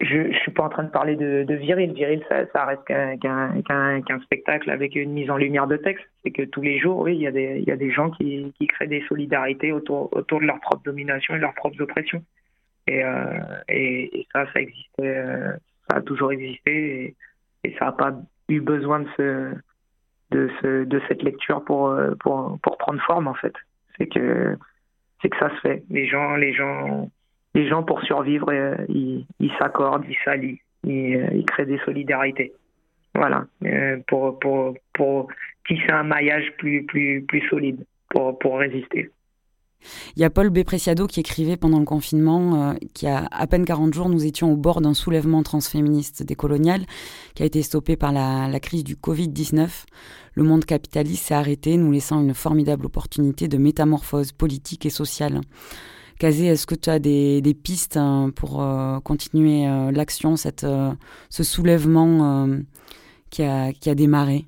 je, 0.00 0.32
je 0.32 0.38
suis 0.38 0.52
pas 0.52 0.62
en 0.62 0.68
train 0.70 0.84
de 0.84 0.90
parler 0.90 1.16
de, 1.16 1.44
de 1.46 1.54
viril. 1.54 1.92
Viril, 1.92 2.24
ça, 2.30 2.46
ça 2.54 2.64
reste 2.64 2.84
qu'un 2.84 3.18
qu'un 3.18 4.00
qu'un 4.00 4.20
spectacle 4.20 4.70
avec 4.70 4.94
une 4.94 5.12
mise 5.12 5.30
en 5.30 5.36
lumière 5.36 5.66
de 5.66 5.76
texte. 5.76 6.06
C'est 6.22 6.30
que 6.30 6.44
tous 6.44 6.62
les 6.62 6.78
jours, 6.78 7.00
oui, 7.00 7.14
il 7.14 7.20
y 7.20 7.26
a 7.26 7.30
des 7.30 7.58
il 7.58 7.68
y 7.68 7.72
a 7.72 7.76
des 7.76 7.90
gens 7.90 8.10
qui 8.10 8.54
qui 8.56 8.66
créent 8.68 8.86
des 8.86 9.04
solidarités 9.06 9.70
autour 9.70 10.08
autour 10.16 10.40
de 10.40 10.46
leur 10.46 10.60
propre 10.60 10.82
domination 10.82 11.34
et 11.34 11.36
de 11.36 11.42
leurs 11.42 11.54
propres 11.54 11.82
oppressions. 11.82 12.22
Et, 12.86 13.04
euh, 13.04 13.38
et, 13.68 14.20
et, 14.20 14.26
ça, 14.32 14.46
ça 14.50 14.60
existait, 14.60 15.18
euh, 15.18 15.52
ça 15.88 15.96
a 15.96 16.00
toujours 16.00 16.32
existé 16.32 17.16
et, 17.64 17.74
ça 17.78 17.86
n'a 17.86 17.92
pas 17.92 18.12
eu 18.48 18.60
besoin 18.60 19.00
de 19.00 19.08
ce, 19.16 19.54
de 20.30 20.50
ce, 20.60 20.84
de 20.84 21.00
cette 21.08 21.22
lecture 21.22 21.62
pour, 21.64 21.88
euh, 21.88 22.14
pour, 22.20 22.58
prendre 22.78 23.00
forme 23.02 23.28
en 23.28 23.34
fait. 23.34 23.52
C'est 23.98 24.06
que 24.06 24.56
ça 25.38 25.50
se 25.50 25.60
fait. 25.60 25.82
Les 25.90 26.06
gens, 26.06 26.36
les 26.36 26.54
gens, 26.54 27.10
les 27.54 27.68
gens 27.68 27.82
pour 27.82 28.02
survivre, 28.02 28.50
euh, 28.50 28.76
ils 28.88 29.52
s'accordent, 29.58 30.04
ils 30.08 30.16
s'allient, 30.24 30.60
ils, 30.84 31.16
euh, 31.16 31.42
créent 31.46 31.66
des 31.66 31.80
solidarités. 31.80 32.52
Voilà, 33.14 33.46
pour 34.06 35.28
tisser 35.66 35.90
un 35.90 36.04
maillage 36.04 36.52
plus 36.58 37.48
solide 37.50 37.84
pour 38.10 38.58
résister. 38.58 39.10
Il 40.16 40.22
y 40.22 40.24
a 40.24 40.30
Paul 40.30 40.50
Bépreciado 40.50 41.06
qui 41.06 41.20
écrivait 41.20 41.56
pendant 41.56 41.78
le 41.78 41.84
confinement 41.84 42.70
euh, 42.70 42.74
qui 42.94 43.06
a 43.06 43.26
à 43.30 43.46
peine 43.46 43.64
40 43.64 43.94
jours, 43.94 44.08
nous 44.08 44.24
étions 44.24 44.52
au 44.52 44.56
bord 44.56 44.80
d'un 44.80 44.94
soulèvement 44.94 45.42
transféministe 45.42 46.22
décolonial 46.22 46.84
qui 47.34 47.42
a 47.42 47.46
été 47.46 47.62
stoppé 47.62 47.96
par 47.96 48.12
la, 48.12 48.60
crise 48.60 48.84
du 48.84 48.96
Covid-19. 48.96 49.68
Le 50.34 50.42
monde 50.42 50.64
capitaliste 50.64 51.26
s'est 51.26 51.34
arrêté, 51.34 51.76
nous 51.76 51.92
laissant 51.92 52.20
une 52.20 52.34
formidable 52.34 52.86
opportunité 52.86 53.48
de 53.48 53.58
métamorphose 53.58 54.32
politique 54.32 54.86
et 54.86 54.90
sociale. 54.90 55.40
Kazé, 56.18 56.46
est-ce 56.46 56.66
que 56.66 56.74
tu 56.74 56.90
as 56.90 56.98
des, 56.98 57.56
pistes 57.62 57.96
hein, 57.96 58.30
pour 58.34 58.60
euh, 58.60 58.98
continuer 58.98 59.68
euh, 59.68 59.92
l'action, 59.92 60.34
ce 60.36 60.96
soulèvement 61.30 62.48
qui 63.30 63.42
a 63.42 63.94
démarré? 63.94 64.46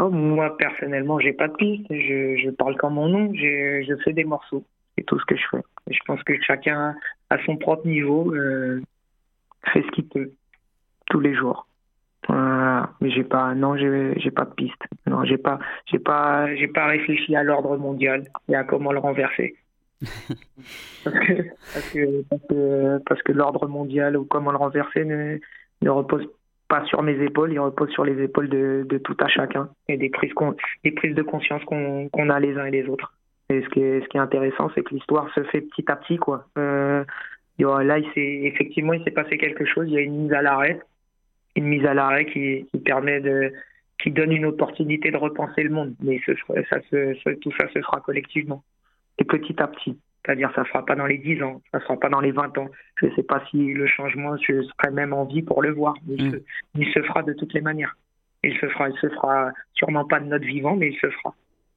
Oh, 0.00 0.10
moi, 0.10 0.56
personnellement, 0.56 1.18
j'ai 1.18 1.32
pas 1.32 1.48
de 1.48 1.54
piste. 1.54 1.86
Je, 1.90 2.36
je 2.42 2.50
parle 2.50 2.76
comme 2.76 2.94
mon 2.94 3.08
nom. 3.08 3.32
Je, 3.34 3.84
je 3.86 3.94
fais 4.02 4.12
des 4.12 4.24
morceaux. 4.24 4.64
C'est 4.96 5.04
tout 5.04 5.18
ce 5.18 5.24
que 5.26 5.36
je 5.36 5.44
fais. 5.50 5.62
je 5.90 5.98
pense 6.06 6.22
que 6.22 6.34
chacun, 6.42 6.94
à 7.30 7.38
son 7.44 7.56
propre 7.56 7.86
niveau, 7.86 8.34
euh, 8.34 8.82
fait 9.72 9.82
ce 9.82 9.90
qu'il 9.92 10.06
peut 10.08 10.32
tous 11.06 11.20
les 11.20 11.34
jours. 11.34 11.66
mais 12.28 13.10
j'ai 13.10 13.24
pas, 13.24 13.54
non, 13.54 13.76
j'ai 13.76 14.30
pas 14.30 14.44
de 14.44 14.54
piste. 14.54 14.82
Non, 15.06 15.24
j'ai 15.24 15.38
pas, 15.38 15.58
j'ai 15.86 15.98
pas, 15.98 16.54
j'ai 16.56 16.68
pas 16.68 16.86
réfléchi 16.86 17.36
à 17.36 17.42
l'ordre 17.42 17.76
mondial 17.76 18.24
et 18.48 18.54
à 18.54 18.64
comment 18.64 18.92
le 18.92 18.98
renverser. 18.98 19.56
parce, 21.04 21.16
que, 21.92 22.98
parce, 22.98 23.22
que, 23.22 23.32
l'ordre 23.32 23.68
mondial 23.68 24.16
ou 24.16 24.24
comment 24.24 24.50
le 24.50 24.56
renverser 24.56 25.04
ne, 25.04 25.38
ne 25.80 25.90
repose 25.90 26.26
pas 26.72 26.86
sur 26.86 27.02
mes 27.02 27.22
épaules, 27.22 27.52
il 27.52 27.60
repose 27.60 27.90
sur 27.90 28.02
les 28.02 28.18
épaules 28.22 28.48
de, 28.48 28.98
tout 29.04 29.16
à 29.20 29.28
chacun 29.28 29.68
et 29.88 29.98
des 29.98 30.08
prises, 30.08 30.32
des 30.82 30.90
prises 30.90 31.14
de 31.14 31.20
conscience 31.20 31.62
qu'on 31.66 32.30
a 32.30 32.40
les 32.40 32.56
uns 32.56 32.64
et 32.64 32.70
les 32.70 32.88
autres. 32.88 33.12
Et 33.50 33.60
ce 33.60 33.68
qui 33.68 33.82
est, 33.82 34.16
intéressant, 34.16 34.70
c'est 34.74 34.82
que 34.82 34.94
l'histoire 34.94 35.28
se 35.34 35.42
fait 35.42 35.60
petit 35.60 35.84
à 35.88 35.96
petit, 35.96 36.16
quoi. 36.16 36.46
Euh, 36.56 37.04
là, 37.58 37.98
il 37.98 38.06
effectivement, 38.16 38.94
il 38.94 39.04
s'est 39.04 39.10
passé 39.10 39.36
quelque 39.36 39.66
chose. 39.66 39.84
Il 39.86 39.92
y 39.92 39.98
a 39.98 40.00
une 40.00 40.16
mise 40.22 40.32
à 40.32 40.40
l'arrêt, 40.40 40.80
une 41.56 41.66
mise 41.66 41.84
à 41.84 41.92
l'arrêt 41.92 42.24
qui, 42.24 42.66
permet 42.86 43.20
de, 43.20 43.52
qui 44.02 44.10
donne 44.10 44.32
une 44.32 44.46
opportunité 44.46 45.10
de 45.10 45.18
repenser 45.18 45.64
le 45.64 45.70
monde. 45.70 45.94
Mais 46.02 46.22
tout 46.24 47.52
ça 47.60 47.68
se 47.68 47.78
fera 47.80 48.00
collectivement 48.00 48.64
et 49.18 49.24
petit 49.24 49.60
à 49.60 49.66
petit. 49.66 49.98
C'est-à-dire, 50.24 50.52
ça 50.54 50.62
ne 50.62 50.66
sera 50.66 50.84
pas 50.84 50.94
dans 50.94 51.06
les 51.06 51.18
10 51.18 51.42
ans, 51.42 51.60
ça 51.72 51.78
ne 51.78 51.82
sera 51.82 51.96
pas 51.96 52.08
dans 52.08 52.20
les 52.20 52.30
20 52.30 52.56
ans. 52.58 52.68
Je 53.00 53.06
ne 53.06 53.14
sais 53.14 53.22
pas 53.22 53.42
si 53.50 53.72
le 53.72 53.86
changement, 53.86 54.36
je 54.36 54.62
serai 54.62 54.92
même 54.92 55.12
en 55.12 55.24
vie 55.24 55.42
pour 55.42 55.62
le 55.62 55.72
voir. 55.72 55.94
Il, 56.08 56.26
mm. 56.26 56.84
se, 56.92 57.02
fera 57.02 57.22
de 57.22 57.32
toutes 57.32 57.54
les 57.54 57.60
manières. 57.60 57.96
Il 58.44 58.56
se 58.58 58.68
fera, 58.68 58.88
il 58.88 58.96
se 58.98 59.08
fera 59.08 59.50
sûrement 59.74 60.04
pas 60.04 60.20
de 60.20 60.26
notre 60.26 60.44
vivant, 60.44 60.76
mais 60.76 60.90
il 60.90 60.98
se 60.98 61.10
fera. 61.10 61.34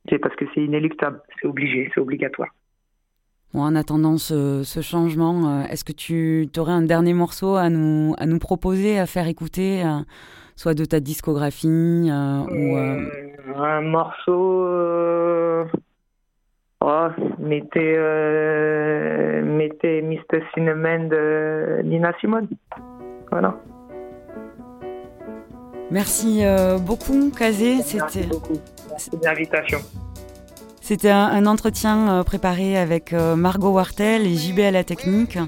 C'est 0.10 0.20
parce 0.20 0.36
que 0.36 0.46
c'est 0.54 0.62
inéluctable, 0.62 1.22
c'est 1.42 1.48
obligé, 1.48 1.90
c'est 1.94 2.02
obligatoire 2.02 2.50
en 3.62 3.76
attendant 3.76 4.18
ce, 4.18 4.64
changement, 4.82 5.48
euh, 5.48 5.64
est-ce 5.70 5.84
que 5.84 5.92
tu 5.92 6.50
aurais 6.58 6.74
un 6.74 6.82
dernier 6.82 7.14
morceau 7.14 7.56
à 7.56 7.70
nous, 7.70 8.16
à 8.18 8.26
nous 8.26 8.40
proposer, 8.40 9.00
à 9.00 9.06
faire 9.06 9.28
écouter, 9.28 9.84
euh, 9.84 10.00
soit 10.56 10.74
de 10.74 10.86
ta 10.86 11.00
discographie 11.00 12.10
euh, 12.12 12.42
ou 12.42 12.76
Un 13.56 13.82
morceau. 13.82 14.66
Oh, 16.88 17.08
mettez, 17.40 17.98
mettez 19.44 20.04
Mr. 20.04 20.44
Cinnamon 20.54 21.08
de 21.08 21.82
Nina 21.84 22.12
Simone. 22.20 22.48
Voilà. 23.32 23.56
Merci 25.90 26.44
beaucoup, 26.86 27.32
Kazé. 27.32 27.82
C'était. 27.82 28.28
Merci 28.92 29.10
de 29.10 29.26
l'invitation. 29.26 29.80
C'était 30.86 31.10
un, 31.10 31.48
entretien 31.48 32.10
euh, 32.10 32.24
préparé 32.24 32.78
avec 32.78 33.12
euh, 33.12 33.36
Margot 33.36 33.72
Wartel 33.72 34.28
et 34.28 34.36
JB 34.36 34.60
à 34.60 34.70
la 34.70 34.84
technique. 34.84 35.40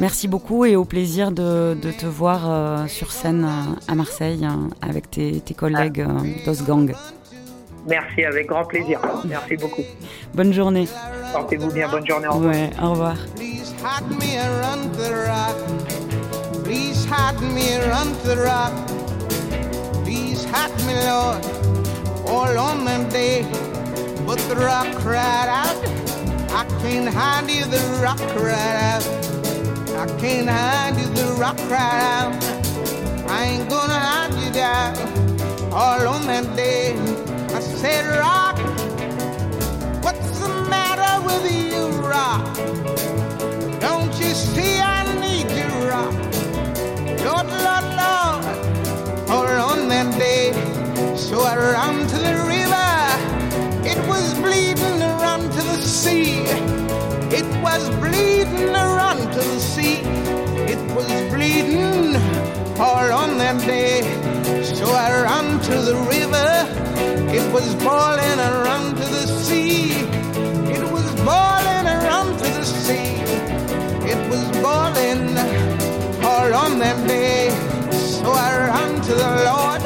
Merci 0.00 0.26
beaucoup 0.26 0.64
et 0.64 0.74
au 0.74 0.84
plaisir 0.84 1.30
de, 1.30 1.76
te 1.80 2.04
voir 2.04 2.50
euh, 2.50 2.88
sur 2.88 3.12
scène 3.12 3.46
à 3.86 3.94
Marseille 3.94 4.44
avec 4.80 5.08
tes, 5.08 5.40
collègues 5.56 6.04
d'Osgang. 6.44 6.92
Merci, 7.86 8.24
avec 8.24 8.46
grand 8.46 8.64
plaisir. 8.64 9.00
Merci 9.24 9.56
beaucoup. 9.56 9.82
Bonne 10.34 10.52
journée. 10.52 10.88
Portez-vous 11.32 11.72
bien, 11.72 11.88
bonne 11.88 12.06
journée. 12.06 12.28
Au 12.28 12.34
revoir. 12.34 12.54
Ouais, 12.54 12.70
au 12.82 12.90
revoir. 12.90 13.16
But 24.24 24.38
the 24.48 24.56
rock 24.56 24.86
cried 25.02 25.48
out, 25.48 25.76
I 26.52 26.64
can't 26.80 27.12
hide 27.12 27.50
you, 27.50 27.64
the 27.66 27.82
rock 28.00 28.18
cried 28.36 28.78
out. 28.80 29.04
I 29.98 30.06
can't 30.20 30.48
hide 30.48 30.96
you, 30.96 31.06
the 31.08 31.34
rock 31.38 31.56
cried 31.68 32.00
out. 32.16 32.32
I 33.28 33.44
ain't 33.44 33.68
gonna 33.68 33.92
hide 33.92 34.32
you 34.34 34.50
down. 34.52 34.96
All 35.72 36.06
on 36.06 36.26
that 36.28 36.56
day, 36.56 36.94
I 37.54 37.60
said, 37.60 38.06
Rock, 38.18 38.56
what's 40.02 40.40
the 40.40 40.48
matter 40.70 41.22
with 41.26 41.44
you, 41.52 41.90
Rock? 42.00 42.56
Don't 43.78 44.14
you 44.18 44.32
see 44.32 44.80
I 44.80 45.04
need 45.20 45.50
you, 45.50 45.68
Rock? 45.90 46.14
Lord, 47.26 47.48
Lord, 47.66 47.86
Lord, 48.00 49.28
all 49.28 49.70
on 49.70 49.88
that 49.88 50.18
day. 50.18 50.52
So 51.14 51.42
I 51.42 51.56
ran 51.56 52.06
to 52.08 52.16
the 52.16 52.36
river. 52.48 52.90
It 53.86 53.98
was 54.08 54.32
bleeding 54.40 55.02
around 55.02 55.52
to 55.52 55.62
the 55.62 55.76
sea. 55.76 56.44
It 57.36 57.46
was 57.62 57.90
bleeding 58.00 58.70
around 58.70 59.30
to 59.30 59.40
the 59.40 59.60
sea. 59.60 60.00
It 60.72 60.80
was 60.96 61.10
bleeding 61.30 62.16
all 62.80 63.12
on 63.12 63.36
that 63.36 63.60
day. 63.60 64.00
So 64.64 64.86
I 64.90 65.22
ran 65.22 65.60
to 65.60 65.76
the 65.82 65.96
river. 66.08 66.81
It 67.34 67.52
was 67.52 67.74
boiling 67.76 68.38
around 68.38 68.96
to 68.96 69.04
the 69.04 69.26
sea. 69.26 69.92
It 70.76 70.84
was 70.92 71.06
boiling 71.30 71.86
around 71.96 72.36
to 72.38 72.48
the 72.58 72.64
sea. 72.64 73.16
It 74.12 74.20
was 74.30 74.44
boiling 74.60 75.38
all 76.22 76.54
on 76.54 76.78
that 76.80 77.08
day. 77.08 77.48
So 77.90 78.30
I 78.32 78.68
ran 78.68 79.00
to 79.00 79.14
the 79.14 79.30
Lord. 79.46 79.81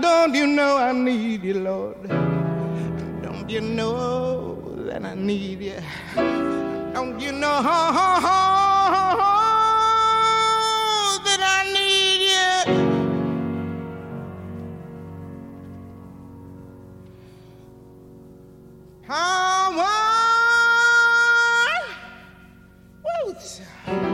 don't 0.00 0.34
you 0.34 0.46
know 0.46 0.76
I 0.78 0.92
need 0.92 1.44
you, 1.44 1.54
Lord? 1.54 2.08
Don't 3.22 3.48
you 3.50 3.60
know 3.60 4.56
that 4.86 5.04
I 5.04 5.14
need 5.14 5.60
you? 5.60 5.74
Don't 6.94 7.20
you 7.20 7.32
know 7.32 7.62
that 11.24 11.40
I 11.40 11.64
need 11.72 12.20
you? 12.32 12.54
Power. 19.06 19.92
Woo! 23.04 24.13